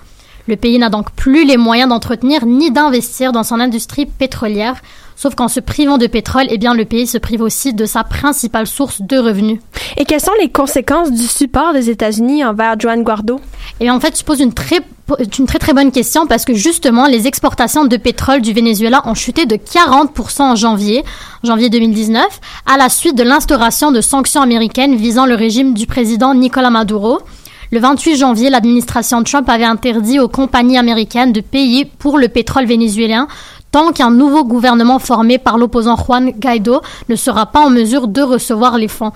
Le 0.48 0.57
pays 0.57 0.78
n'a 0.78 0.88
donc 0.88 1.11
plus 1.11 1.44
les 1.44 1.57
moyens 1.57 1.88
d'entretenir 1.90 2.46
ni 2.46 2.70
d'investir 2.70 3.32
dans 3.32 3.42
son 3.42 3.61
industrie 3.61 4.07
pétrolière, 4.07 4.76
Sauf 5.17 5.35
qu'en 5.35 5.49
se 5.49 5.61
privant 5.61 5.97
de 5.97 6.07
pétrole, 6.07 6.47
eh 6.51 6.59
bien, 6.59 6.75
le 6.75 6.85
pays 6.85 7.07
se 7.07 7.17
prive 7.17 7.41
aussi 7.41 7.73
de 7.73 7.87
sa 7.87 8.05
principale 8.05 8.67
source 8.67 9.01
de 9.01 9.17
revenus. 9.17 9.61
Et 9.97 10.05
quelles 10.05 10.21
sont 10.21 10.31
les 10.41 10.51
conséquences 10.51 11.11
du 11.11 11.27
support 11.27 11.73
des 11.73 11.89
États-Unis 11.89 12.45
envers 12.45 12.79
Juan 12.79 13.03
Guardo? 13.03 13.41
Eh 13.81 13.85
bien, 13.85 13.95
en 13.95 14.01
fait, 14.01 14.12
tu 14.12 14.25
poses 14.25 14.41
une 14.41 14.53
très 14.53 14.81
une 15.39 15.47
très 15.47 15.61
très 15.61 15.73
bonne 15.73 15.93
question 15.93 16.27
parce 16.27 16.45
que 16.45 16.53
justement 16.53 17.07
les 17.07 17.29
exportations 17.29 17.85
de 17.85 17.97
pétrole 17.97 18.41
du 18.41 18.53
Venezuela 18.53 19.03
ont 19.05 19.14
chuté 19.14 19.47
de 19.47 19.55
40% 19.55 20.43
en 20.43 20.57
janvier, 20.57 21.05
janvier 21.45 21.71
2019, 21.71 22.25
à 22.67 22.77
la 22.77 22.89
suite 22.89 23.17
de 23.17 23.23
l'instauration 23.23 23.93
de 23.93 24.01
sanctions 24.01 24.43
américaines 24.43 24.97
visant 24.97 25.25
le 25.25 25.37
régime 25.37 25.75
du 25.75 25.87
président 25.87 26.35
Nicolas 26.35 26.71
Maduro. 26.71 27.21
Le 27.73 27.81
28 27.81 28.17
janvier, 28.17 28.49
l'administration 28.49 29.25
Trump 29.25 29.49
avait 29.49 29.64
interdit 29.64 30.21
aux 30.21 30.29
compagnies 30.29 30.79
américaines 30.79 31.33
de 31.33 31.41
payer 31.41 31.85
pour 31.85 32.17
le 32.17 32.29
pétrole 32.29 32.64
vénézuélien, 32.64 33.27
tant 33.73 33.93
qu'un 33.93 34.11
nouveau 34.11 34.45
gouvernement 34.45 34.99
formé 34.99 35.39
par 35.39 35.59
l'opposant 35.59 35.97
Juan 35.97 36.31
Guaido 36.31 36.81
ne 37.09 37.17
sera 37.17 37.47
pas 37.47 37.61
en 37.67 37.71
mesure 37.71 38.09
de 38.09 38.23
recevoir 38.23 38.79
les 38.79 38.89
fonds. 38.89 39.12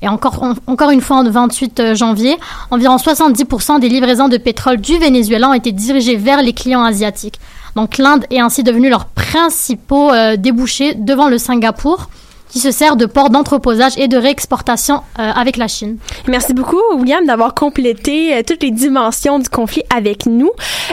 Et 0.00 0.08
encore, 0.08 0.42
en- 0.42 0.90
une 0.90 1.00
fois, 1.00 1.22
le 1.24 1.30
28 1.30 1.94
janvier, 1.94 2.36
environ 2.70 2.96
70% 2.98 3.80
des 3.80 3.88
livraisons 3.88 4.28
de 4.28 4.36
pétrole 4.36 4.76
du 4.76 4.96
Venezuela 4.98 5.48
ont 5.50 5.54
été 5.54 5.72
dirigées 5.72 6.16
vers 6.16 6.40
les 6.40 6.52
clients 6.52 6.84
asiatiques. 6.84 7.40
Donc 7.74 7.98
l'Inde 7.98 8.24
est 8.30 8.40
ainsi 8.40 8.62
devenue 8.62 8.88
leur 8.90 9.06
principaux 9.06 10.10
euh, 10.12 10.36
débouchés 10.36 10.94
devant 10.94 11.28
le 11.28 11.38
Singapour, 11.38 12.08
qui 12.48 12.58
se 12.58 12.70
sert 12.70 12.96
de 12.96 13.06
port 13.06 13.30
d'entreposage 13.30 13.92
et 13.98 14.08
de 14.08 14.16
réexportation 14.16 15.02
euh, 15.18 15.30
avec 15.34 15.56
la 15.56 15.68
Chine. 15.68 15.98
Merci 16.26 16.54
beaucoup, 16.54 16.80
William, 16.96 17.24
d'avoir 17.26 17.54
complété 17.54 18.34
euh, 18.34 18.42
toutes 18.46 18.62
les 18.62 18.70
dimensions 18.70 19.38
du 19.38 19.48
conflit 19.48 19.82
avec 19.94 20.26
nous. 20.26 20.50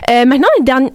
Euh, 0.09 0.25
maintenant, 0.25 0.47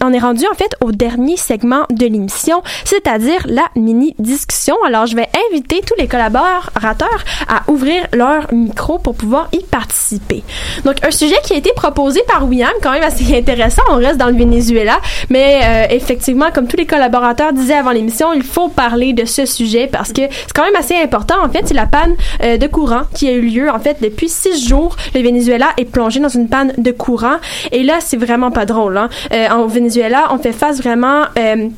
on 0.03 0.13
est, 0.13 0.19
rendu 0.19 0.45
en 0.51 0.55
fait 0.55 0.75
au 0.81 0.91
dernier 0.91 1.37
segment 1.37 1.85
de 1.89 2.05
l'émission, 2.05 2.61
c'est-à-dire 2.85 3.41
la 3.45 3.65
mini-discussion. 3.75 4.75
Alors, 4.85 5.05
je 5.05 5.15
vais 5.15 5.27
inviter 5.49 5.81
tous 5.81 5.95
les 5.97 6.07
collaborateurs 6.07 7.23
à 7.47 7.69
ouvrir 7.69 8.05
leur 8.13 8.53
micro 8.53 8.99
pour 8.99 9.15
pouvoir 9.15 9.49
y 9.51 9.63
participer. 9.63 10.43
Donc, 10.85 11.03
un 11.03 11.11
sujet 11.11 11.37
qui 11.43 11.53
a 11.53 11.57
été 11.57 11.71
proposé 11.75 12.21
par 12.27 12.47
William, 12.47 12.71
quand 12.81 12.91
même 12.91 13.03
assez 13.03 13.35
intéressant. 13.35 13.81
On 13.89 13.95
reste 13.95 14.17
dans 14.17 14.27
le 14.27 14.35
Venezuela, 14.35 14.99
mais 15.29 15.61
euh, 15.63 15.95
effectivement, 15.95 16.51
comme 16.51 16.67
tous 16.67 16.77
les 16.77 16.85
collaborateurs 16.85 17.53
disaient 17.53 17.75
avant 17.75 17.91
l'émission, 17.91 18.33
il 18.33 18.43
faut 18.43 18.69
parler 18.69 19.13
de 19.13 19.25
ce 19.25 19.45
sujet 19.45 19.87
parce 19.91 20.13
que 20.13 20.21
c'est 20.51 20.61
quand 20.61 20.65
même 20.65 20.75
assez 20.75 20.97
important. 20.97 21.35
En 21.41 21.49
fait, 21.49 21.61
c'est 21.65 21.73
la 21.73 21.85
panne 21.85 22.13
euh, 22.43 22.57
de 22.57 22.67
courant 22.67 23.03
qui 23.13 23.29
a 23.29 23.31
eu 23.31 23.41
lieu. 23.41 23.69
En 23.69 23.79
fait, 23.79 24.01
depuis 24.01 24.27
six 24.27 24.67
jours, 24.67 24.97
le 25.15 25.21
Venezuela 25.21 25.67
est 25.77 25.85
plongé 25.85 26.19
dans 26.19 26.27
une 26.27 26.49
panne 26.49 26.73
de 26.77 26.91
courant. 26.91 27.37
Et 27.71 27.83
là, 27.83 27.99
c'est 28.01 28.17
vraiment 28.17 28.51
pas 28.51 28.65
drôle. 28.65 28.97
Hein. 28.97 29.07
Euh, 29.31 29.47
en 29.47 29.65
Venezuela, 29.67 30.27
on 30.31 30.39
fait 30.39 30.51
face 30.51 30.81
vraiment... 30.81 31.21
euh, 31.39 31.69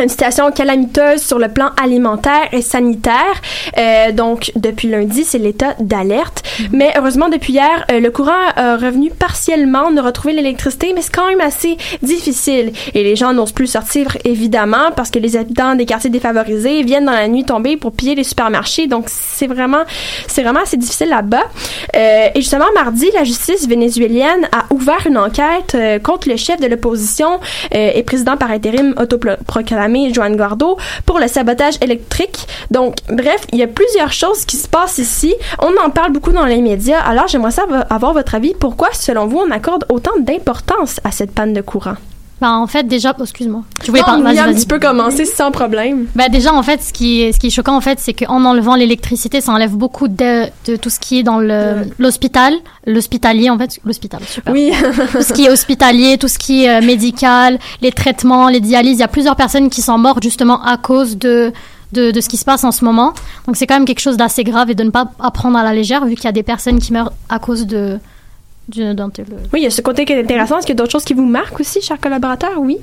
une 0.00 0.08
situation 0.08 0.50
calamiteuse 0.50 1.22
sur 1.22 1.38
le 1.38 1.48
plan 1.48 1.70
alimentaire 1.82 2.48
et 2.52 2.62
sanitaire. 2.62 3.14
Euh, 3.78 4.12
donc, 4.12 4.52
depuis 4.56 4.88
lundi, 4.88 5.24
c'est 5.24 5.38
l'état 5.38 5.74
d'alerte. 5.78 6.42
Mais 6.72 6.92
heureusement, 6.96 7.28
depuis 7.28 7.54
hier, 7.54 7.84
euh, 7.90 8.00
le 8.00 8.10
courant 8.10 8.30
est 8.56 8.74
revenu 8.76 9.10
partiellement. 9.10 9.84
On 9.90 9.96
a 9.96 10.02
retrouvé 10.02 10.34
l'électricité, 10.34 10.92
mais 10.94 11.02
c'est 11.02 11.12
quand 11.12 11.28
même 11.28 11.40
assez 11.40 11.76
difficile. 12.02 12.72
Et 12.94 13.02
les 13.02 13.16
gens 13.16 13.32
n'osent 13.32 13.52
plus 13.52 13.66
sortir, 13.66 14.16
évidemment, 14.24 14.90
parce 14.96 15.10
que 15.10 15.18
les 15.18 15.36
habitants 15.36 15.74
des 15.74 15.86
quartiers 15.86 16.10
défavorisés 16.10 16.82
viennent 16.82 17.06
dans 17.06 17.12
la 17.12 17.28
nuit 17.28 17.44
tomber 17.44 17.76
pour 17.76 17.92
piller 17.92 18.14
les 18.14 18.24
supermarchés. 18.24 18.86
Donc, 18.86 19.06
c'est 19.08 19.46
vraiment, 19.46 19.82
c'est 20.26 20.42
vraiment 20.42 20.60
assez 20.60 20.76
difficile 20.76 21.08
là-bas. 21.08 21.44
Euh, 21.96 22.28
et 22.34 22.40
justement, 22.40 22.66
mardi, 22.74 23.10
la 23.14 23.24
justice 23.24 23.68
vénézuélienne 23.68 24.48
a 24.52 24.72
ouvert 24.72 25.06
une 25.06 25.18
enquête 25.18 25.74
euh, 25.74 25.98
contre 25.98 26.28
le 26.28 26.36
chef 26.36 26.60
de 26.60 26.66
l'opposition 26.66 27.40
euh, 27.74 27.90
et 27.94 28.02
président 28.02 28.36
par 28.36 28.50
intérim 28.50 28.94
autoproclamé 28.98 29.89
Juan 30.12 30.36
Guaido 30.36 30.76
pour 31.06 31.18
le 31.18 31.28
sabotage 31.28 31.74
électrique. 31.80 32.46
Donc, 32.70 32.96
bref, 33.08 33.46
il 33.52 33.58
y 33.58 33.62
a 33.62 33.66
plusieurs 33.66 34.12
choses 34.12 34.44
qui 34.44 34.56
se 34.56 34.68
passent 34.68 34.98
ici. 34.98 35.34
On 35.60 35.72
en 35.84 35.90
parle 35.90 36.12
beaucoup 36.12 36.32
dans 36.32 36.46
les 36.46 36.60
médias. 36.60 37.00
Alors, 37.00 37.28
j'aimerais 37.28 37.50
savoir 37.50 37.84
avoir 37.90 38.12
votre 38.12 38.34
avis. 38.34 38.54
Pourquoi, 38.54 38.88
selon 38.92 39.26
vous, 39.26 39.38
on 39.38 39.50
accorde 39.50 39.84
autant 39.88 40.18
d'importance 40.18 41.00
à 41.04 41.10
cette 41.10 41.32
panne 41.32 41.52
de 41.52 41.60
courant? 41.60 41.96
Ben, 42.40 42.52
en 42.56 42.66
fait, 42.66 42.84
déjà, 42.84 43.14
oh, 43.18 43.22
excuse-moi. 43.22 43.62
Tu 43.82 43.90
voulais 43.90 44.02
parler, 44.02 44.22
vas-y. 44.34 44.60
tu 44.60 44.66
peux 44.66 44.78
commencer 44.78 45.24
sans 45.26 45.50
problème. 45.50 46.06
Ben 46.14 46.30
déjà, 46.30 46.54
en 46.54 46.62
fait, 46.62 46.82
ce 46.82 46.92
qui 46.92 47.20
est, 47.22 47.32
ce 47.32 47.38
qui 47.38 47.48
est 47.48 47.50
choquant, 47.50 47.76
en 47.76 47.80
fait, 47.80 47.98
c'est 48.00 48.14
qu'en 48.14 48.44
enlevant 48.44 48.76
l'électricité, 48.76 49.40
ça 49.40 49.52
enlève 49.52 49.72
beaucoup 49.72 50.08
de, 50.08 50.46
de 50.66 50.76
tout 50.76 50.88
ce 50.88 50.98
qui 50.98 51.18
est 51.18 51.22
dans 51.22 51.38
le 51.38 51.82
l'hôpital, 51.98 52.54
l'hospitalier, 52.86 53.50
en 53.50 53.58
fait, 53.58 53.78
l'hôpital, 53.84 54.20
super. 54.26 54.52
Oui. 54.52 54.72
tout 55.12 55.22
ce 55.22 55.32
qui 55.32 55.44
est 55.44 55.50
hospitalier, 55.50 56.16
tout 56.18 56.28
ce 56.28 56.38
qui 56.38 56.64
est 56.64 56.80
euh, 56.80 56.86
médical, 56.86 57.58
les 57.82 57.92
traitements, 57.92 58.48
les 58.48 58.60
dialyses. 58.60 58.96
Il 58.98 59.00
y 59.00 59.04
a 59.04 59.08
plusieurs 59.08 59.36
personnes 59.36 59.68
qui 59.68 59.82
sont 59.82 59.98
mortes 59.98 60.22
justement 60.22 60.62
à 60.62 60.76
cause 60.76 61.18
de 61.18 61.52
de, 61.92 62.12
de 62.12 62.20
ce 62.20 62.28
qui 62.28 62.36
se 62.36 62.44
passe 62.44 62.64
en 62.64 62.70
ce 62.72 62.84
moment. 62.84 63.12
Donc 63.46 63.56
c'est 63.56 63.66
quand 63.66 63.74
même 63.74 63.84
quelque 63.84 64.00
chose 64.00 64.16
d'assez 64.16 64.44
grave 64.44 64.70
et 64.70 64.74
de 64.74 64.84
ne 64.84 64.90
pas 64.90 65.10
apprendre 65.18 65.58
à 65.58 65.64
la 65.64 65.72
légère 65.74 66.04
vu 66.06 66.14
qu'il 66.14 66.24
y 66.24 66.28
a 66.28 66.32
des 66.32 66.44
personnes 66.44 66.78
qui 66.78 66.92
meurent 66.92 67.12
à 67.28 67.38
cause 67.38 67.66
de 67.66 67.98
d'une 68.70 68.96
Oui, 69.52 69.60
il 69.60 69.62
y 69.62 69.66
a 69.66 69.70
ce 69.70 69.80
côté 69.82 70.04
qui 70.04 70.12
est 70.12 70.20
intéressant. 70.20 70.58
Est-ce 70.58 70.66
qu'il 70.66 70.74
y 70.74 70.78
a 70.78 70.82
d'autres 70.82 70.92
choses 70.92 71.04
qui 71.04 71.14
vous 71.14 71.26
marquent 71.26 71.60
aussi, 71.60 71.80
chers 71.82 72.00
collaborateurs? 72.00 72.58
Oui. 72.58 72.78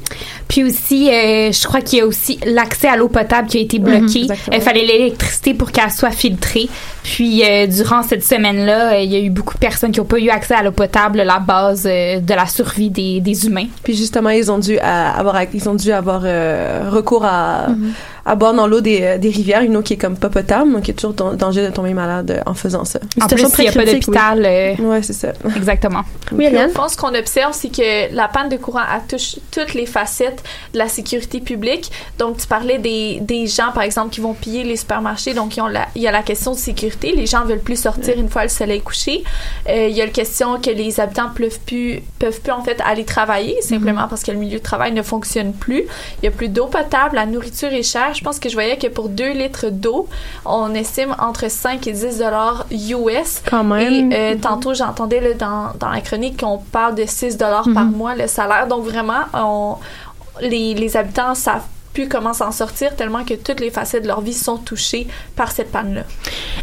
Puis 0.48 0.64
aussi, 0.64 1.10
euh, 1.10 1.52
je 1.52 1.68
crois 1.68 1.82
qu'il 1.82 2.00
y 2.00 2.02
a 2.02 2.06
aussi 2.06 2.40
l'accès 2.46 2.88
à 2.88 2.98
l'eau 2.98 3.08
potable 3.08 3.48
qui 3.48 3.58
a 3.58 3.62
été 3.62 3.80
Mhm, 3.80 3.86
bloqué. 3.86 4.22
exactement. 4.24 4.58
Il 4.58 4.62
fallait 4.62 4.86
l'électricité 4.86 5.54
pour 5.54 5.72
qu'elle 5.72 5.92
soit 5.92 6.12
filtrée. 6.12 6.68
Puis 7.04 7.44
euh, 7.44 7.68
durant 7.68 8.04
cette 8.04 8.24
semaine-là, 8.24 8.94
euh, 8.94 9.00
il 9.02 9.12
y 9.12 9.16
a 9.16 9.20
eu 9.20 9.30
beaucoup 9.30 9.54
de 9.54 9.60
personnes 9.60 9.92
qui 9.92 10.00
n'ont 10.00 10.06
pas 10.06 10.20
eu 10.20 10.30
accès 10.30 10.54
à 10.56 10.64
l'eau 10.64 10.72
potable, 10.72 11.22
la 11.22 11.40
base 11.40 11.88
euh, 11.90 12.20
de 12.20 12.34
la 12.34 12.46
survie 12.46 12.90
des, 12.90 13.22
des 13.22 13.46
humains. 13.48 13.68
Puis 13.84 13.96
justement, 13.96 14.30
ils 14.30 14.52
ont 14.52 14.60
dû 14.60 14.78
avoir, 14.80 15.42
ils 15.54 15.70
ont 15.70 15.76
dû 15.76 15.92
avoir 15.92 16.22
euh, 16.26 16.90
recours 16.92 17.24
à, 17.26 17.68
Mhm. 17.70 17.94
À 18.28 18.36
boire 18.36 18.54
dans 18.54 18.68
l'eau 18.68 18.82
des, 18.82 19.02
euh, 19.02 19.18
des 19.18 19.30
rivières, 19.30 19.62
une 19.62 19.78
eau 19.78 19.82
qui 19.82 19.94
est 19.94 19.98
comme 19.98 20.18
pas 20.18 20.30
potable, 20.30 20.72
donc 20.72 20.86
il 20.88 20.90
y 20.90 20.92
a 20.92 20.94
toujours 20.96 21.14
dan- 21.14 21.36
danger 21.36 21.66
de 21.66 21.72
tomber 21.74 21.94
malade 21.94 22.30
euh, 22.32 22.42
en 22.46 22.54
faisant 22.54 22.84
ça. 22.86 23.00
En 23.22 23.28
plus, 23.36 23.44
il 23.58 23.62
n'y 23.64 23.68
a 23.70 23.72
pas 23.72 23.86
d'hôpital. 24.08 24.46
euh, 24.46 24.76
Ouais, 24.80 25.02
c'est 25.02 25.14
ça. 25.14 25.30
Exactement. 25.56 26.04
Puis, 26.38 26.48
au 26.66 26.70
fond, 26.70 26.88
ce 26.90 26.98
qu'on 26.98 27.16
observe, 27.16 27.54
c'est 27.54 27.70
que 27.70 28.14
la 28.14 28.28
panne 28.28 28.50
de 28.50 28.58
courant 28.58 28.82
elle 28.94 29.08
touche 29.08 29.38
toutes 29.52 29.74
les 29.74 29.86
facettes 29.86 30.44
de 30.74 30.78
la 30.80 30.90
sécurité 30.90 31.40
publique. 31.40 31.90
Donc, 32.20 32.38
tu 32.38 32.48
parlais 32.48 32.78
des, 32.80 33.20
des 33.22 33.48
gens, 33.48 33.72
par 33.74 33.84
exemple, 33.84 34.10
qui 34.14 34.20
vont 34.20 34.34
piller 34.34 34.64
les 34.66 34.76
supermarchés. 34.76 35.34
Donc, 35.34 35.56
ils 35.56 35.62
ont 35.62 35.68
la- 35.68 35.88
il 35.96 36.02
y 36.02 36.08
a 36.08 36.12
la 36.12 36.22
question 36.22 36.52
de 36.52 36.58
sécurité. 36.58 37.14
Les 37.16 37.26
gens 37.28 37.46
veulent 37.46 37.60
plus 37.60 37.80
sortir 37.82 38.16
une 38.20 38.30
fois 38.30 38.44
le 38.44 38.50
soleil 38.50 38.82
couché. 38.82 39.24
Euh, 39.70 39.88
il 39.90 39.96
y 39.96 40.02
a 40.02 40.06
la 40.06 40.12
question 40.12 40.60
que 40.60 40.70
les 40.70 41.00
habitants 41.00 41.30
peuvent 41.34 41.60
plus, 41.66 42.02
peuvent 42.20 42.42
plus, 42.42 42.52
en 42.52 42.62
fait, 42.64 42.78
aller 42.86 43.06
travailler, 43.06 43.62
simplement 43.62 44.08
parce 44.10 44.24
que 44.24 44.32
le 44.32 44.38
milieu 44.38 44.58
de 44.58 44.64
travail 44.64 44.92
ne 44.92 45.02
fonctionne 45.02 45.54
plus. 45.54 45.84
Il 46.22 46.26
y 46.26 46.28
a 46.28 46.32
plus 46.32 46.50
d'eau 46.50 46.66
potable, 46.68 47.16
la 47.16 47.26
nourriture 47.26 47.72
est 47.72 47.84
chère. 47.84 48.14
Je 48.18 48.24
pense 48.24 48.40
que 48.40 48.50
je 48.50 48.54
voyais 48.56 48.78
que 48.78 48.88
pour 48.88 49.10
2 49.10 49.32
litres 49.34 49.68
d'eau, 49.70 50.08
on 50.46 50.74
estime 50.74 51.16
entre 51.20 51.50
5 51.50 51.86
et 51.88 51.92
10 51.92 52.18
dollars 52.18 52.66
US. 52.72 53.42
Quand 53.50 53.64
même. 53.64 54.12
Et 54.12 54.16
euh, 54.34 54.36
tantôt, 54.42 54.74
j'entendais 54.74 55.34
dans, 55.36 55.72
dans 55.80 55.90
la 55.90 56.02
chronique 56.02 56.40
qu'on 56.42 56.58
parle 56.58 56.96
de 56.96 57.06
6 57.06 57.38
dollars 57.38 57.68
par 57.74 57.86
Mhm. 57.86 57.92
mois 57.96 58.16
le 58.16 58.28
salaire. 58.28 58.68
Donc 58.68 58.84
vraiment, 58.86 59.22
on, 59.34 59.76
les, 60.42 60.74
les 60.74 60.98
habitants 60.98 61.36
savent 61.36 61.62
plus 61.98 62.08
comment 62.08 62.34
s'en 62.34 62.52
sortir 62.52 62.96
tellement 62.96 63.24
que 63.24 63.34
toutes 63.34 63.60
les 63.60 63.72
facettes 63.72 64.04
de 64.04 64.08
leur 64.08 64.22
vie 64.22 64.36
sont 64.36 64.58
touchées 64.58 65.08
par 65.36 65.52
cette 65.52 65.72
panne-là. 65.72 66.04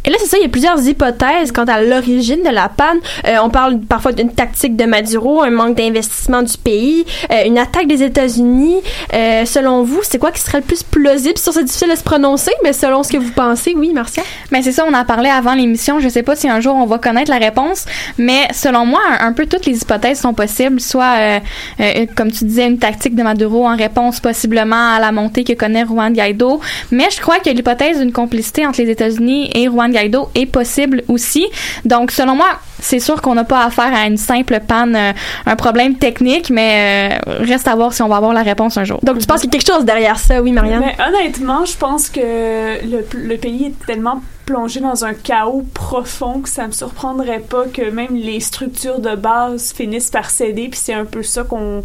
Et 0.05 0.11
là, 0.11 0.16
c'est 0.20 0.26
ça, 0.26 0.37
il 0.39 0.43
y 0.43 0.47
a 0.47 0.49
plusieurs 0.49 0.80
hypothèses 0.87 1.51
quant 1.51 1.64
à 1.64 1.82
l'origine 1.82 2.45
de 2.45 2.51
la 2.51 2.68
panne. 2.68 2.99
Euh, 3.26 3.39
on 3.43 3.51
parle 3.51 3.80
parfois 3.80 4.12
d'une 4.12 4.32
tactique 4.32 4.76
de 4.76 4.85
Maduro, 4.85 5.43
un 5.43 5.51
manque 5.51 5.74
d'investissement 5.76 6.43
du 6.43 6.57
pays, 6.57 7.05
euh, 7.32 7.47
une 7.47 7.59
attaque 7.59 7.89
des 7.89 8.05
États-Unis. 8.05 8.76
Euh, 9.12 9.45
selon 9.45 9.82
vous, 9.82 10.03
c'est 10.05 10.18
quoi 10.18 10.30
qui 10.30 10.41
serait 10.41 10.59
le 10.59 10.64
plus 10.64 10.85
plausible? 10.85 11.37
Sur 11.37 11.53
c'est 11.53 11.64
difficile 11.64 11.91
de 11.91 11.97
se 11.97 12.05
prononcer, 12.05 12.53
mais 12.62 12.72
selon 12.72 13.03
ce 13.03 13.11
que 13.11 13.18
vous 13.18 13.32
pensez, 13.32 13.74
oui, 13.76 13.93
Marcia? 13.93 14.22
Mais 14.53 14.62
c'est 14.62 14.70
ça, 14.70 14.85
on 14.87 14.95
en 14.95 15.05
parlait 15.05 15.30
avant 15.30 15.55
l'émission. 15.55 15.99
Je 15.99 16.09
sais 16.09 16.22
pas 16.22 16.37
si 16.37 16.49
un 16.49 16.61
jour 16.61 16.76
on 16.76 16.87
va 16.87 16.99
connaître 16.99 17.32
la 17.32 17.39
réponse, 17.39 17.87
mais 18.18 18.47
selon 18.53 18.87
moi, 18.87 19.01
un, 19.18 19.26
un 19.26 19.32
peu 19.32 19.47
toutes 19.47 19.66
les 19.66 19.82
hypothèses 19.82 20.20
sont 20.20 20.35
possibles. 20.35 20.80
Soit, 20.80 21.14
euh, 21.18 21.41
euh, 21.80 22.07
comme 22.14 22.30
tu 22.30 22.45
disais, 22.45 22.68
une 22.68 22.78
tactique 22.78 23.16
de 23.16 23.24
Maduro 23.24 23.66
en 23.66 23.76
réponse 23.76 24.20
possiblement 24.20 24.95
à 24.95 25.01
la 25.01 25.11
montée 25.11 25.24
que 25.29 25.53
connaît 25.53 25.85
Juan 25.85 26.12
Guaido. 26.12 26.61
Mais 26.91 27.09
je 27.11 27.20
crois 27.20 27.39
que 27.39 27.51
l'hypothèse 27.51 27.99
d'une 27.99 28.12
complicité 28.12 28.66
entre 28.66 28.81
les 28.81 28.91
États-Unis 28.91 29.51
et 29.55 29.64
Juan 29.66 29.91
Guaido 29.91 30.29
est 30.35 30.47
possible 30.47 31.03
aussi. 31.09 31.47
Donc, 31.85 32.11
selon 32.11 32.35
moi, 32.35 32.59
c'est 32.85 33.01
sûr 33.01 33.20
qu'on 33.22 33.35
n'a 33.35 33.45
pas 33.45 33.64
affaire 33.64 33.93
à 33.95 34.07
une 34.07 34.16
simple 34.18 34.61
panne, 34.66 34.95
euh, 34.95 35.12
un 35.47 35.57
problème 35.57 35.97
technique, 35.97 36.51
mais 36.51 37.18
euh, 37.26 37.35
reste 37.45 37.66
à 37.66 37.74
voir 37.74 37.93
si 37.93 38.03
on 38.03 38.09
va 38.09 38.16
avoir 38.16 38.32
la 38.35 38.43
réponse 38.43 38.76
un 38.76 38.85
jour. 38.85 39.01
Donc, 39.03 39.18
tu 39.18 39.26
penses 39.26 39.41
qu'il 39.41 39.51
y 39.53 39.57
a 39.57 39.59
quelque 39.59 39.72
chose 39.74 39.85
derrière 39.85 40.18
ça, 40.18 40.43
oui, 40.43 40.53
Marianne? 40.53 40.80
Mais 40.85 40.97
honnêtement, 41.05 41.64
je 41.64 41.76
pense 41.76 42.09
que 42.11 42.20
le, 42.20 43.07
le 43.14 43.37
pays 43.37 43.66
est 43.66 43.87
tellement 43.87 44.20
plongé 44.45 44.80
dans 44.80 45.07
un 45.07 45.14
chaos 45.14 45.64
profond 45.72 46.41
que 46.41 46.51
ça 46.51 46.66
me 46.66 46.72
surprendrait 46.72 47.39
pas 47.39 47.64
que 47.72 47.89
même 47.91 48.14
les 48.14 48.41
structures 48.41 48.99
de 48.99 49.16
base 49.16 49.72
finissent 49.72 50.11
par 50.11 50.28
céder 50.28 50.68
puis 50.68 50.78
c'est 50.78 50.93
un 50.93 51.07
peu 51.07 51.22
ça 51.22 51.45
qu'on 51.45 51.82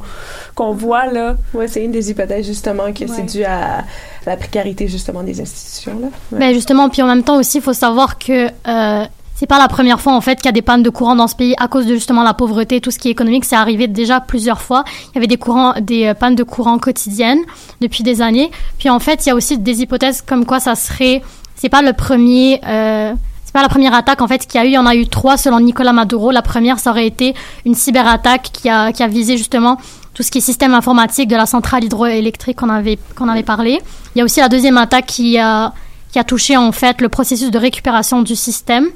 qu'on 0.56 0.74
voit 0.74 1.06
là. 1.06 1.36
Ouais, 1.54 1.70
c'est 1.70 1.86
une 1.86 1.94
des 1.94 2.12
hypothèses 2.12 2.46
justement 2.46 2.92
que 2.92 3.06
Ouais. 3.06 3.12
c'est 3.16 3.24
dû 3.24 3.46
à 3.46 3.86
la 4.26 4.36
précarité 4.36 4.90
justement 4.90 5.24
des 5.24 5.40
institutions 5.40 5.98
là. 6.02 6.08
Ouais. 6.34 6.40
Ben 6.40 6.54
justement, 6.54 6.90
puis 6.90 7.02
en 7.02 7.08
même 7.08 7.24
temps 7.24 7.38
aussi, 7.38 7.60
il 7.60 7.64
faut 7.64 7.72
savoir 7.72 8.18
que 8.20 8.48
euh, 8.68 9.06
c'est 9.40 9.48
pas 9.48 9.58
la 9.58 9.70
première 9.70 10.02
fois 10.02 10.12
en 10.12 10.20
fait 10.20 10.36
qu'il 10.36 10.48
y 10.48 10.50
a 10.50 10.52
des 10.52 10.62
pannes 10.62 10.84
de 10.84 10.90
courant 10.90 11.16
dans 11.16 11.30
ce 11.30 11.36
pays 11.36 11.56
à 11.60 11.70
cause 11.70 11.86
de 11.86 11.94
justement 11.94 12.24
la 12.24 12.34
pauvreté, 12.34 12.82
tout 12.82 12.92
ce 12.92 13.00
qui 13.00 13.08
est 13.08 13.12
économique. 13.12 13.46
C'est 13.46 13.56
arrivé 13.56 13.88
déjà 13.88 14.20
plusieurs 14.20 14.60
fois. 14.60 14.84
Il 15.06 15.16
y 15.16 15.18
avait 15.18 15.28
des 15.28 15.38
courants, 15.38 15.76
des 15.80 16.08
euh, 16.08 16.14
pannes 16.14 16.36
de 16.36 16.44
courant 16.44 16.78
quotidiennes 16.78 17.40
depuis 17.80 18.04
des 18.04 18.22
années. 18.22 18.52
Puis 18.80 18.90
en 18.90 19.00
fait, 19.00 19.26
il 19.26 19.30
y 19.30 19.32
a 19.32 19.36
aussi 19.36 19.58
des 19.58 19.82
hypothèses 19.82 20.22
comme 20.22 20.46
quoi 20.46 20.60
ça 20.60 20.76
serait, 20.76 21.22
c'est 21.56 21.70
pas 21.70 21.82
le 21.82 21.94
premier. 21.94 22.60
Euh, 22.68 23.14
c'est 23.46 23.54
pas 23.54 23.62
la 23.62 23.70
première 23.70 23.94
attaque 23.94 24.22
en 24.22 24.28
fait 24.28 24.46
qu'il 24.46 24.60
y 24.60 24.62
a 24.62 24.66
eu. 24.66 24.72
Il 24.72 24.74
y 24.74 24.78
en 24.78 24.86
a 24.86 24.94
eu 24.94 25.08
trois 25.08 25.38
selon 25.38 25.62
Nicolas 25.62 25.94
Maduro. 25.94 26.32
La 26.32 26.42
première, 26.42 26.78
ça 26.78 26.90
aurait 26.90 27.08
été 27.08 27.34
une 27.66 27.76
cyberattaque 27.76 28.50
qui 28.52 28.68
a, 28.68 28.92
qui 28.92 29.04
a 29.04 29.08
visé 29.08 29.38
justement 29.38 29.78
tout 30.14 30.22
ce 30.22 30.32
qui 30.32 30.40
est 30.40 30.42
système 30.42 30.74
informatique 30.74 31.30
de 31.30 31.38
la 31.38 31.46
centrale 31.46 31.86
hydroélectrique 31.86 32.58
qu'on 32.58 32.70
avait, 32.70 33.00
qu'on 33.16 33.30
avait 33.30 33.44
parlé. 33.44 33.80
Il 34.16 34.20
y 34.20 34.22
a 34.22 34.26
aussi 34.26 34.42
la 34.42 34.50
deuxième 34.50 34.78
attaque 34.78 35.06
qui 35.06 35.40
a, 35.40 35.72
qui 36.12 36.20
a 36.20 36.26
touché 36.26 36.58
en 36.58 36.74
fait 36.74 37.00
le 37.00 37.08
processus 37.08 37.52
de 37.52 37.58
récupération 37.58 38.22
du 38.22 38.36
système. 38.36 38.90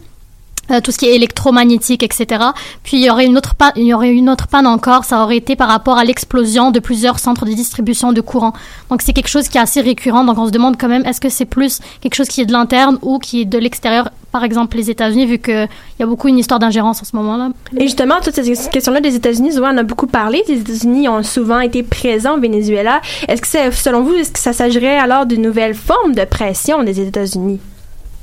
Euh, 0.71 0.79
tout 0.79 0.91
ce 0.91 0.97
qui 0.97 1.07
est 1.07 1.15
électromagnétique, 1.15 2.03
etc. 2.03 2.41
Puis 2.83 2.97
il 2.97 3.03
y 3.03 3.09
aurait 3.09 3.25
une 3.25 3.37
autre 3.37 3.53
panne, 3.53 3.73
il 3.75 3.83
y 3.83 3.93
aurait 3.93 4.11
une 4.11 4.29
autre 4.29 4.47
panne 4.47 4.65
encore, 4.65 5.03
ça 5.03 5.21
aurait 5.21 5.35
été 5.35 5.57
par 5.57 5.67
rapport 5.67 5.97
à 5.97 6.05
l'explosion 6.05 6.71
de 6.71 6.79
plusieurs 6.79 7.19
centres 7.19 7.45
de 7.45 7.51
distribution 7.51 8.13
de 8.13 8.21
courant. 8.21 8.53
Donc 8.89 9.01
c'est 9.01 9.11
quelque 9.11 9.27
chose 9.27 9.49
qui 9.49 9.57
est 9.57 9.61
assez 9.61 9.81
récurrent. 9.81 10.23
Donc 10.23 10.37
on 10.37 10.45
se 10.45 10.51
demande 10.51 10.77
quand 10.79 10.87
même, 10.87 11.05
est-ce 11.05 11.19
que 11.19 11.27
c'est 11.27 11.45
plus 11.45 11.81
quelque 11.99 12.15
chose 12.15 12.29
qui 12.29 12.39
est 12.39 12.45
de 12.45 12.53
l'interne 12.53 12.97
ou 13.01 13.19
qui 13.19 13.41
est 13.41 13.45
de 13.45 13.57
l'extérieur, 13.57 14.09
par 14.31 14.45
exemple 14.45 14.77
les 14.77 14.89
États-Unis, 14.89 15.25
vu 15.25 15.39
qu'il 15.39 15.67
y 15.99 16.03
a 16.03 16.05
beaucoup 16.05 16.29
une 16.29 16.39
histoire 16.39 16.61
d'ingérence 16.61 17.01
en 17.01 17.05
ce 17.05 17.15
moment-là. 17.17 17.49
Et 17.75 17.81
justement, 17.81 18.15
toute 18.23 18.33
cette 18.33 18.69
question-là 18.69 19.01
des 19.01 19.15
États-Unis, 19.15 19.51
Zoé 19.51 19.67
en 19.67 19.77
a 19.77 19.83
beaucoup 19.83 20.07
parlé. 20.07 20.43
Les 20.47 20.61
États-Unis 20.61 21.09
ont 21.09 21.23
souvent 21.23 21.59
été 21.59 21.83
présents 21.83 22.37
au 22.37 22.39
Venezuela. 22.39 23.01
Est-ce 23.27 23.41
que 23.41 23.47
c'est, 23.47 23.71
selon 23.71 24.03
vous, 24.03 24.13
est-ce 24.13 24.31
que 24.31 24.39
ça 24.39 24.53
s'agirait 24.53 24.97
alors 24.97 25.25
d'une 25.25 25.41
nouvelle 25.41 25.73
forme 25.73 26.15
de 26.15 26.23
pression 26.23 26.83
des 26.83 27.01
États-Unis? 27.01 27.59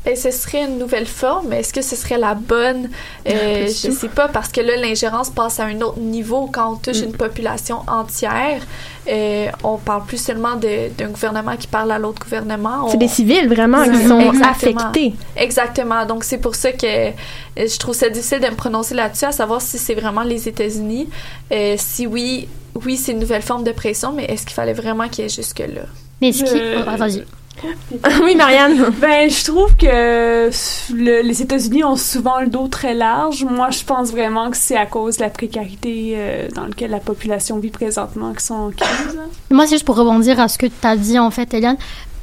Ben, 0.05 0.17
ce 0.17 0.31
serait 0.31 0.65
une 0.65 0.79
nouvelle 0.79 1.07
forme, 1.07 1.53
est-ce 1.53 1.75
que 1.75 1.83
ce 1.83 1.95
serait 1.95 2.17
la 2.17 2.35
bonne? 2.35 2.89
Euh, 3.29 3.67
je 3.67 3.91
sais 3.91 4.09
pas, 4.09 4.29
parce 4.29 4.49
que 4.49 4.63
là, 4.63 4.75
l'ingérence 4.77 5.29
passe 5.29 5.61
à 5.61 5.65
un 5.65 5.79
autre 5.83 5.99
niveau 5.99 6.49
quand 6.51 6.73
on 6.73 6.77
touche 6.77 7.01
une 7.03 7.13
population 7.13 7.81
entière. 7.87 8.63
Euh, 9.09 9.49
on 9.63 9.77
parle 9.77 10.05
plus 10.07 10.17
seulement 10.17 10.57
d'un 10.57 11.09
gouvernement 11.09 11.55
qui 11.57 11.67
parle 11.67 11.93
à 11.93 11.99
l'autre 11.99 12.23
gouvernement. 12.23 12.89
C'est 12.89 12.97
des 12.97 13.09
civils 13.09 13.47
vraiment 13.47 13.85
qui 13.85 14.03
sont 14.09 14.21
Exactement. 14.21 14.81
affectés. 14.81 15.13
Exactement. 15.37 16.07
Donc, 16.07 16.25
c'est 16.25 16.39
pour 16.39 16.55
ça 16.55 16.73
que 16.73 16.87
euh, 16.87 17.13
je 17.57 17.79
trouve 17.79 17.95
ça 17.95 18.09
difficile 18.09 18.41
de 18.41 18.47
me 18.49 18.55
prononcer 18.57 18.95
là-dessus, 18.95 19.27
à 19.27 19.33
savoir 19.33 19.61
si 19.61 19.77
c'est 19.79 19.95
vraiment 19.95 20.23
les 20.23 20.49
États-Unis. 20.49 21.11
Euh, 21.53 21.75
si 21.77 22.07
oui, 22.07 22.49
oui, 22.87 22.97
c'est 22.97 23.13
une 23.13 23.19
nouvelle 23.19 23.43
forme 23.43 23.65
de 23.65 23.73
pression, 23.73 24.13
mais 24.13 24.25
est-ce 24.25 24.47
qu'il 24.47 24.55
fallait 24.55 24.73
vraiment 24.73 25.09
qu'il 25.09 25.25
y 25.25 25.27
ait 25.27 25.31
jusque-là? 25.31 25.83
Mais 26.23 26.29
est-ce 26.31 26.45
qu'il- 26.45 26.57
Euh, 26.57 26.83
Ah, 26.87 26.97
vas-y. 26.97 27.25
oui, 28.25 28.35
Marianne. 28.37 28.91
Ben, 29.01 29.29
je 29.31 29.45
trouve 29.45 29.75
que 29.77 30.51
le- 30.95 31.23
les 31.23 31.43
États-Unis 31.43 31.85
ont 31.85 31.97
souvent 31.97 32.41
le 32.41 32.47
dos 32.49 32.69
très 32.69 32.95
large. 32.95 33.45
Moi, 33.45 33.71
je 33.71 33.85
pense 33.85 34.11
vraiment 34.11 34.51
que 34.51 34.57
c'est 34.57 34.77
à 34.77 34.87
cause 34.87 35.17
de 35.19 35.23
la 35.25 35.31
précarité 35.31 36.13
euh, 36.17 36.49
dans 36.55 36.65
laquelle 36.67 36.91
la 36.91 37.01
population 37.01 37.59
vit 37.59 37.71
présentement 37.71 38.33
qui 38.33 38.45
sont 38.45 38.55
en 38.55 38.71
crise. 38.71 39.19
Moi, 39.51 39.67
c'est 39.67 39.75
juste 39.77 39.85
pour 39.85 39.97
rebondir 39.97 40.41
à 40.41 40.49
ce 40.49 40.59
que 40.59 40.67
tu 40.67 40.73
as 40.87 40.97
dit, 40.97 41.19
en 41.19 41.31
fait, 41.31 41.53
Eliane. 41.55 41.77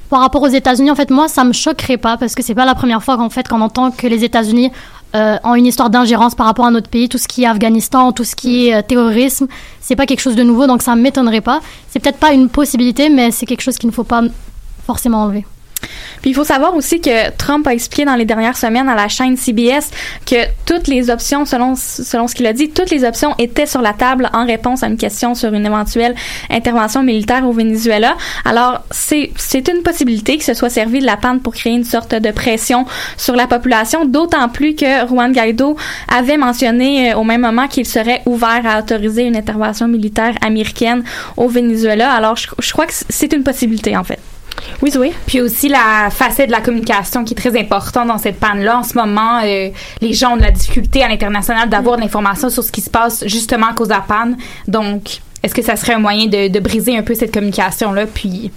Par 0.10 0.22
rapport 0.22 0.42
aux 0.42 0.48
États-Unis, 0.48 0.90
en 0.90 0.96
fait, 0.96 1.10
moi, 1.10 1.28
ça 1.28 1.44
me 1.44 1.52
choquerait 1.52 1.98
pas 1.98 2.16
parce 2.16 2.34
que 2.34 2.42
c'est 2.42 2.56
pas 2.56 2.66
la 2.66 2.76
première 2.76 3.04
fois 3.04 3.18
qu'en 3.18 3.30
fait, 3.30 3.46
qu'on 3.48 3.60
entend 3.62 3.92
que 3.92 4.08
les 4.08 4.24
États-Unis 4.24 4.72
euh, 5.16 5.36
ont 5.44 5.56
une 5.56 5.66
histoire 5.66 5.90
d'ingérence 5.90 6.34
par 6.34 6.46
rapport 6.46 6.66
à 6.66 6.72
notre 6.72 6.90
pays, 6.90 7.10
tout 7.10 7.18
ce 7.18 7.28
qui 7.28 7.44
est 7.44 7.48
Afghanistan, 7.48 8.14
tout 8.14 8.24
ce 8.24 8.34
qui 8.36 8.68
est 8.70 8.76
euh, 8.76 8.82
terrorisme, 8.82 9.48
c'est 9.82 9.98
pas 9.98 10.06
quelque 10.06 10.22
chose 10.22 10.36
de 10.36 10.44
nouveau, 10.44 10.66
donc 10.66 10.82
ça 10.82 10.96
m'étonnerait 10.96 11.42
pas. 11.42 11.60
C'est 11.90 12.00
peut-être 12.00 12.18
pas 12.20 12.32
une 12.32 12.48
possibilité, 12.48 13.10
mais 13.10 13.32
c'est 13.32 13.46
quelque 13.46 13.62
chose 13.62 13.78
qu'il 13.78 13.90
ne 13.90 13.94
faut 13.94 14.06
pas 14.06 14.22
forcément 14.88 15.24
enlever. 15.24 15.46
Puis 16.22 16.32
il 16.32 16.34
faut 16.34 16.44
savoir 16.44 16.76
aussi 16.76 17.00
que 17.00 17.32
Trump 17.32 17.68
a 17.68 17.74
expliqué 17.74 18.06
dans 18.06 18.16
les 18.16 18.26
dernières 18.26 18.58
semaines 18.58 18.90
à 18.90 18.96
la 18.96 19.08
chaîne 19.08 19.38
CBS 19.38 19.92
que 20.26 20.36
toutes 20.66 20.88
les 20.88 21.10
options, 21.10 21.46
selon, 21.46 21.76
selon 21.76 22.28
ce 22.28 22.36
qu'il 22.36 22.46
a 22.48 22.54
dit, 22.54 22.70
toutes 22.70 22.90
les 22.90 23.04
options 23.04 23.36
étaient 23.38 23.66
sur 23.66 23.82
la 23.82 23.94
table 23.94 24.30
en 24.34 24.46
réponse 24.46 24.84
à 24.84 24.88
une 24.88 24.98
question 24.98 25.36
sur 25.36 25.54
une 25.54 25.66
éventuelle 25.66 26.16
intervention 26.50 27.04
militaire 27.04 27.48
au 27.48 27.52
Venezuela. 27.52 28.18
Alors, 28.46 28.82
c'est, 28.92 29.32
une 29.68 29.84
possibilité 29.84 30.38
que 30.38 30.44
ce 30.44 30.54
soit 30.54 30.70
servi 30.70 31.00
de 31.00 31.06
la 31.06 31.18
panne 31.18 31.40
pour 31.40 31.54
créer 31.54 31.74
une 31.74 31.84
sorte 31.84 32.16
de 32.16 32.32
pression 32.32 32.86
sur 33.18 33.36
la 33.36 33.48
population, 33.48 34.06
d'autant 34.06 34.50
plus 34.50 34.76
que 34.76 35.08
Juan 35.08 35.32
Guaido 35.32 35.76
avait 36.08 36.38
mentionné 36.38 37.12
euh, 37.12 37.18
au 37.18 37.24
même 37.24 37.42
moment 37.42 37.68
qu'il 37.68 37.86
serait 37.86 38.22
ouvert 38.26 38.62
à 38.66 38.80
autoriser 38.80 39.24
une 39.24 39.36
intervention 39.36 39.88
militaire 39.88 40.36
américaine 40.42 41.04
au 41.36 41.48
Venezuela. 41.48 42.12
Alors, 42.12 42.36
je, 42.36 42.48
je 42.60 42.72
crois 42.72 42.86
que 42.86 42.94
c'est 43.10 43.34
une 43.34 43.44
possibilité, 43.44 43.98
en 43.98 44.04
fait. 44.04 44.20
Oui, 44.82 44.92
Zoé. 44.92 45.14
Puis 45.26 45.42
aussi 45.42 45.70
la 45.70 46.10
facette 46.10 46.48
de 46.48 46.52
la 46.52 46.62
communication 46.62 47.24
qui 47.24 47.34
est 47.34 47.38
très 47.38 47.58
importante 47.60 48.08
dans 48.08 48.18
cette 48.18 48.40
panne-là. 48.40 48.80
En 48.80 48.84
ce 48.84 48.96
moment, 48.98 49.40
euh, 49.44 49.70
les 50.02 50.14
gens 50.14 50.34
ont 50.34 50.38
de 50.38 50.42
la 50.44 50.52
difficulté 50.52 51.04
à 51.04 51.08
l'international 51.08 51.70
d'avoir 51.70 51.98
de 51.98 52.02
l'information 52.02 52.50
sur 52.50 52.64
ce 52.64 52.72
qui 52.72 52.82
se 52.82 52.90
passe 52.90 53.24
justement 53.28 53.68
à 53.68 53.74
cause 53.74 53.88
de 53.88 53.94
la 53.94 54.02
panne. 54.02 54.38
Donc, 54.68 55.20
est-ce 55.44 55.54
que 55.54 55.62
ça 55.62 55.76
serait 55.76 55.94
un 55.94 56.00
moyen 56.00 56.28
de, 56.28 56.48
de 56.48 56.60
briser 56.60 56.98
un 56.98 57.04
peu 57.04 57.14
cette 57.14 57.34
communication-là, 57.34 58.06
puis 58.08 58.52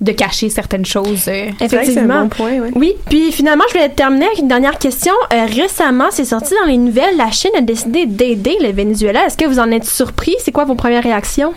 de 0.00 0.10
cacher 0.12 0.48
certaines 0.48 0.84
choses? 0.84 1.28
euh? 1.28 1.50
Effectivement? 1.60 2.28
Oui, 2.74 2.94
puis 3.08 3.30
finalement, 3.30 3.64
je 3.68 3.74
voulais 3.74 3.88
terminer 3.88 4.26
avec 4.26 4.38
une 4.38 4.48
dernière 4.48 4.78
question. 4.78 5.12
Euh, 5.32 5.46
récemment, 5.46 6.06
c'est 6.10 6.24
sorti 6.24 6.54
dans 6.60 6.68
les 6.68 6.78
nouvelles, 6.78 7.16
la 7.16 7.30
Chine 7.30 7.52
a 7.56 7.60
décidé 7.60 8.06
d'aider 8.06 8.56
le 8.60 8.72
Venezuela. 8.72 9.26
Est-ce 9.26 9.36
que 9.36 9.44
vous 9.44 9.60
en 9.60 9.70
êtes 9.70 9.84
surpris? 9.84 10.34
C'est 10.40 10.50
quoi 10.50 10.64
vos 10.64 10.74
premières 10.74 11.04
réactions? 11.04 11.54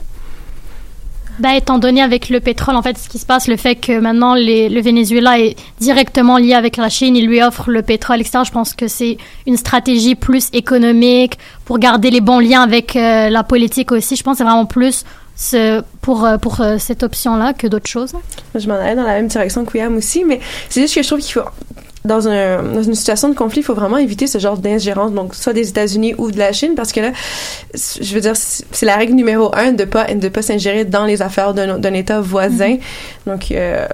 Ben, 1.40 1.52
étant 1.52 1.80
donné 1.80 2.02
avec 2.02 2.30
le 2.30 2.40
pétrole, 2.40 2.76
en 2.76 2.82
fait, 2.82 2.98
ce 2.98 3.10
qui 3.10 3.20
se 3.20 3.26
passe, 3.26 3.48
le 3.48 3.58
fait 3.58 3.76
que 3.76 4.00
maintenant 4.00 4.36
le 4.36 4.82
Venezuela 4.82 5.40
est 5.40 5.56
directement 5.80 6.38
lié 6.38 6.54
avec 6.54 6.78
la 6.78 6.90
Chine, 6.90 7.16
il 7.16 7.28
lui 7.28 7.42
offre 7.44 7.70
le 7.70 7.82
pétrole, 7.82 8.22
etc. 8.22 8.40
Je 8.46 8.52
pense 8.52 8.74
que 8.74 8.88
c'est 8.88 9.18
une 9.46 9.58
stratégie 9.58 10.16
plus 10.16 10.50
économique 10.54 11.38
pour 11.66 11.78
garder 11.80 12.10
les 12.10 12.22
bons 12.22 12.40
liens 12.40 12.62
avec 12.62 12.96
euh, 12.96 13.30
la 13.30 13.44
politique 13.44 13.92
aussi. 13.92 14.16
Je 14.16 14.24
pense 14.24 14.34
que 14.34 14.38
c'est 14.40 14.44
vraiment 14.44 14.66
plus 14.66 15.04
ce- 15.36 15.82
pour, 16.02 16.24
euh, 16.24 16.38
pour 16.38 16.62
euh, 16.62 16.78
cette 16.80 17.04
option-là 17.04 17.54
que 17.54 17.68
d'autres 17.68 17.90
choses. 17.90 18.14
Je 18.56 18.68
m'en 18.70 18.76
allais 18.76 18.96
dans 18.96 19.04
la 19.04 19.14
même 19.16 19.28
direction 19.28 19.66
que 19.66 19.74
William 19.74 19.96
aussi, 19.98 20.24
mais 20.24 20.40
c'est 20.70 20.82
juste 20.82 20.96
que 20.96 21.02
je 21.04 21.08
trouve 21.08 21.20
qu'il 21.20 21.34
faut 21.34 21.42
dans, 22.06 22.28
un, 22.28 22.64
dans 22.64 22.84
une 22.84 22.96
situation 22.96 23.30
de 23.30 23.36
conflit, 23.36 23.62
il 23.62 23.64
faut 23.64 23.74
vraiment 23.74 23.98
éviter 23.98 24.28
ce 24.28 24.38
genre 24.38 24.58
d'ingérence, 24.58 25.12
donc 25.12 25.36
soit 25.36 25.54
des 25.54 25.68
États-Unis 25.70 26.16
ou 26.18 26.32
de 26.32 26.38
la 26.38 26.52
Chine, 26.54 26.74
parce 26.76 26.92
que 26.92 27.00
là, 27.02 27.12
je 27.74 28.14
veux 28.16 28.22
dire, 28.22 28.34
c'est 28.36 28.86
la 28.86 28.96
règle 28.96 29.14
numéro 29.14 29.52
un 29.56 29.72
de 29.72 29.84
pas 29.86 30.06
de 30.14 30.30
pas 30.30 30.42
s'ingérer 30.42 30.86
dans 30.86 31.06
les 31.06 31.22
affaires 31.22 31.54
d'un 31.54 31.94
État 31.94 32.22
voisin. 32.22 32.78
Donc, 33.26 33.52
euh, 33.52 33.86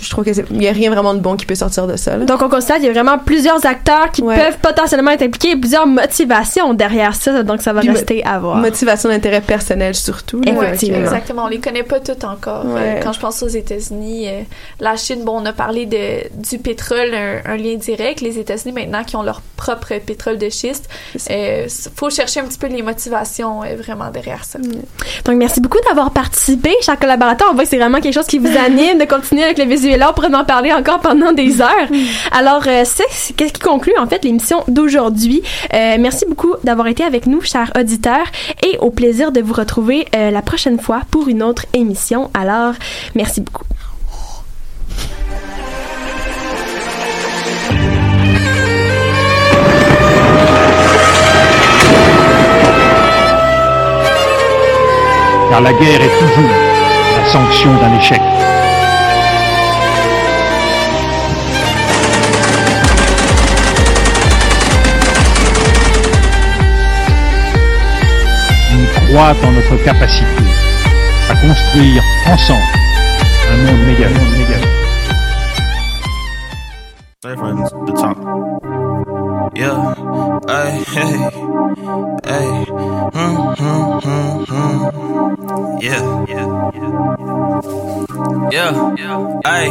je 0.00 0.10
trouve 0.10 0.24
que 0.24 0.32
c'est- 0.32 0.44
il 0.50 0.62
y 0.62 0.68
a 0.68 0.72
rien 0.72 0.90
vraiment 0.90 1.14
de 1.14 1.20
bon 1.20 1.36
qui 1.36 1.46
peut 1.46 1.54
sortir 1.54 1.86
de 1.86 1.96
ça. 1.96 2.16
là. 2.16 2.24
Donc, 2.24 2.42
on 2.42 2.48
constate 2.48 2.78
qu'il 2.78 2.86
y 2.86 2.88
a 2.90 2.92
vraiment 2.92 3.18
plusieurs 3.18 3.64
acteurs 3.64 4.10
qui 4.12 4.22
Ouais. 4.22 4.36
peuvent 4.36 4.58
potentiellement 4.60 5.12
être 5.12 5.22
impliqués 5.22 5.50
et 5.52 5.56
plusieurs 5.56 5.86
motivations 5.86 6.74
derrière 6.74 7.14
ça. 7.14 7.42
Donc, 7.42 7.62
ça 7.62 7.72
va 7.72 7.80
Puis 7.80 7.90
rester 7.90 8.24
à 8.24 8.38
voir. 8.38 8.56
Motivation 8.56 9.08
d'intérêt 9.08 9.40
personnel 9.40 9.94
surtout. 9.94 10.40
là. 10.42 10.52
Ouais, 10.52 10.66
euh, 10.68 10.72
exactement. 11.00 11.44
On 11.44 11.48
les 11.48 11.58
connaît 11.60 11.82
pas 11.84 12.00
toutes 12.00 12.24
encore. 12.24 12.66
Ouais. 12.66 12.96
Euh, 12.98 13.00
quand 13.02 13.12
je 13.12 13.20
pense 13.20 13.42
aux 13.42 13.48
États-Unis, 13.48 14.28
euh, 14.28 14.40
la 14.80 14.96
Chine, 14.96 15.22
bon, 15.24 15.40
on 15.40 15.46
a 15.46 15.52
parlé 15.52 15.86
de, 15.86 16.28
du 16.36 16.58
pétrole, 16.58 17.14
un, 17.14 17.52
un 17.52 17.56
lien 17.60 17.76
direct. 17.76 18.20
Les 18.20 18.38
États-Unis, 18.38 18.72
maintenant, 18.72 19.04
qui 19.04 19.16
ont 19.16 19.22
leur 19.22 19.40
propre 19.56 19.98
pétrole 20.04 20.38
de 20.38 20.48
schiste, 20.48 20.88
euh, 21.30 21.68
faut 21.94 22.10
chercher 22.10 22.40
un 22.40 22.44
petit 22.44 22.58
peu 22.58 22.66
les 22.66 22.82
motivations 22.82 23.62
euh, 23.62 23.76
vraiment 23.76 24.10
derrière 24.10 24.44
ça. 24.44 24.58
Donc, 24.58 25.36
merci 25.36 25.60
beaucoup 25.60 25.78
d'avoir 25.86 26.10
participé, 26.10 26.74
chers 26.82 26.98
collaborateurs. 26.98 27.48
On 27.50 27.54
voit 27.54 27.64
que 27.64 27.70
c'est 27.70 27.78
vraiment 27.78 28.00
quelque 28.00 28.14
chose 28.14 28.26
qui 28.26 28.38
vous 28.38 28.56
anime 28.56 28.98
de 28.98 29.04
continuer 29.04 29.44
avec 29.44 29.58
le 29.58 29.64
Venezuela. 29.64 30.10
On 30.10 30.14
pourrait 30.14 30.34
en 30.34 30.44
parler 30.44 30.72
encore 30.72 31.00
pendant 31.00 31.32
des 31.32 31.60
heures. 31.60 31.88
Alors, 32.32 32.62
euh, 32.66 32.82
c'est 32.84 33.34
qu'est-ce 33.34 33.52
qui 33.52 33.60
conclut, 33.60 33.94
en 33.98 34.06
fait, 34.06 34.24
l'émission 34.24 34.64
d'aujourd'hui. 34.68 35.42
Merci 35.72 36.24
beaucoup 36.26 36.54
d'avoir 36.64 36.86
été 36.88 37.04
avec 37.04 37.26
nous, 37.26 37.40
chers 37.40 37.72
auditeurs, 37.78 38.26
et 38.64 38.78
au 38.78 38.90
plaisir 38.90 39.32
de 39.32 39.40
vous 39.40 39.54
retrouver 39.54 40.06
la 40.12 40.42
prochaine 40.42 40.78
fois 40.78 41.02
pour 41.10 41.28
une 41.28 41.42
autre 41.42 41.66
émission. 41.74 42.30
Alors, 42.34 42.74
merci 43.14 43.40
beaucoup. 43.40 43.64
Car 55.50 55.60
la 55.60 55.72
guerre 55.72 56.00
est 56.00 56.18
toujours 56.20 56.50
la 57.16 57.24
sanction 57.28 57.74
d'un 57.74 57.98
échec. 57.98 58.20
On 68.72 68.84
croit 69.06 69.34
en 69.44 69.50
notre 69.50 69.76
capacité 69.84 70.44
à 71.28 71.34
construire 71.34 72.02
ensemble 72.26 72.60
un 73.52 73.56
monde. 73.56 73.80
Un 77.22 77.34
monde 77.36 77.60
hey, 82.24 82.66
yeah, 85.80 86.24
yeah, 86.28 86.46
yeah, 88.50 88.96
yeah, 88.96 89.40
hey, 89.44 89.66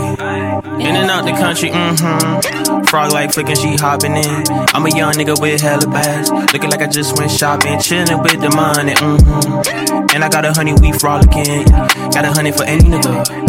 in 0.80 0.96
and 0.96 1.10
out 1.10 1.26
the 1.26 1.32
country, 1.32 1.70
mm-hmm. 1.70 2.84
Frog 2.86 3.12
like 3.14 3.34
flicking, 3.34 3.56
she 3.56 3.76
hopping 3.76 4.16
in. 4.16 4.44
I'm 4.74 4.86
a 4.86 4.90
young 4.96 5.14
nigga 5.14 5.40
with 5.40 5.62
hella 5.62 5.88
bags, 5.88 6.32
looking 6.54 6.70
like 6.70 6.82
I 6.82 6.88
just 6.88 7.18
went 7.18 7.32
shopping, 7.32 7.80
chilling 7.80 8.22
with 8.22 8.42
the 8.42 8.50
money, 8.50 8.94
mm-hmm. 8.94 10.10
And 10.12 10.24
I 10.24 10.30
got 10.30 10.44
a 10.44 10.52
honey, 10.52 10.74
we 10.74 10.92
frolicking. 10.92 11.66
Got 11.66 12.26
a 12.26 12.32
honey 12.34 12.52
for 12.52 12.64
any 12.64 12.84
nigga. 12.84 13.49